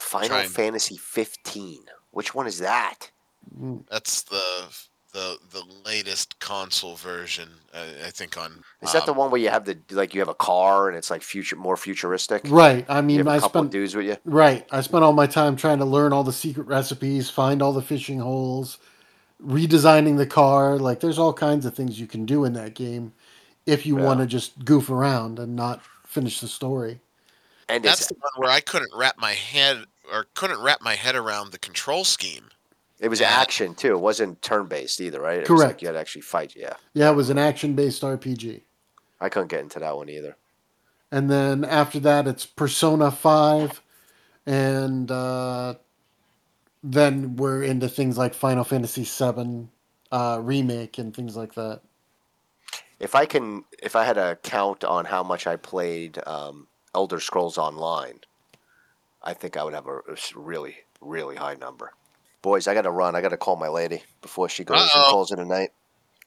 Final 0.00 0.28
Trying- 0.28 0.48
Fantasy 0.48 0.96
15. 0.96 1.80
Which 2.16 2.34
one 2.34 2.46
is 2.46 2.58
that? 2.60 3.10
That's 3.90 4.22
the 4.22 4.64
the 5.12 5.36
the 5.52 5.62
latest 5.84 6.38
console 6.38 6.96
version. 6.96 7.50
Uh, 7.74 8.06
I 8.06 8.10
think 8.10 8.38
on. 8.38 8.64
Is 8.80 8.92
that 8.92 9.04
the 9.04 9.12
um, 9.12 9.18
one 9.18 9.30
where 9.30 9.38
you 9.38 9.50
have 9.50 9.66
the 9.66 9.78
like 9.90 10.14
you 10.14 10.20
have 10.22 10.28
a 10.30 10.34
car 10.34 10.88
and 10.88 10.96
it's 10.96 11.10
like 11.10 11.22
future 11.22 11.56
more 11.56 11.76
futuristic? 11.76 12.44
Right. 12.50 12.86
I 12.88 13.02
You 13.12 13.18
mean, 13.18 13.18
have 13.18 13.26
a 13.26 13.30
I 13.32 13.38
couple 13.38 13.60
of 13.60 13.68
spent 13.68 13.70
dudes 13.70 13.94
with 13.94 14.06
you. 14.06 14.16
right. 14.24 14.66
I 14.70 14.80
spent 14.80 15.04
all 15.04 15.12
my 15.12 15.26
time 15.26 15.56
trying 15.56 15.78
to 15.78 15.84
learn 15.84 16.14
all 16.14 16.24
the 16.24 16.32
secret 16.32 16.66
recipes, 16.66 17.28
find 17.28 17.60
all 17.60 17.74
the 17.74 17.82
fishing 17.82 18.18
holes, 18.20 18.78
redesigning 19.44 20.16
the 20.16 20.26
car. 20.26 20.78
Like, 20.78 21.00
there's 21.00 21.18
all 21.18 21.34
kinds 21.34 21.66
of 21.66 21.74
things 21.74 22.00
you 22.00 22.06
can 22.06 22.24
do 22.24 22.44
in 22.44 22.54
that 22.54 22.74
game 22.74 23.12
if 23.66 23.84
you 23.84 23.96
Yeah. 23.96 24.04
want 24.04 24.20
to 24.20 24.26
just 24.26 24.64
goof 24.64 24.88
around 24.88 25.38
and 25.38 25.54
not 25.54 25.82
finish 26.06 26.40
the 26.40 26.48
story. 26.48 27.00
And 27.68 27.84
That's 27.84 28.06
the 28.06 28.14
one 28.14 28.32
where 28.36 28.50
I 28.50 28.60
couldn't 28.60 28.92
wrap 28.94 29.18
my 29.18 29.32
head 29.32 29.84
or 30.12 30.26
couldn't 30.34 30.60
wrap 30.60 30.80
my 30.82 30.94
head 30.94 31.14
around 31.14 31.52
the 31.52 31.58
control 31.58 32.04
scheme. 32.04 32.50
it 32.98 33.08
was 33.08 33.20
yeah. 33.20 33.28
action 33.28 33.74
too. 33.74 33.92
It 33.92 34.00
wasn't 34.00 34.40
turn 34.42 34.66
based 34.66 35.00
either, 35.00 35.20
right? 35.20 35.38
It 35.38 35.48
was 35.48 35.60
Correct. 35.60 35.74
like 35.74 35.82
you 35.82 35.88
had 35.88 35.94
to 35.94 36.00
actually 36.00 36.22
fight. 36.22 36.54
Yeah, 36.56 36.74
Yeah, 36.94 37.10
it 37.10 37.14
was 37.14 37.30
an 37.30 37.38
action-based 37.38 38.02
RPG. 38.02 38.62
I 39.20 39.28
couldn't 39.28 39.48
get 39.48 39.60
into 39.60 39.78
that 39.78 39.96
one 39.96 40.08
either. 40.08 40.36
And 41.10 41.30
then 41.30 41.64
after 41.64 42.00
that, 42.00 42.26
it's 42.26 42.44
Persona 42.44 43.10
5. 43.10 43.80
And 44.46 45.10
uh, 45.10 45.74
then 46.82 47.36
we're 47.36 47.62
into 47.62 47.88
things 47.88 48.18
like 48.18 48.34
Final 48.34 48.64
Fantasy 48.64 49.04
7 49.04 49.68
uh, 50.12 50.38
remake 50.42 50.98
and 50.98 51.14
things 51.14 51.36
like 51.36 51.54
that. 51.54 51.80
If 52.98 53.14
I 53.14 53.26
can, 53.26 53.64
if 53.82 53.94
I 53.96 54.04
had 54.04 54.16
a 54.16 54.36
count 54.36 54.84
on 54.84 55.04
how 55.04 55.22
much 55.22 55.46
I 55.46 55.56
played 55.56 56.18
um, 56.26 56.66
Elder 56.94 57.20
Scrolls 57.20 57.58
Online, 57.58 58.20
I 59.26 59.34
think 59.34 59.56
I 59.56 59.64
would 59.64 59.74
have 59.74 59.86
a 59.88 60.00
really, 60.36 60.76
really 61.00 61.34
high 61.36 61.56
number. 61.56 61.92
Boys, 62.42 62.68
I 62.68 62.74
got 62.74 62.82
to 62.82 62.92
run. 62.92 63.16
I 63.16 63.20
got 63.20 63.30
to 63.30 63.36
call 63.36 63.56
my 63.56 63.68
lady 63.68 64.02
before 64.22 64.48
she 64.48 64.62
goes 64.62 64.80
and 64.80 64.90
Uh-oh. 64.94 65.10
calls 65.10 65.32
it 65.32 65.40
a 65.40 65.44
night. 65.44 65.70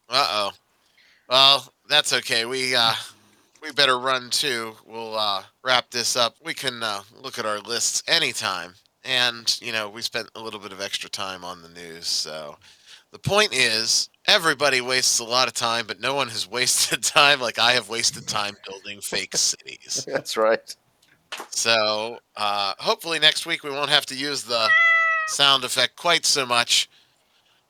Uh 0.09 0.27
oh. 0.29 0.51
Well, 1.29 1.73
that's 1.87 2.11
okay. 2.13 2.45
We 2.45 2.75
uh 2.75 2.93
we 3.61 3.71
better 3.71 3.97
run 3.97 4.29
too. 4.29 4.73
We'll 4.85 5.17
uh 5.17 5.43
wrap 5.63 5.91
this 5.91 6.15
up. 6.17 6.35
We 6.43 6.53
can 6.53 6.83
uh, 6.83 7.01
look 7.21 7.39
at 7.39 7.45
our 7.45 7.59
lists 7.59 8.03
anytime. 8.07 8.73
And, 9.05 9.57
you 9.61 9.71
know, 9.71 9.87
we 9.89 10.01
spent 10.01 10.29
a 10.35 10.41
little 10.41 10.59
bit 10.59 10.73
of 10.73 10.81
extra 10.81 11.09
time 11.09 11.45
on 11.45 11.61
the 11.61 11.69
news, 11.69 12.05
so 12.05 12.57
the 13.11 13.19
point 13.19 13.53
is 13.53 14.09
everybody 14.27 14.81
wastes 14.81 15.19
a 15.19 15.23
lot 15.23 15.47
of 15.47 15.53
time, 15.53 15.87
but 15.87 16.01
no 16.01 16.13
one 16.15 16.27
has 16.27 16.47
wasted 16.51 17.01
time 17.01 17.39
like 17.39 17.57
I 17.59 17.71
have 17.71 17.87
wasted 17.87 18.27
time 18.27 18.57
building 18.67 18.99
fake 18.99 19.37
cities. 19.37 20.05
That's 20.11 20.35
right. 20.35 20.75
So 21.49 22.19
uh, 22.35 22.73
hopefully 22.79 23.19
next 23.19 23.45
week 23.45 23.63
we 23.63 23.69
won't 23.69 23.89
have 23.89 24.05
to 24.07 24.15
use 24.15 24.43
the 24.43 24.69
sound 25.27 25.63
effect 25.63 25.95
quite 25.95 26.25
so 26.25 26.45
much. 26.45 26.89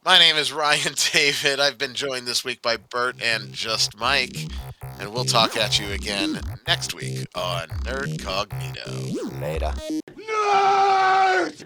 My 0.05 0.17
name 0.17 0.37
is 0.37 0.53
Ryan 0.53 0.93
David. 1.13 1.59
I've 1.59 1.77
been 1.77 1.93
joined 1.93 2.25
this 2.25 2.45
week 2.45 2.61
by 2.61 2.77
Bert 2.77 3.21
and 3.21 3.51
Just 3.51 3.97
Mike, 3.97 4.47
and 4.97 5.13
we'll 5.13 5.25
talk 5.25 5.57
at 5.57 5.77
you 5.77 5.91
again 5.91 6.39
next 6.67 6.93
week 6.93 7.27
on 7.35 7.67
Nerd 7.83 8.17
Cognito. 8.17 9.41
Later. 9.41 9.73
Nerd! 10.15 11.65